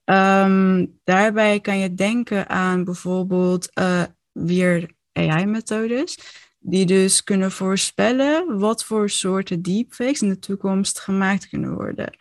Um, 0.05 0.99
daarbij 1.05 1.61
kan 1.61 1.79
je 1.79 1.95
denken 1.95 2.49
aan 2.49 2.85
bijvoorbeeld 2.85 3.69
uh, 3.79 4.03
weer 4.33 4.91
AI-methodes, 5.13 6.19
die 6.59 6.87
dus 6.87 7.25
kunnen 7.25 7.51
voorspellen 7.51 8.59
wat 8.59 8.85
voor 8.85 9.11
soorten 9.11 9.63
deepfakes 9.63 10.23
in 10.23 10.29
de 10.29 10.39
toekomst 10.39 11.01
gemaakt 11.01 11.49
kunnen 11.49 11.75
worden. 11.75 12.17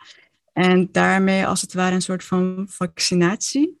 En 0.52 0.88
daarmee 0.92 1.46
als 1.46 1.60
het 1.60 1.74
ware 1.74 1.94
een 1.94 2.02
soort 2.02 2.24
van 2.24 2.66
vaccinatiefunctie 2.68 3.76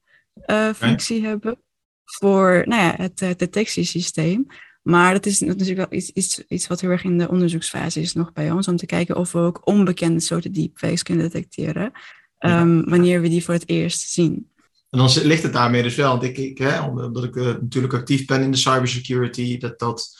uh, 0.46 0.72
okay. 1.18 1.20
hebben 1.20 1.62
voor 2.04 2.62
nou 2.66 2.82
ja, 2.82 2.94
het, 2.96 3.20
het 3.20 3.38
detectiesysteem. 3.38 4.46
Maar 4.90 5.12
dat 5.12 5.26
is 5.26 5.40
natuurlijk 5.40 5.78
wel 5.78 5.98
iets, 5.98 6.10
iets, 6.10 6.42
iets 6.48 6.66
wat 6.66 6.80
heel 6.80 6.90
erg 6.90 7.04
in 7.04 7.18
de 7.18 7.28
onderzoeksfase 7.28 8.00
is 8.00 8.12
nog 8.12 8.32
bij 8.32 8.50
ons, 8.50 8.68
om 8.68 8.76
te 8.76 8.86
kijken 8.86 9.16
of 9.16 9.32
we 9.32 9.38
ook 9.38 9.60
onbekende 9.64 10.20
soorten 10.20 10.52
deepfakes 10.52 11.02
kunnen 11.02 11.30
detecteren, 11.30 11.92
ja. 12.38 12.60
um, 12.60 12.84
wanneer 12.88 13.20
we 13.20 13.28
die 13.28 13.44
voor 13.44 13.54
het 13.54 13.68
eerst 13.68 14.00
zien. 14.00 14.50
En 14.90 14.98
dan 14.98 15.10
ligt 15.22 15.42
het 15.42 15.52
daarmee 15.52 15.82
dus 15.82 15.94
wel, 15.94 16.10
want 16.10 16.38
ik, 16.38 16.58
hè, 16.58 16.80
omdat 16.80 17.24
ik 17.24 17.34
uh, 17.34 17.44
natuurlijk 17.44 17.94
actief 17.94 18.26
ben 18.26 18.42
in 18.42 18.50
de 18.50 18.56
cybersecurity, 18.56 19.58
dat, 19.58 19.78
dat 19.78 20.18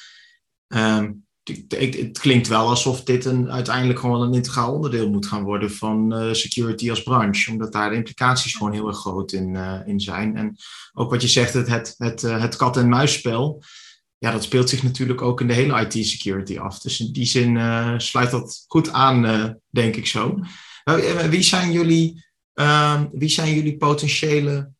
um, 0.68 1.26
het 1.68 2.18
klinkt 2.18 2.48
wel 2.48 2.68
alsof 2.68 3.02
dit 3.02 3.24
een, 3.24 3.50
uiteindelijk 3.50 3.98
gewoon 3.98 4.22
een 4.22 4.34
integraal 4.34 4.74
onderdeel 4.74 5.10
moet 5.10 5.26
gaan 5.26 5.42
worden 5.42 5.70
van 5.70 6.22
uh, 6.22 6.32
security 6.32 6.90
als 6.90 7.02
branche. 7.02 7.50
Omdat 7.50 7.72
daar 7.72 7.90
de 7.90 7.96
implicaties 7.96 8.54
gewoon 8.54 8.72
heel 8.72 8.86
erg 8.86 8.98
groot 8.98 9.32
in, 9.32 9.54
uh, 9.54 9.80
in 9.84 10.00
zijn. 10.00 10.36
En 10.36 10.56
ook 10.92 11.10
wat 11.10 11.22
je 11.22 11.28
zegt, 11.28 11.54
het, 11.54 11.68
het, 11.68 11.94
het, 11.98 12.20
het 12.22 12.56
kat-en-muisspel. 12.56 13.62
Ja, 14.20 14.32
dat 14.32 14.42
speelt 14.42 14.68
zich 14.68 14.82
natuurlijk 14.82 15.22
ook 15.22 15.40
in 15.40 15.46
de 15.46 15.54
hele 15.54 15.80
IT-security 15.80 16.58
af. 16.58 16.78
Dus 16.78 17.00
in 17.00 17.12
die 17.12 17.24
zin 17.24 17.58
sluit 18.00 18.30
dat 18.30 18.64
goed 18.68 18.92
aan, 18.92 19.58
denk 19.70 19.96
ik 19.96 20.06
zo. 20.06 20.38
wie, 21.30 21.42
zijn 21.42 21.72
jullie, 21.72 22.24
ehm, 22.54 23.06
wie 23.12 23.28
zijn 23.28 23.54
jullie 23.54 23.76
potentiële 23.76 24.70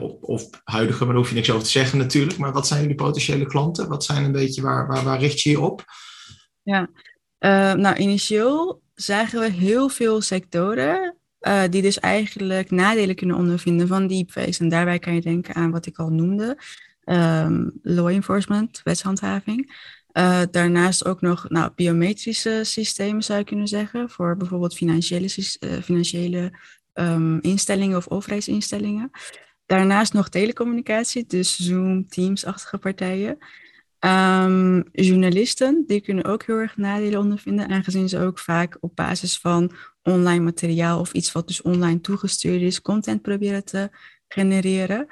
of, 0.00 0.12
of, 0.20 0.48
huidige, 0.64 0.98
maar 0.98 1.08
daar 1.08 1.16
hoef 1.16 1.28
je 1.28 1.34
niks 1.34 1.50
over 1.50 1.62
te 1.62 1.70
zeggen 1.70 1.98
natuurlijk. 1.98 2.38
Maar 2.38 2.52
wat 2.52 2.66
zijn 2.66 2.80
jullie 2.80 2.96
potentiële 2.96 3.46
klanten? 3.46 3.88
Wat 3.88 4.04
zijn 4.04 4.24
een 4.24 4.32
beetje, 4.32 4.62
waar, 4.62 4.86
waar, 4.86 5.04
waar 5.04 5.20
richt 5.20 5.40
je 5.40 5.50
je 5.50 5.60
op? 5.60 5.84
Ja, 6.62 6.88
nou 7.74 7.96
initieel 7.96 8.82
zagen 8.94 9.40
we 9.40 9.50
heel 9.50 9.88
veel 9.88 10.20
sectoren 10.20 11.16
die 11.70 11.82
dus 11.82 11.98
eigenlijk 11.98 12.70
nadelen 12.70 13.14
kunnen 13.14 13.36
ondervinden 13.36 13.88
van 13.88 14.06
deepfakes. 14.06 14.58
En 14.58 14.68
daarbij 14.68 14.98
kan 14.98 15.14
je 15.14 15.20
denken 15.20 15.54
aan 15.54 15.70
wat 15.70 15.86
ik 15.86 15.96
al 15.96 16.08
noemde. 16.08 16.58
Um, 17.10 17.72
law 17.82 18.08
enforcement, 18.08 18.80
wetshandhaving. 18.84 19.76
Uh, 20.12 20.40
daarnaast 20.50 21.04
ook 21.04 21.20
nog 21.20 21.48
nou, 21.48 21.72
biometrische 21.74 22.60
systemen 22.62 23.22
zou 23.22 23.38
je 23.38 23.44
kunnen 23.44 23.68
zeggen. 23.68 24.10
Voor 24.10 24.36
bijvoorbeeld 24.36 24.74
financiële, 24.74 25.28
financiële 25.82 26.58
um, 26.94 27.40
instellingen 27.40 27.96
of 27.96 28.08
overheidsinstellingen. 28.08 29.10
Daarnaast 29.66 30.12
nog 30.12 30.28
telecommunicatie, 30.28 31.24
dus 31.26 31.56
Zoom, 31.56 32.08
Teams-achtige 32.08 32.78
partijen. 32.78 33.38
Um, 34.00 34.84
journalisten, 34.92 35.84
die 35.86 36.00
kunnen 36.00 36.24
ook 36.24 36.42
heel 36.42 36.56
erg 36.56 36.76
nadelen 36.76 37.20
ondervinden, 37.20 37.68
aangezien 37.68 38.08
ze 38.08 38.18
ook 38.18 38.38
vaak 38.38 38.76
op 38.80 38.96
basis 38.96 39.38
van 39.38 39.72
online 40.02 40.44
materiaal 40.44 41.00
of 41.00 41.12
iets 41.12 41.32
wat 41.32 41.46
dus 41.46 41.62
online 41.62 42.00
toegestuurd 42.00 42.60
is, 42.60 42.82
content 42.82 43.22
proberen 43.22 43.64
te 43.64 43.90
genereren, 44.28 45.06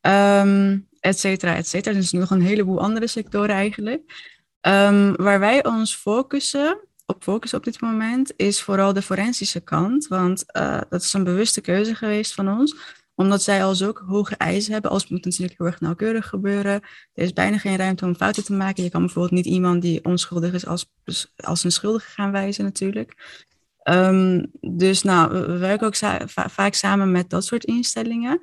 um, 0.00 0.88
et 1.06 1.18
cetera, 1.18 1.56
et 1.56 1.68
cetera. 1.68 1.94
Dus 1.94 2.12
nog 2.12 2.30
een 2.30 2.42
heleboel 2.42 2.80
andere 2.80 3.06
sectoren 3.06 3.54
eigenlijk. 3.54 4.02
Um, 4.60 5.16
waar 5.16 5.40
wij 5.40 5.64
ons 5.64 5.96
focussen, 5.96 6.78
op 7.06 7.22
focussen 7.22 7.58
op 7.58 7.64
dit 7.64 7.80
moment, 7.80 8.32
is 8.36 8.62
vooral 8.62 8.92
de 8.92 9.02
forensische 9.02 9.60
kant, 9.60 10.06
want 10.08 10.44
uh, 10.56 10.80
dat 10.88 11.02
is 11.02 11.12
een 11.12 11.24
bewuste 11.24 11.60
keuze 11.60 11.94
geweest 11.94 12.34
van 12.34 12.48
ons 12.58 12.94
omdat 13.18 13.42
zij 13.42 13.64
al 13.64 13.74
zulke 13.74 14.04
hoge 14.04 14.36
eisen 14.36 14.72
hebben. 14.72 14.90
Alles 14.90 15.08
moet 15.08 15.24
natuurlijk 15.24 15.58
heel 15.58 15.66
erg 15.66 15.80
nauwkeurig 15.80 16.26
gebeuren. 16.26 16.72
Er 17.14 17.24
is 17.24 17.32
bijna 17.32 17.58
geen 17.58 17.76
ruimte 17.76 18.04
om 18.04 18.16
fouten 18.16 18.44
te 18.44 18.52
maken. 18.52 18.84
Je 18.84 18.90
kan 18.90 19.00
bijvoorbeeld 19.00 19.34
niet 19.34 19.54
iemand 19.54 19.82
die 19.82 20.04
onschuldig 20.04 20.52
is 20.52 20.66
als, 20.66 20.92
als 21.36 21.64
een 21.64 21.72
schuldige 21.72 22.10
gaan 22.10 22.32
wijzen 22.32 22.64
natuurlijk. 22.64 23.14
Um, 23.90 24.50
dus 24.60 25.02
nou, 25.02 25.32
we 25.32 25.56
werken 25.58 25.86
ook 25.86 25.96
vaak 26.50 26.74
samen 26.74 27.10
met 27.10 27.30
dat 27.30 27.44
soort 27.44 27.64
instellingen. 27.64 28.40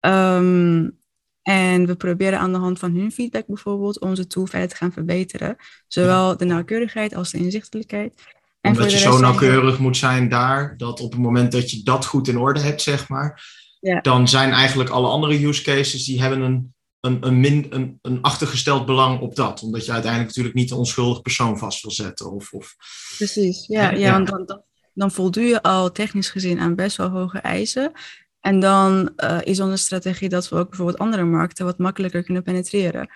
Um, 0.00 0.99
en 1.42 1.86
we 1.86 1.96
proberen 1.96 2.38
aan 2.38 2.52
de 2.52 2.58
hand 2.58 2.78
van 2.78 2.94
hun 2.94 3.12
feedback 3.12 3.46
bijvoorbeeld 3.46 4.00
onze 4.00 4.26
tool 4.26 4.46
verder 4.46 4.68
te 4.68 4.76
gaan 4.76 4.92
verbeteren. 4.92 5.56
Zowel 5.86 6.36
de 6.36 6.44
nauwkeurigheid 6.44 7.14
als 7.14 7.30
de 7.30 7.38
inzichtelijkheid. 7.38 8.14
En 8.60 8.72
Omdat 8.72 8.92
je 8.92 8.98
zo 8.98 9.18
nauwkeurig 9.18 9.78
moet 9.78 9.96
zijn 9.96 10.28
daar, 10.28 10.76
dat 10.76 11.00
op 11.00 11.12
het 11.12 11.20
moment 11.20 11.52
dat 11.52 11.70
je 11.70 11.82
dat 11.82 12.06
goed 12.06 12.28
in 12.28 12.38
orde 12.38 12.60
hebt, 12.60 12.82
zeg 12.82 13.08
maar, 13.08 13.42
ja. 13.80 14.00
dan 14.00 14.28
zijn 14.28 14.50
eigenlijk 14.50 14.90
alle 14.90 15.08
andere 15.08 15.46
use 15.46 15.62
cases 15.62 16.04
die 16.04 16.20
hebben 16.20 16.40
een, 16.40 16.74
een, 17.00 17.26
een, 17.26 17.40
min, 17.40 17.66
een, 17.70 17.98
een 18.02 18.22
achtergesteld 18.22 18.86
belang 18.86 19.20
op 19.20 19.36
dat. 19.36 19.62
Omdat 19.62 19.84
je 19.84 19.92
uiteindelijk 19.92 20.30
natuurlijk 20.30 20.56
niet 20.56 20.70
een 20.70 20.76
onschuldig 20.76 21.22
persoon 21.22 21.58
vast 21.58 21.82
wil 21.82 21.90
zetten. 21.90 22.32
Of, 22.32 22.52
of, 22.52 22.76
Precies, 23.16 23.66
ja, 23.66 23.90
ja, 23.90 24.12
want 24.12 24.28
dan, 24.28 24.46
dan, 24.46 24.62
dan 24.94 25.10
voldoe 25.10 25.44
je 25.44 25.62
al 25.62 25.92
technisch 25.92 26.30
gezien 26.30 26.58
aan 26.58 26.74
best 26.74 26.96
wel 26.96 27.08
hoge 27.08 27.38
eisen. 27.38 27.92
En 28.40 28.60
dan 28.60 29.12
uh, 29.16 29.38
is 29.42 29.60
onze 29.60 29.76
strategie 29.76 30.28
dat 30.28 30.48
we 30.48 30.56
ook 30.56 30.68
bijvoorbeeld 30.68 30.98
andere 30.98 31.24
markten 31.24 31.64
wat 31.64 31.78
makkelijker 31.78 32.22
kunnen 32.22 32.42
penetreren. 32.42 33.08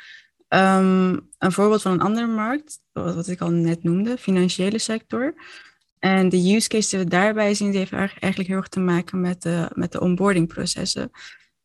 Um, 0.49 1.29
een 1.39 1.53
voorbeeld 1.53 1.83
van 1.83 1.93
een 1.93 2.01
andere 2.01 2.27
markt, 2.27 2.81
wat 2.93 3.29
ik 3.29 3.41
al 3.41 3.51
net 3.51 3.83
noemde, 3.83 4.19
financiële 4.19 4.79
sector. 4.79 5.35
En 5.99 6.29
de 6.29 6.55
use 6.55 6.69
case 6.69 6.91
die 6.91 6.99
we 6.99 7.11
daarbij 7.11 7.55
zien, 7.55 7.71
die 7.71 7.79
heeft 7.79 7.93
eigenlijk 7.93 8.49
heel 8.49 8.57
erg 8.57 8.69
te 8.69 8.81
maken 8.81 9.21
met 9.21 9.43
de, 9.43 9.71
met 9.75 9.93
de 9.93 10.01
onboardingprocessen. 10.01 11.11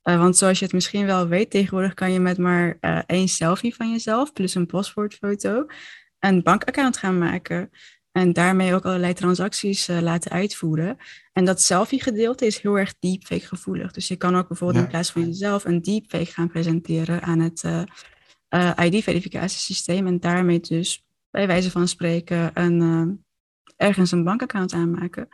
Uh, 0.04 0.18
want 0.18 0.38
zoals 0.38 0.60
je 0.60 0.66
het 0.66 0.74
misschien 0.74 1.06
wel 1.06 1.28
weet, 1.28 1.50
tegenwoordig 1.50 1.94
kan 1.94 2.12
je 2.12 2.20
met 2.20 2.38
maar 2.38 2.78
uh, 2.82 3.02
één 3.06 3.28
selfie 3.28 3.76
van 3.76 3.92
jezelf, 3.92 4.34
plus 4.34 4.56
een 4.56 4.66
paspoortfoto, 4.66 5.66
een 6.20 6.44
bankaccount 6.44 6.98
gaan 6.98 7.18
maken. 7.18 7.70
En 8.12 8.34
daarmee 8.34 8.74
ook 8.74 8.86
allerlei 8.86 9.14
transacties 9.14 9.90
uh, 9.90 10.00
laten 10.00 10.32
uitvoeren. 10.32 10.98
En 11.34 11.46
dat 11.46 11.62
selfie-gedeelte 11.62 12.46
is 12.46 12.60
heel 12.62 12.78
erg 12.78 12.94
deepfake 13.00 13.48
gevoelig. 13.48 13.92
Dus 13.92 14.08
je 14.08 14.16
kan 14.16 14.36
ook 14.36 14.48
bijvoorbeeld 14.48 14.84
in 14.84 14.90
plaats 14.90 15.12
van 15.12 15.26
jezelf 15.26 15.66
een 15.66 15.82
deepfake 15.82 16.26
gaan 16.26 16.50
presenteren 16.50 17.22
aan 17.22 17.40
het 17.40 17.64
ID-verificatiesysteem. 18.84 20.08
En 20.08 20.20
daarmee 20.20 20.60
dus 20.60 21.06
bij 21.32 21.48
wijze 21.48 21.72
van 21.72 21.88
spreken 21.88 22.52
een 22.54 23.24
ergens 23.80 24.12
een 24.12 24.24
bankaccount 24.24 24.74
aanmaken. 24.74 25.28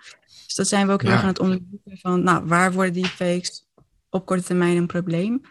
Dus 0.45 0.55
dat 0.55 0.67
zijn 0.67 0.87
we 0.87 0.93
ook 0.93 1.01
heel 1.01 1.11
erg 1.11 1.21
aan 1.21 1.27
het 1.27 1.39
onderzoeken 1.39 1.97
van, 1.97 2.23
nou, 2.23 2.45
waar 2.45 2.73
worden 2.73 2.93
die 2.93 3.07
fakes 3.07 3.67
op 4.09 4.25
korte 4.25 4.43
termijn 4.43 4.77
een 4.77 4.87
probleem? 4.87 5.41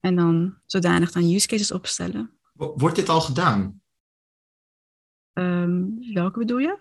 En 0.00 0.16
dan 0.16 0.54
zodanig 0.66 1.12
dan 1.12 1.34
use 1.34 1.46
cases 1.46 1.72
opstellen. 1.72 2.30
Wordt 2.52 2.96
dit 2.96 3.08
al 3.08 3.20
gedaan? 3.20 3.77
Um, 5.38 5.98
welke 6.12 6.38
bedoel 6.38 6.58
je? 6.58 6.78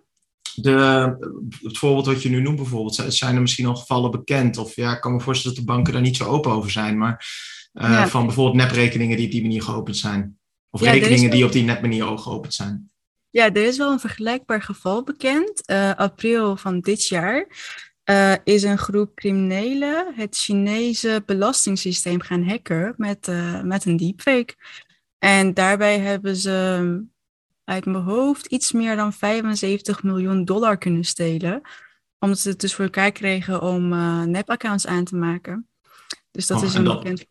De, 0.55 0.71
het 1.61 1.77
voorbeeld 1.77 2.05
wat 2.05 2.21
je 2.21 2.29
nu 2.29 2.41
noemt 2.41 2.55
bijvoorbeeld, 2.55 2.95
zijn 3.07 3.35
er 3.35 3.41
misschien 3.41 3.65
al 3.65 3.75
gevallen 3.75 4.11
bekend? 4.11 4.57
Of 4.57 4.75
ja, 4.75 4.93
ik 4.93 5.01
kan 5.01 5.13
me 5.13 5.19
voorstellen 5.19 5.57
dat 5.57 5.65
de 5.65 5.73
banken 5.73 5.93
daar 5.93 6.01
niet 6.01 6.17
zo 6.17 6.25
open 6.25 6.51
over 6.51 6.71
zijn, 6.71 6.97
maar 6.97 7.25
uh, 7.73 8.05
van 8.05 8.25
bijvoorbeeld 8.25 8.55
neprekeningen 8.55 9.17
die 9.17 9.25
op 9.25 9.31
die 9.31 9.41
manier 9.41 9.61
geopend 9.61 9.97
zijn. 9.97 10.39
Of 10.69 10.81
ja, 10.81 10.91
rekeningen 10.91 11.31
die 11.31 11.45
op 11.45 11.51
die 11.51 11.63
nepmanier 11.63 12.07
ook 12.07 12.19
geopend 12.19 12.53
zijn. 12.53 12.91
Ja, 13.29 13.45
er 13.53 13.65
is 13.65 13.77
wel 13.77 13.91
een 13.91 13.99
vergelijkbaar 13.99 14.61
geval 14.61 15.03
bekend. 15.03 15.63
Uh, 15.65 15.93
april 15.95 16.57
van 16.57 16.79
dit 16.79 17.07
jaar 17.07 17.47
uh, 18.09 18.33
is 18.43 18.63
een 18.63 18.77
groep 18.77 19.15
criminelen 19.15 20.13
het 20.15 20.37
Chinese 20.37 21.23
belastingssysteem 21.25 22.21
gaan 22.21 22.43
hacken 22.43 22.93
met, 22.97 23.31
met 23.63 23.85
een 23.85 23.97
deepfake. 23.97 24.55
En 25.19 25.53
daarbij 25.53 25.99
hebben 25.99 26.35
ze 26.35 27.05
uit 27.67 27.85
mijn 27.85 28.03
hoofd 28.03 28.45
iets 28.45 28.71
meer 28.71 28.95
dan 28.95 29.13
75 29.13 30.03
miljoen 30.03 30.45
dollar 30.45 30.77
kunnen 30.77 31.03
stelen. 31.03 31.61
Omdat 32.19 32.39
ze 32.39 32.49
het 32.49 32.59
dus 32.59 32.73
voor 32.73 32.85
elkaar 32.85 33.11
kregen 33.11 33.61
om 33.61 33.89
nep-accounts 34.31 34.87
aan 34.87 35.03
te 35.03 35.15
maken. 35.15 35.67
Dus 36.31 36.47
dat 36.47 36.57
oh, 36.57 36.63
is 36.63 36.73
een 36.73 36.83
bekend 36.83 37.25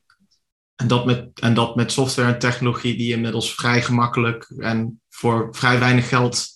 en 0.76 0.88
dat, 0.88 1.04
met, 1.04 1.40
en 1.40 1.54
dat 1.54 1.76
met 1.76 1.92
software 1.92 2.32
en 2.32 2.38
technologie 2.38 2.96
die 2.96 3.12
inmiddels 3.12 3.54
vrij 3.54 3.82
gemakkelijk 3.82 4.50
en 4.58 5.00
voor 5.08 5.48
vrij 5.50 5.78
weinig 5.78 6.08
geld 6.08 6.46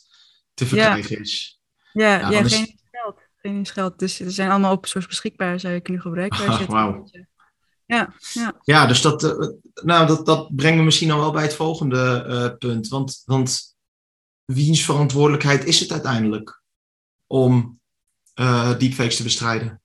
te 0.55 0.67
verkrijgen 0.67 1.21
is. 1.21 1.61
Ja, 1.93 2.19
ja, 2.19 2.31
ja 2.31 2.49
geen 2.49 2.79
geld. 2.91 3.21
Geen 3.37 3.67
geld. 3.67 3.99
Dus 3.99 4.21
er 4.21 4.31
zijn 4.31 4.51
allemaal 4.51 4.73
open 4.73 4.89
source 4.89 5.09
beschikbaar, 5.09 5.61
zou 5.61 5.75
je 5.75 5.81
kunnen 5.81 6.03
gebruiken. 6.03 7.29
Ja, 7.91 8.15
ja. 8.33 8.55
ja, 8.65 8.87
dus 8.87 9.01
dat, 9.01 9.25
uh, 9.25 9.49
nou, 9.75 10.07
dat, 10.07 10.27
dat 10.27 10.57
brengt 10.57 10.79
me 10.79 10.85
misschien 10.85 11.11
al 11.11 11.19
wel 11.19 11.33
bij 11.33 11.43
het 11.43 11.55
volgende 11.55 12.25
uh, 12.29 12.59
punt. 12.59 12.89
Want, 12.89 13.23
want 13.25 13.77
wiens 14.45 14.85
verantwoordelijkheid 14.85 15.65
is 15.65 15.81
het 15.81 15.93
uiteindelijk 15.93 16.63
om 17.27 17.81
uh, 18.35 18.79
deepfakes 18.79 19.17
te 19.17 19.23
bestrijden? 19.23 19.81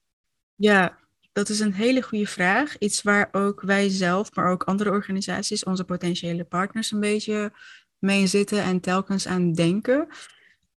Ja, 0.56 0.98
dat 1.32 1.50
is 1.50 1.60
een 1.60 1.74
hele 1.74 2.02
goede 2.02 2.28
vraag. 2.28 2.78
Iets 2.78 3.02
waar 3.02 3.30
ook 3.32 3.62
wij 3.62 3.90
zelf, 3.90 4.36
maar 4.36 4.52
ook 4.52 4.64
andere 4.64 4.90
organisaties, 4.90 5.64
onze 5.64 5.84
potentiële 5.84 6.44
partners 6.44 6.92
een 6.92 7.00
beetje 7.00 7.52
mee 7.98 8.28
zitten 8.28 8.64
en 8.64 8.80
telkens 8.80 9.28
aan 9.28 9.54
denken. 9.54 10.08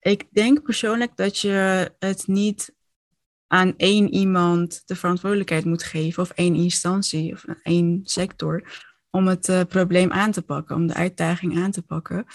Ik 0.01 0.25
denk 0.31 0.63
persoonlijk 0.63 1.17
dat 1.17 1.39
je 1.39 1.91
het 1.99 2.27
niet 2.27 2.73
aan 3.49 3.75
één 3.77 4.15
iemand 4.15 4.83
de 4.87 4.97
verantwoordelijkheid 4.97 5.65
moet 5.65 5.83
geven, 5.83 6.23
of 6.23 6.31
één 6.31 6.55
instantie 6.55 7.33
of 7.33 7.45
één 7.63 8.01
sector, 8.05 8.63
om 9.11 9.27
het 9.27 9.49
uh, 9.49 9.61
probleem 9.69 10.13
aan 10.13 10.33
te 10.33 10.43
pakken, 10.43 10.77
om 10.77 10.87
de 10.87 10.95
uitdaging 10.95 11.59
aan 11.59 11.71
te 11.71 11.83
pakken. 11.83 12.27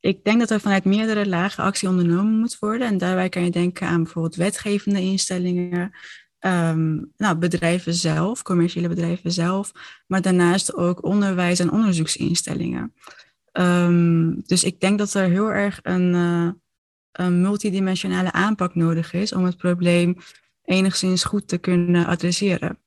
Ik 0.00 0.24
denk 0.24 0.38
dat 0.40 0.50
er 0.50 0.60
vanuit 0.60 0.84
meerdere 0.84 1.28
lagen 1.28 1.64
actie 1.64 1.88
ondernomen 1.88 2.38
moet 2.38 2.58
worden. 2.58 2.86
En 2.86 2.98
daarbij 2.98 3.28
kan 3.28 3.44
je 3.44 3.50
denken 3.50 3.86
aan 3.86 4.02
bijvoorbeeld 4.02 4.34
wetgevende 4.36 5.00
instellingen, 5.00 5.92
um, 6.40 7.12
nou, 7.16 7.36
bedrijven 7.36 7.94
zelf, 7.94 8.42
commerciële 8.42 8.88
bedrijven 8.88 9.32
zelf, 9.32 9.72
maar 10.06 10.22
daarnaast 10.22 10.74
ook 10.74 11.04
onderwijs- 11.04 11.58
en 11.58 11.72
onderzoeksinstellingen. 11.72 12.94
Um, 13.52 14.42
dus 14.46 14.64
ik 14.64 14.80
denk 14.80 14.98
dat 14.98 15.14
er 15.14 15.28
heel 15.28 15.52
erg 15.52 15.80
een, 15.82 16.14
uh, 16.14 16.50
een 17.12 17.40
multidimensionale 17.40 18.32
aanpak 18.32 18.74
nodig 18.74 19.12
is 19.12 19.32
om 19.32 19.44
het 19.44 19.56
probleem 19.56 20.16
enigszins 20.70 21.24
goed 21.24 21.48
te 21.48 21.58
kunnen 21.58 22.06
adresseren. 22.06 22.78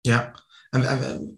Ja, 0.00 0.34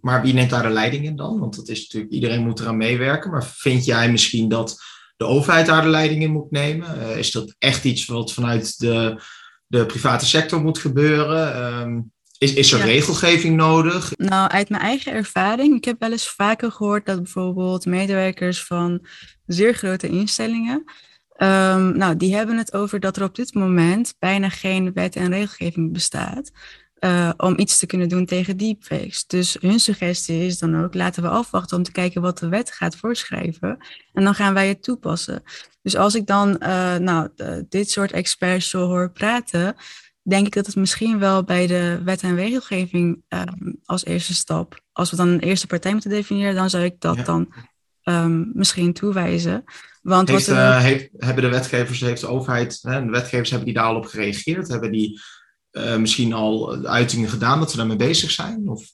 maar 0.01 0.23
wie 0.23 0.35
neemt 0.35 0.51
daar 0.51 0.63
de 0.63 0.69
leiding 0.69 1.05
in 1.05 1.17
dan? 1.17 1.39
Want 1.39 1.57
dat 1.57 1.69
is 1.69 1.83
natuurlijk, 1.83 2.13
iedereen 2.13 2.45
moet 2.45 2.61
eraan 2.61 2.77
meewerken. 2.77 3.31
Maar 3.31 3.45
vind 3.45 3.85
jij 3.85 4.11
misschien 4.11 4.49
dat 4.49 4.83
de 5.17 5.25
overheid 5.25 5.67
daar 5.67 5.83
de 5.83 5.89
leiding 5.89 6.23
in 6.23 6.33
moet 6.33 6.51
nemen? 6.51 7.19
is 7.19 7.31
dat 7.31 7.55
echt 7.59 7.85
iets 7.85 8.07
wat 8.07 8.33
vanuit 8.33 8.79
de, 8.79 9.21
de 9.67 9.87
private 9.87 10.27
sector 10.27 10.63
moet 10.63 10.79
gebeuren? 10.79 11.55
Ehm, 11.55 12.01
is, 12.39 12.55
is 12.55 12.73
er 12.73 12.81
regelgeving 12.81 13.57
nodig? 13.57 14.13
Nou, 14.17 14.51
uit 14.51 14.69
mijn 14.69 14.83
eigen 14.83 15.13
ervaring, 15.13 15.77
ik 15.77 15.85
heb 15.85 16.01
wel 16.01 16.11
eens 16.13 16.29
vaker 16.29 16.73
gehoord 16.73 17.07
dat 17.07 17.23
bijvoorbeeld 17.23 17.87
medewerkers 17.87 18.65
van 18.65 19.07
zeer 19.47 19.75
grote 19.75 20.09
instellingen, 20.09 20.85
um, 21.37 21.97
nou, 21.97 22.17
die 22.17 22.35
hebben 22.35 22.57
het 22.57 22.73
over 22.73 23.01
dat 23.01 23.17
er 23.17 23.23
op 23.23 23.35
dit 23.35 23.55
moment 23.55 24.15
bijna 24.19 24.49
geen 24.49 24.93
wet 24.93 25.17
en 25.17 25.31
regelgeving 25.31 25.93
bestaat. 25.93 26.51
Uh, 26.99 27.31
om 27.37 27.59
iets 27.59 27.79
te 27.79 27.87
kunnen 27.87 28.09
doen 28.09 28.27
tegen 28.27 28.57
deepfakes. 28.57 29.27
Dus 29.27 29.57
hun 29.61 29.81
suggestie 29.81 30.47
is 30.47 30.59
dan 30.59 30.85
ook, 30.85 30.95
laten 30.95 31.23
we 31.23 31.29
afwachten 31.29 31.77
om 31.77 31.83
te 31.83 31.93
kijken 31.93 32.23
wat 32.23 32.39
de 32.39 32.49
wet 32.49 32.73
gaat 32.73 32.97
voorschrijven. 32.97 33.79
En 34.13 34.25
dan 34.25 34.35
gaan 34.35 34.55
wij 34.55 34.69
het 34.69 34.83
toepassen. 34.83 35.43
Dus 35.83 35.97
als 35.97 36.15
ik 36.15 36.27
dan 36.27 36.49
uh, 36.63 36.97
nou, 36.97 37.29
dit 37.69 37.91
soort 37.91 38.13
experts 38.13 38.71
zo 38.71 38.87
hoor 38.87 39.11
praten, 39.11 39.77
denk 40.23 40.47
ik 40.47 40.53
dat 40.53 40.67
het 40.67 40.77
misschien 40.77 41.19
wel 41.19 41.45
bij 41.45 41.67
de 41.67 42.01
wet 42.05 42.23
en 42.23 42.35
regelgeving 42.35 43.23
um, 43.29 43.81
als 43.85 44.05
eerste 44.05 44.35
stap, 44.35 44.81
als 44.93 45.11
we 45.11 45.17
dan 45.17 45.29
een 45.29 45.41
eerste 45.41 45.67
partij 45.67 45.93
moeten 45.93 46.11
definiëren, 46.11 46.55
dan 46.55 46.71
zou 46.71 46.85
ik 46.85 47.01
dat 47.01 47.25
dan 47.25 47.53
um, 48.05 48.51
misschien 48.55 48.93
toewijzen. 48.93 49.65
Want 50.03 50.29
heeft, 50.29 50.47
wat 50.47 50.57
uh, 50.57 50.81
heeft, 50.81 51.09
hebben 51.17 51.45
de 51.45 51.51
wetgevers, 51.51 52.01
heeft 52.01 52.21
de 52.21 52.27
overheid, 52.27 52.79
hè, 52.83 53.05
de 53.05 53.11
wetgevers 53.11 53.49
hebben 53.51 53.67
die 53.67 53.77
daar 53.77 53.87
al 53.87 53.97
op 53.97 54.07
gereageerd? 54.07 54.69
Hebben 54.69 54.93
die 54.93 55.21
uh, 55.73 55.97
misschien 55.97 56.33
al 56.33 56.77
uitingen 56.87 57.29
gedaan 57.29 57.59
dat 57.59 57.71
ze 57.71 57.77
daarmee 57.77 57.97
bezig 57.97 58.31
zijn? 58.31 58.69
Of? 58.69 58.91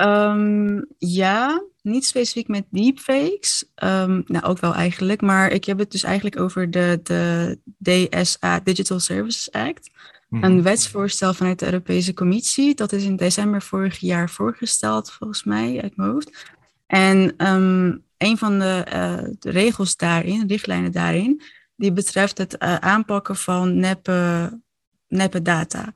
Um, 0.00 0.86
ja, 0.98 1.62
niet 1.82 2.06
specifiek 2.06 2.48
met 2.48 2.64
deepfakes. 2.70 3.64
Um, 3.82 4.22
nou, 4.26 4.44
ook 4.44 4.58
wel 4.58 4.74
eigenlijk. 4.74 5.20
Maar 5.20 5.50
ik 5.50 5.64
heb 5.64 5.78
het 5.78 5.90
dus 5.90 6.02
eigenlijk 6.02 6.40
over 6.40 6.70
de, 6.70 7.00
de 7.02 7.58
DSA, 7.78 8.60
Digital 8.60 9.00
Services 9.00 9.52
Act. 9.52 9.90
Mhm. 10.28 10.44
Een 10.44 10.62
wetsvoorstel 10.62 11.34
vanuit 11.34 11.58
de 11.58 11.64
Europese 11.64 12.14
Commissie. 12.14 12.74
Dat 12.74 12.92
is 12.92 13.04
in 13.04 13.16
december 13.16 13.62
vorig 13.62 13.98
jaar 13.98 14.30
voorgesteld, 14.30 15.12
volgens 15.12 15.44
mij, 15.44 15.82
uit 15.82 15.96
mijn 15.96 16.10
hoofd. 16.10 16.58
En 16.90 17.34
um, 17.46 18.04
een 18.16 18.38
van 18.38 18.58
de, 18.58 18.86
uh, 18.88 19.34
de, 19.38 19.50
regels 19.50 19.96
daarin, 19.96 20.46
richtlijnen 20.46 20.92
daarin, 20.92 21.42
die 21.76 21.92
betreft 21.92 22.38
het 22.38 22.56
uh, 22.58 22.74
aanpakken 22.74 23.36
van 23.36 23.78
neppe, 23.78 24.60
neppe 25.08 25.42
data. 25.42 25.94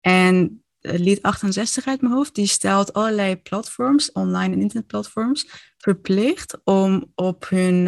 En 0.00 0.62
Lead 0.80 1.22
68 1.22 1.86
uit 1.86 2.00
mijn 2.00 2.14
hoofd, 2.14 2.34
die 2.34 2.46
stelt 2.46 2.92
allerlei 2.92 3.36
platforms, 3.36 4.12
online 4.12 4.54
en 4.54 4.60
internetplatforms, 4.60 5.48
verplicht 5.78 6.58
om 6.64 7.12
op 7.14 7.48
hun 7.48 7.82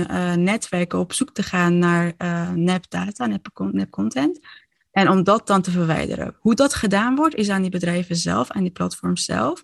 netwerken 0.45 0.99
op 0.99 1.13
zoek 1.13 1.31
te 1.31 1.43
gaan 1.43 1.79
naar 1.79 2.15
nep, 2.55 2.85
nep 3.17 3.89
content. 3.91 4.39
En 4.91 5.09
om 5.09 5.25
dat 5.25 5.47
dan 5.47 5.63
te 5.63 5.71
verwijderen. 5.71 6.37
Hoe 6.41 6.55
dat 6.55 6.75
gedaan 6.75 7.15
wordt, 7.15 7.35
is 7.35 7.49
aan 7.49 7.63
die 7.63 7.71
bedrijven 7.71 8.17
zelf, 8.17 8.51
aan 8.51 8.63
die 8.63 8.73
platforms 8.73 9.25
zelf. 9.25 9.63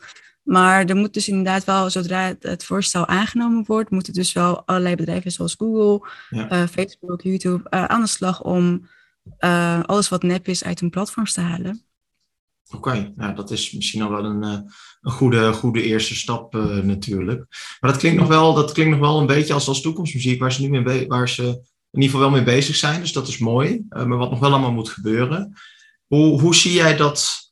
Maar 0.49 0.85
er 0.85 0.97
moet 0.97 1.15
dus 1.15 1.29
inderdaad 1.29 1.65
wel, 1.65 1.91
zodra 1.91 2.35
het 2.41 2.65
voorstel 2.65 3.07
aangenomen 3.07 3.65
wordt, 3.67 3.91
moeten 3.91 4.13
dus 4.13 4.33
wel 4.33 4.63
allerlei 4.67 4.95
bedrijven 4.95 5.31
zoals 5.31 5.55
Google, 5.59 6.09
uh, 6.31 6.67
Facebook, 6.67 7.23
YouTube 7.23 7.67
uh, 7.71 7.85
aan 7.85 8.01
de 8.01 8.07
slag 8.07 8.43
om 8.43 8.89
uh, 9.41 9.83
alles 9.83 10.09
wat 10.09 10.23
nep 10.23 10.49
is 10.49 10.65
uit 10.65 10.81
hun 10.81 10.91
platforms 10.91 11.33
te 11.33 11.41
halen. 11.41 11.83
Oké, 12.67 12.77
okay, 12.77 13.13
nou, 13.17 13.35
dat 13.35 13.51
is 13.51 13.73
misschien 13.73 14.03
al 14.03 14.11
wel 14.11 14.25
een, 14.25 14.43
een 14.43 14.71
goede, 15.13 15.53
goede 15.53 15.83
eerste 15.83 16.15
stap 16.15 16.53
natuurlijk. 16.83 17.47
Maar 17.81 17.91
dat 17.91 18.01
klinkt 18.01 18.19
nog 18.19 18.29
wel, 18.29 18.55
dat 18.55 18.73
klinkt 18.73 18.91
nog 18.91 19.09
wel 19.09 19.21
een 19.21 19.27
beetje 19.27 19.55
als, 19.55 19.69
als 19.69 19.81
toekomstmuziek 19.81 20.41
waar 20.41 20.53
ze 20.53 20.69
nu 20.69 20.81
mee, 20.83 21.07
waar 21.07 21.29
ze 21.29 21.43
in 21.91 22.01
ieder 22.01 22.11
geval 22.11 22.21
wel 22.21 22.31
mee 22.31 22.55
bezig 22.55 22.77
zijn. 22.77 23.01
Dus 23.01 23.13
dat 23.13 23.29
is 23.29 23.39
mooi. 23.39 23.85
Maar 23.89 24.17
wat 24.17 24.31
nog 24.31 24.41
wel 24.41 24.51
allemaal 24.51 24.73
moet 24.73 24.89
gebeuren. 24.89 25.53
Hoe, 26.07 26.41
hoe 26.41 26.55
zie 26.55 26.73
jij 26.73 26.97
dat 26.97 27.48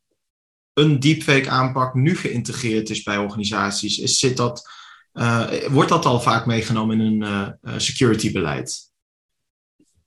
een 0.79 1.01
deepfake 1.01 1.51
aanpak 1.51 1.95
nu 1.95 2.16
geïntegreerd 2.16 2.91
is 2.91 3.03
bij 3.03 3.16
organisaties? 3.16 3.99
Is, 3.99 4.18
zit 4.18 4.37
dat, 4.37 4.70
uh, 5.14 5.51
wordt 5.68 5.89
dat 5.89 6.05
al 6.05 6.20
vaak 6.20 6.47
meegenomen 6.47 7.01
in 7.01 7.22
een 7.22 7.59
uh, 7.62 7.74
security 7.77 8.33
beleid? 8.33 8.85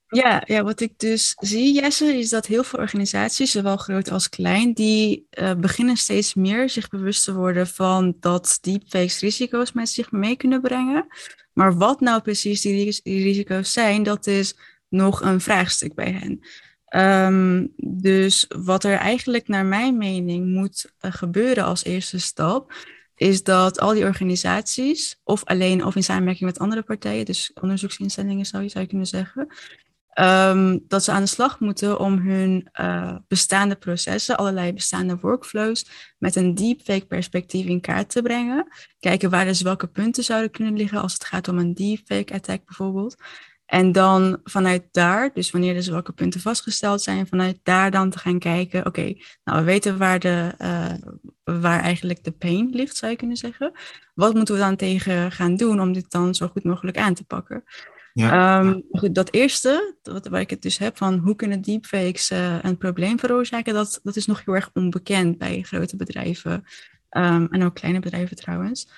Ja, 0.06 0.42
ja, 0.46 0.62
wat 0.62 0.80
ik 0.80 0.92
dus 0.96 1.34
zie, 1.36 1.74
Jesse, 1.74 2.18
is 2.18 2.28
dat 2.28 2.46
heel 2.46 2.64
veel 2.64 2.78
organisaties, 2.78 3.50
zowel 3.50 3.76
groot 3.76 4.10
als 4.10 4.28
klein, 4.28 4.72
die 4.72 5.26
beginnen 5.56 5.96
steeds 5.96 6.34
meer 6.34 6.70
zich 6.70 6.88
bewust 6.88 7.24
te 7.24 7.34
worden 7.34 7.66
van 7.66 8.16
dat 8.20 8.58
deepfakes 8.60 9.20
risico's 9.20 9.72
met 9.72 9.88
zich 9.88 10.10
mee 10.10 10.36
kunnen 10.36 10.60
brengen. 10.60 11.06
Maar 11.52 11.76
wat 11.76 12.00
nou 12.00 12.22
precies 12.22 12.60
die, 12.60 13.00
risico's 13.02 13.72
zijn, 13.72 14.02
dat 14.02 14.26
is 14.26 14.54
nog 14.88 15.20
een 15.20 15.40
vraagstuk 15.40 15.94
bij 15.94 16.12
hen. 16.12 16.40
Um, 16.96 17.72
dus 17.76 18.46
wat 18.48 18.84
er 18.84 18.96
eigenlijk 18.96 19.48
naar 19.48 19.64
mijn 19.64 19.96
mening 19.96 20.46
moet 20.46 20.92
uh, 21.00 21.12
gebeuren 21.12 21.64
als 21.64 21.84
eerste 21.84 22.18
stap, 22.18 22.72
is 23.14 23.42
dat 23.42 23.80
al 23.80 23.94
die 23.94 24.04
organisaties, 24.04 25.20
of 25.24 25.44
alleen 25.44 25.84
of 25.84 25.96
in 25.96 26.02
samenwerking 26.02 26.50
met 26.50 26.58
andere 26.58 26.82
partijen, 26.82 27.24
dus 27.24 27.52
onderzoeksinstellingen 27.60 28.46
zou 28.46 28.62
je, 28.62 28.68
zou 28.68 28.82
je 28.82 28.88
kunnen 28.88 29.06
zeggen, 29.06 29.48
um, 30.14 30.84
dat 30.88 31.04
ze 31.04 31.12
aan 31.12 31.22
de 31.22 31.28
slag 31.28 31.60
moeten 31.60 31.98
om 31.98 32.18
hun 32.18 32.68
uh, 32.80 33.16
bestaande 33.28 33.76
processen, 33.76 34.36
allerlei 34.36 34.72
bestaande 34.72 35.18
workflows, 35.20 35.86
met 36.18 36.36
een 36.36 36.54
deepfake 36.54 37.06
perspectief 37.06 37.66
in 37.66 37.80
kaart 37.80 38.10
te 38.10 38.22
brengen. 38.22 38.66
Kijken 39.00 39.30
waar 39.30 39.44
dus 39.44 39.62
welke 39.62 39.86
punten 39.86 40.24
zouden 40.24 40.50
kunnen 40.50 40.76
liggen 40.76 41.00
als 41.00 41.12
het 41.12 41.24
gaat 41.24 41.48
om 41.48 41.58
een 41.58 41.74
deepfake 41.74 42.34
attack 42.34 42.64
bijvoorbeeld. 42.66 43.16
En 43.70 43.92
dan 43.92 44.40
vanuit 44.44 44.82
daar, 44.90 45.30
dus 45.34 45.50
wanneer 45.50 45.74
dus 45.74 45.88
welke 45.88 46.12
punten 46.12 46.40
vastgesteld 46.40 47.02
zijn, 47.02 47.26
vanuit 47.26 47.58
daar 47.62 47.90
dan 47.90 48.10
te 48.10 48.18
gaan 48.18 48.38
kijken, 48.38 48.86
oké, 48.86 49.14
nou 49.44 49.58
we 49.58 49.64
weten 49.64 49.98
waar, 49.98 50.18
de, 50.18 50.54
uh, 50.58 50.94
waar 51.60 51.80
eigenlijk 51.80 52.24
de 52.24 52.30
pain 52.30 52.70
ligt, 52.70 52.96
zou 52.96 53.10
je 53.10 53.18
kunnen 53.18 53.36
zeggen. 53.36 53.72
Wat 54.14 54.34
moeten 54.34 54.54
we 54.54 54.60
dan 54.60 54.76
tegen 54.76 55.32
gaan 55.32 55.56
doen 55.56 55.80
om 55.80 55.92
dit 55.92 56.10
dan 56.10 56.34
zo 56.34 56.48
goed 56.48 56.64
mogelijk 56.64 56.98
aan 56.98 57.14
te 57.14 57.24
pakken? 57.24 57.64
Ja. 58.12 58.60
Um, 58.60 58.82
goed, 58.90 59.14
dat 59.14 59.32
eerste, 59.32 59.96
dat, 60.02 60.28
waar 60.28 60.40
ik 60.40 60.50
het 60.50 60.62
dus 60.62 60.78
heb 60.78 60.96
van 60.96 61.18
hoe 61.18 61.36
kunnen 61.36 61.60
deepfakes 61.60 62.30
uh, 62.30 62.62
een 62.62 62.78
probleem 62.78 63.18
veroorzaken, 63.18 63.74
dat, 63.74 64.00
dat 64.02 64.16
is 64.16 64.26
nog 64.26 64.44
heel 64.44 64.54
erg 64.54 64.70
onbekend 64.74 65.38
bij 65.38 65.62
grote 65.62 65.96
bedrijven 65.96 66.64
um, 67.10 67.48
en 67.50 67.62
ook 67.62 67.74
kleine 67.74 68.00
bedrijven 68.00 68.36
trouwens. 68.36 68.88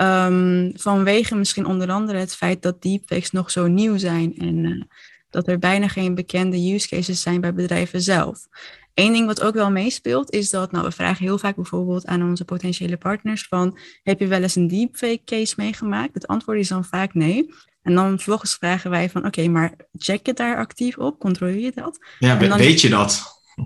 Um, 0.00 0.72
vanwege 0.74 1.34
misschien 1.34 1.66
onder 1.66 1.90
andere 1.90 2.18
het 2.18 2.34
feit 2.36 2.62
dat 2.62 2.82
deepfakes 2.82 3.30
nog 3.30 3.50
zo 3.50 3.66
nieuw 3.66 3.96
zijn 3.96 4.36
en 4.36 4.64
uh, 4.64 4.82
dat 5.30 5.48
er 5.48 5.58
bijna 5.58 5.88
geen 5.88 6.14
bekende 6.14 6.72
use 6.74 6.88
cases 6.88 7.22
zijn 7.22 7.40
bij 7.40 7.54
bedrijven 7.54 8.02
zelf. 8.02 8.46
Eén 8.94 9.12
ding 9.12 9.26
wat 9.26 9.42
ook 9.42 9.54
wel 9.54 9.70
meespeelt 9.70 10.30
is 10.30 10.50
dat, 10.50 10.72
nou, 10.72 10.84
we 10.84 10.90
vragen 10.90 11.24
heel 11.24 11.38
vaak 11.38 11.54
bijvoorbeeld 11.54 12.06
aan 12.06 12.22
onze 12.22 12.44
potentiële 12.44 12.96
partners 12.96 13.46
van, 13.48 13.78
heb 14.02 14.20
je 14.20 14.26
wel 14.26 14.42
eens 14.42 14.54
een 14.54 14.68
deepfake 14.68 15.24
case 15.24 15.54
meegemaakt? 15.56 16.14
Het 16.14 16.26
antwoord 16.26 16.58
is 16.58 16.68
dan 16.68 16.84
vaak 16.84 17.14
nee. 17.14 17.54
En 17.82 17.94
dan 17.94 18.08
vervolgens 18.08 18.54
vragen 18.54 18.90
wij 18.90 19.10
van, 19.10 19.26
oké, 19.26 19.48
maar 19.48 19.74
check 19.96 20.26
je 20.26 20.32
daar 20.32 20.56
actief 20.56 20.98
op? 20.98 21.18
Controleer 21.18 21.60
je 21.60 21.72
dat? 21.74 21.98
Ja, 22.18 22.36
dan, 22.36 22.58
weet 22.58 22.80
je 22.80 22.88
dat? 22.88 23.22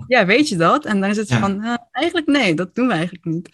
Ja, 0.07 0.25
weet 0.25 0.49
je 0.49 0.55
dat? 0.55 0.85
En 0.85 1.01
dan 1.01 1.09
is 1.09 1.17
het 1.17 1.33
van, 1.33 1.65
uh, 1.65 1.75
eigenlijk 1.91 2.27
nee, 2.27 2.53
dat 2.53 2.75
doen 2.75 2.87
we 2.87 2.93
eigenlijk 2.93 3.25
niet. 3.25 3.49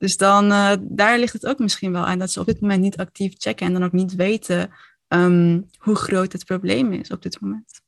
Dus 0.00 0.16
dan, 0.16 0.44
uh, 0.44 0.72
daar 0.80 1.18
ligt 1.18 1.32
het 1.32 1.46
ook 1.46 1.58
misschien 1.58 1.92
wel 1.92 2.04
aan 2.06 2.18
dat 2.18 2.30
ze 2.30 2.40
op 2.40 2.46
dit 2.46 2.60
moment 2.60 2.80
niet 2.80 2.96
actief 2.96 3.34
checken 3.38 3.66
en 3.66 3.72
dan 3.72 3.84
ook 3.84 3.92
niet 3.92 4.14
weten 4.14 4.70
um, 5.08 5.66
hoe 5.78 5.96
groot 5.96 6.32
het 6.32 6.44
probleem 6.44 6.92
is 6.92 7.10
op 7.10 7.22
dit 7.22 7.40
moment. 7.40 7.80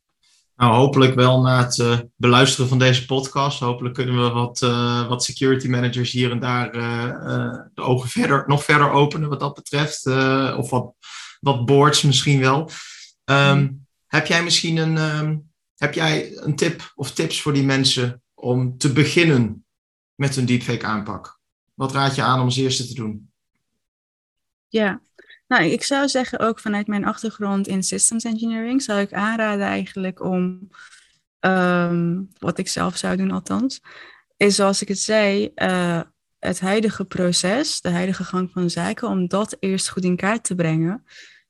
Nou, 0.57 0.75
hopelijk 0.75 1.15
wel 1.15 1.41
na 1.41 1.65
het 1.65 1.79
uh, 1.79 1.99
beluisteren 2.17 2.69
van 2.69 2.79
deze 2.79 3.07
podcast. 3.07 3.61
Hopelijk 3.61 3.95
kunnen 3.95 4.23
we 4.23 4.31
wat, 4.31 4.63
uh, 4.63 5.09
wat 5.09 5.25
security 5.25 5.69
managers 5.69 6.11
hier 6.11 6.31
en 6.31 6.41
daar 6.41 6.77
uh, 6.77 7.59
de 7.75 7.83
ogen 7.83 8.09
verder, 8.09 8.45
nog 8.47 8.65
verder 8.65 8.91
openen 8.91 9.29
wat 9.29 9.41
dat 9.41 9.55
betreft. 9.55 10.07
of 10.57 10.71
wat 10.71 10.95
wat 11.43 11.65
boards 11.65 12.03
misschien 12.03 12.41
wel. 12.41 12.71
Um, 13.25 13.87
heb 14.07 14.27
jij 14.27 14.43
misschien 14.43 14.77
een, 14.77 14.97
um, 14.97 15.53
heb 15.77 15.95
jij 15.95 16.37
een 16.37 16.57
tip 16.57 16.93
of 16.95 17.13
tips 17.13 17.43
voor 17.43 17.53
die 17.53 17.63
mensen 17.63 18.23
om 18.35 18.79
te 18.79 18.93
beginnen 18.93 19.65
met 20.15 20.37
een 20.37 20.47
deepfake 20.47 20.87
aanpak? 20.87 21.41
Wat 21.75 21.93
raad 21.93 22.14
je 22.14 22.23
aan 22.23 22.39
om 22.39 22.45
als 22.45 22.57
eerste 22.57 22.87
te 22.87 22.95
doen? 22.95 23.31
Ja, 24.68 25.01
nou, 25.53 25.64
ik 25.64 25.83
zou 25.83 26.09
zeggen 26.09 26.39
ook 26.39 26.61
vanuit 26.61 26.87
mijn 26.87 27.05
achtergrond 27.05 27.66
in 27.66 27.83
systems 27.83 28.25
engineering 28.25 28.83
zou 28.83 29.01
ik 29.01 29.12
aanraden 29.12 29.66
eigenlijk 29.66 30.20
om, 30.20 30.68
um, 31.41 32.31
wat 32.39 32.59
ik 32.59 32.68
zelf 32.68 32.97
zou 32.97 33.16
doen 33.16 33.31
althans, 33.31 33.81
is 34.37 34.55
zoals 34.55 34.83
ik 34.83 34.89
het 34.89 34.99
zei, 34.99 35.51
uh, 35.55 36.01
het 36.39 36.61
huidige 36.61 37.05
proces, 37.05 37.81
de 37.81 37.91
huidige 37.91 38.25
gang 38.25 38.51
van 38.51 38.70
zaken, 38.70 39.09
om 39.09 39.29
dat 39.29 39.57
eerst 39.61 39.91
goed 39.91 40.05
in 40.05 40.16
kaart 40.16 40.45
te 40.45 40.55
brengen. 40.55 41.05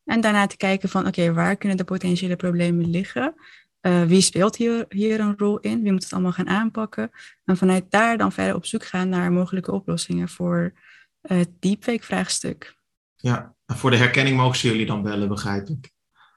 En 0.04 0.20
daarna 0.20 0.46
te 0.46 0.56
kijken 0.56 0.88
van, 0.88 1.06
oké, 1.06 1.32
waar 1.32 1.56
kunnen 1.56 1.76
de 1.76 1.84
potentiële 1.84 2.36
problemen 2.36 2.90
liggen? 2.90 3.34
Uh, 3.82 4.02
wie 4.02 4.20
speelt 4.20 4.56
hier, 4.56 4.84
hier 4.88 5.20
een 5.20 5.38
rol 5.38 5.58
in? 5.58 5.82
Wie 5.82 5.92
moet 5.92 6.02
het 6.02 6.12
allemaal 6.12 6.32
gaan 6.32 6.48
aanpakken? 6.48 7.10
En 7.44 7.56
vanuit 7.56 7.90
daar 7.90 8.18
dan 8.18 8.32
verder 8.32 8.54
op 8.54 8.66
zoek 8.66 8.84
gaan 8.84 9.08
naar 9.08 9.32
mogelijke 9.32 9.72
oplossingen 9.72 10.28
voor 10.28 10.72
het 11.20 11.48
deepfake-vraagstuk. 11.60 12.76
Ja, 13.16 13.54
en 13.66 13.76
voor 13.76 13.90
de 13.90 13.96
herkenning 13.96 14.36
mogen 14.36 14.56
ze 14.56 14.68
jullie 14.68 14.86
dan 14.86 15.02
bellen, 15.02 15.28
begrijp 15.28 15.68
ik. 15.68 15.90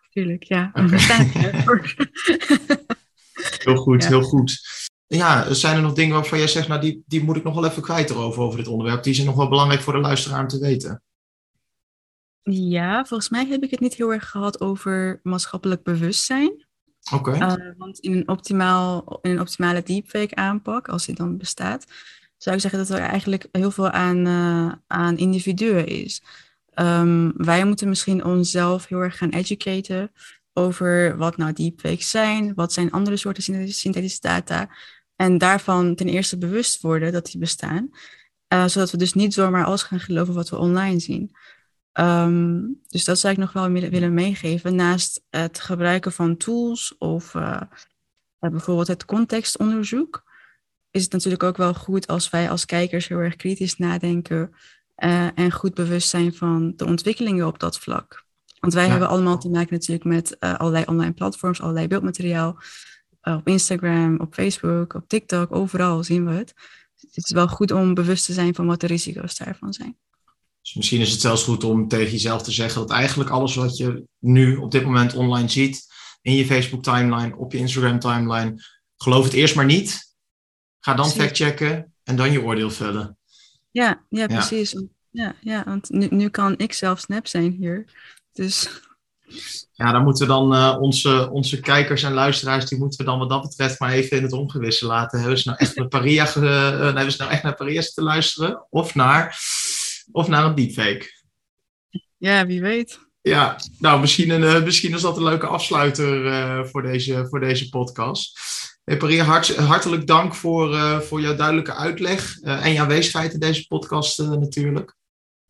tuurlijk, 0.10 0.44
ja. 0.44 0.72
Okay. 0.74 0.98
heel 3.64 3.76
goed, 3.76 4.04
Ja. 4.04 4.10
heel 4.10 4.22
goed. 4.24 4.62
Ja, 5.08 5.54
zijn 5.54 5.76
er 5.76 5.82
nog 5.82 5.94
dingen 5.94 6.14
waarvan 6.14 6.38
jij 6.38 6.48
zegt, 6.48 6.68
nou 6.68 6.82
die, 6.82 7.04
die 7.08 7.24
moet 7.24 7.36
ik 7.36 7.44
nog 7.44 7.56
wel 7.56 7.66
even 7.66 7.82
kwijt 7.82 8.10
erover, 8.10 8.42
over 8.42 8.58
dit 8.58 8.68
onderwerp. 8.68 9.04
Die 9.04 9.14
zijn 9.14 9.28
nog 9.28 9.36
wel 9.36 9.50
belangrijk 9.50 9.82
voor 9.82 9.94
de 9.94 10.00
luisteraar 10.00 10.42
om 10.42 10.48
te 10.48 10.60
weten. 10.60 11.04
Ja, 12.42 13.06
volgens 13.06 13.30
mij 13.30 13.46
heb 13.46 13.64
ik 13.64 13.72
het 13.72 13.80
niet 13.80 13.96
heel 13.96 14.14
erg 14.14 14.30
gehad 14.30 14.62
over 14.62 15.20
maatschappelijk 15.24 15.84
bewustzijn. 15.84 16.65
Oké. 17.14 17.32
Uh, 17.32 17.54
want 17.78 18.00
in 18.00 18.14
een, 18.14 18.28
optimaal, 18.28 19.20
in 19.22 19.32
een 19.32 19.40
optimale 19.40 19.84
deepfake 19.84 20.36
aanpak, 20.36 20.88
als 20.88 21.06
die 21.06 21.16
dan 21.16 21.38
bestaat, 21.38 21.86
zou 22.38 22.56
ik 22.56 22.62
zeggen 22.62 22.80
dat 22.80 22.90
er 22.90 23.00
eigenlijk 23.00 23.48
heel 23.52 23.72
veel 23.72 23.90
aan, 23.90 24.28
uh, 24.28 24.72
aan 24.88 25.18
individuen 25.18 25.88
is. 25.88 26.22
Um, 26.76 27.34
wij 27.38 27.66
moeten 27.66 27.90
misschien 27.90 28.26
onszelf 28.26 28.88
heel 28.88 29.00
erg 29.00 29.18
gaan 29.18 29.30
educaten 29.30 30.12
over 30.54 31.18
wat 31.18 31.38
nou 31.38 31.54
deepfakes 31.54 32.10
zijn, 32.10 32.54
wat 32.54 32.74
zijn 32.74 32.92
andere 32.92 33.18
soorten 33.18 33.44
synthetische 33.74 34.22
data. 34.22 34.70
En 35.16 35.38
daarvan 35.38 35.96
ten 35.96 36.08
eerste 36.08 36.38
bewust 36.38 36.82
worden 36.82 37.12
dat 37.12 37.26
die 37.26 37.40
bestaan. 37.40 37.90
Uh, 38.54 38.66
zodat 38.68 38.92
we 38.92 38.98
dus 38.98 39.14
niet 39.14 39.34
zomaar 39.34 39.66
alles 39.66 39.84
gaan 39.84 40.00
geloven 40.00 40.34
wat 40.34 40.50
we 40.50 40.58
online 40.58 41.00
zien. 41.00 41.36
Um, 42.00 42.82
dus 42.88 43.04
dat 43.06 43.20
zou 43.20 43.34
ik 43.34 43.40
nog 43.40 43.54
wel 43.54 43.72
willen 43.72 44.14
meegeven. 44.14 44.76
Naast 44.76 45.24
het 45.30 45.60
gebruiken 45.60 46.12
van 46.12 46.38
tools 46.38 46.98
of 46.98 47.34
uh, 47.34 47.62
bijvoorbeeld 48.40 48.88
het 48.88 49.06
contextonderzoek, 49.06 50.24
is 50.92 51.04
het 51.04 51.12
natuurlijk 51.12 51.44
ook 51.44 51.58
wel 51.58 51.74
goed 51.74 52.08
als 52.08 52.30
wij 52.30 52.50
als 52.50 52.66
kijkers 52.66 53.08
heel 53.08 53.18
erg 53.18 53.36
kritisch 53.36 53.78
nadenken 53.78 54.56
uh, 54.98 55.28
en 55.36 55.52
goed 55.52 55.74
bewust 55.74 56.10
zijn 56.10 56.34
van 56.34 56.74
de 56.76 56.86
ontwikkelingen 56.86 57.48
op 57.48 57.60
dat 57.60 57.80
vlak. 57.80 58.26
Want 58.60 58.74
wij 58.74 58.84
ja. 58.84 58.90
hebben 58.90 59.10
allemaal 59.10 59.40
te 59.40 59.50
maken 59.50 59.74
natuurlijk 59.74 60.06
met 60.06 60.36
uh, 60.40 60.54
allerlei 60.56 60.86
online 60.86 61.14
platforms, 61.14 61.62
allerlei 61.62 61.88
beeldmateriaal. 61.88 62.60
Op 63.22 63.48
Instagram, 63.48 64.20
op 64.20 64.34
Facebook, 64.34 64.94
op 64.94 65.08
TikTok, 65.08 65.56
overal 65.56 66.04
zien 66.04 66.26
we 66.26 66.32
het. 66.32 66.54
Het 67.00 67.26
is 67.26 67.32
wel 67.32 67.48
goed 67.48 67.72
om 67.72 67.94
bewust 67.94 68.26
te 68.26 68.34
zijn 68.34 68.56
van 68.56 68.66
wat 68.66 68.80
de 68.80 68.88
risico's 68.88 69.38
daarvan 69.38 69.74
zijn. 69.74 69.98
Dus 70.66 70.74
misschien 70.74 71.02
is 71.02 71.12
het 71.12 71.22
zelfs 71.22 71.44
goed 71.44 71.64
om 71.64 71.88
tegen 71.88 72.12
jezelf 72.12 72.42
te 72.42 72.52
zeggen 72.52 72.82
dat 72.82 72.92
eigenlijk 72.92 73.30
alles 73.30 73.56
wat 73.56 73.78
je 73.78 74.04
nu 74.20 74.56
op 74.56 74.72
dit 74.72 74.84
moment 74.84 75.14
online 75.14 75.50
ziet, 75.50 75.94
in 76.22 76.36
je 76.36 76.46
Facebook 76.46 76.84
timeline, 76.84 77.36
op 77.36 77.52
je 77.52 77.58
Instagram 77.58 78.00
timeline, 78.00 78.64
geloof 78.98 79.24
het 79.24 79.34
eerst 79.34 79.56
maar 79.56 79.66
niet. 79.66 80.16
Ga 80.80 80.94
dan 80.94 81.10
factchecken 81.10 81.94
en 82.04 82.16
dan 82.16 82.32
je 82.32 82.44
oordeel 82.44 82.72
vellen. 82.72 83.18
Ja, 83.72 84.06
ja, 84.10 84.28
precies. 84.28 84.72
Ja, 84.72 84.82
ja, 85.12 85.36
ja 85.42 85.64
want 85.66 85.90
nu, 85.90 86.08
nu 86.10 86.30
kan 86.30 86.58
ik 86.58 86.74
zelf 86.74 87.00
snap 87.00 87.28
zijn 87.28 87.52
hier. 87.52 87.86
Dus 88.32 88.70
ja, 89.80 89.92
dan 89.92 90.04
moeten 90.04 90.28
we 90.28 90.34
dan 90.34 90.54
uh, 90.54 90.78
onze, 90.80 91.30
onze 91.32 91.60
kijkers 91.60 92.04
en 92.04 92.14
luisteraars, 92.14 92.66
die 92.66 92.78
moeten 92.78 93.00
we 93.00 93.06
dan 93.06 93.20
wat 93.20 93.30
dat 93.30 93.42
betreft 93.42 93.80
maar 93.80 93.92
even 93.92 94.18
in 94.18 94.24
het 94.24 94.34
ongewisse 94.34 94.86
laten. 94.86 95.20
Hebben 95.20 95.40
ze 95.40 95.48
nou 95.48 95.60
echt 95.60 95.76
naar 95.76 95.88
Paria, 95.88 96.36
uh, 96.38 96.80
hebben 96.80 97.12
ze 97.12 97.22
nou 97.22 97.32
echt 97.32 97.44
naar 97.44 97.56
Paria 97.56 97.82
te 97.82 98.04
luisteren? 98.04 98.66
Of 98.70 98.96
naar, 98.96 99.38
of 100.12 100.28
naar 100.28 100.46
een 100.46 100.56
deepfake? 100.56 101.24
Ja, 102.18 102.46
wie 102.46 102.62
weet. 102.62 103.00
Ja, 103.22 103.60
nou, 103.80 104.00
misschien, 104.00 104.30
een, 104.30 104.42
uh, 104.42 104.64
misschien 104.64 104.94
is 104.94 105.02
dat 105.02 105.18
een 105.18 105.24
leuke 105.24 105.48
afsluiter 105.48 106.26
uh, 106.26 106.64
voor, 106.64 106.82
deze, 106.82 107.28
voor 107.30 107.40
deze 107.40 107.70
podcast. 107.70 108.40
Hey, 108.84 108.98
Paria, 108.98 109.24
hart, 109.24 109.56
hartelijk 109.56 110.08
dank 110.08 110.36
voor, 110.36 110.74
uh, 110.74 111.00
voor 111.00 111.22
jouw 111.22 111.36
duidelijke 111.36 111.74
uitleg 111.74 112.40
en 112.42 112.74
je 112.74 112.80
aanwezigheid 112.80 113.34
in 113.34 113.40
deze 113.40 113.68
podcast 113.68 114.20
natuurlijk. 114.20 114.96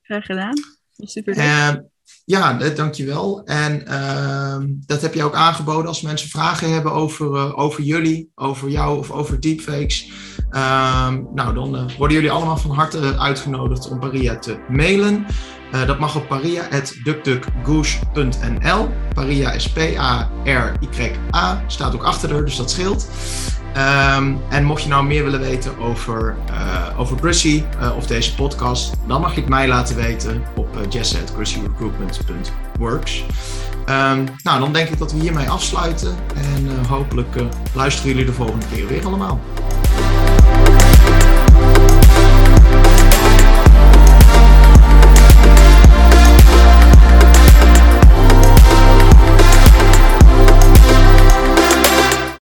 Graag 0.02 0.26
gedaan. 0.26 0.54
Super. 0.98 1.94
Ja, 2.26 2.54
dankjewel. 2.54 3.46
En 3.46 3.84
uh, 3.88 4.58
dat 4.86 5.02
heb 5.02 5.14
je 5.14 5.24
ook 5.24 5.34
aangeboden 5.34 5.88
als 5.88 6.02
mensen 6.02 6.30
vragen 6.30 6.74
hebben 6.74 6.92
over, 6.92 7.36
uh, 7.36 7.60
over 7.60 7.84
jullie, 7.84 8.32
over 8.36 8.70
jou 8.70 8.98
of 8.98 9.12
over 9.12 9.40
deepfakes. 9.40 10.12
Uh, 10.52 11.14
nou, 11.34 11.54
dan 11.54 11.76
uh, 11.76 11.82
worden 11.98 12.18
jullie 12.18 12.32
allemaal 12.32 12.58
van 12.58 12.72
harte 12.72 13.20
uitgenodigd 13.20 13.90
om 13.90 14.00
Paria 14.00 14.40
te 14.40 14.58
mailen. 14.70 15.26
Dat 15.86 16.00
mag 16.00 16.16
op 16.16 16.28
paria.duckduckgoose.nl. 16.28 18.90
Paria 19.14 19.52
is 19.52 19.72
P-A-R-Y-A. 19.72 21.64
Staat 21.68 21.96
ook 21.96 22.04
achter 22.04 22.36
er, 22.36 22.46
dus 22.46 22.56
dat 22.56 22.72
scheelt. 22.72 23.08
Um, 23.78 24.40
en 24.50 24.64
mocht 24.64 24.84
je 24.84 24.90
nou 24.90 25.06
meer 25.06 25.24
willen 25.24 25.40
weten 25.40 25.80
over, 25.80 26.36
uh, 26.50 27.00
over 27.00 27.16
uh, 27.82 27.96
of 27.96 28.08
deze 28.08 28.36
podcast, 28.36 28.94
dan 29.08 29.22
mag 29.22 29.34
je 29.34 29.40
het 29.40 29.50
mij 29.50 29.68
laten 29.68 29.96
weten 29.96 30.44
op 30.56 30.68
uh, 30.76 30.82
nou, 34.44 34.60
dan 34.60 34.74
denk 34.74 34.90
ik 34.90 35.00
dat 35.00 35.12
we 35.12 35.20
hiermee 35.20 35.50
afsluiten 35.50 36.16
en 36.36 36.86
hopelijk 36.88 37.36
luisteren 37.74 38.10
jullie 38.10 38.26
de 38.26 38.34
volgende 38.34 38.66
keer 38.72 38.88
weer 38.88 39.06
allemaal. 39.06 39.40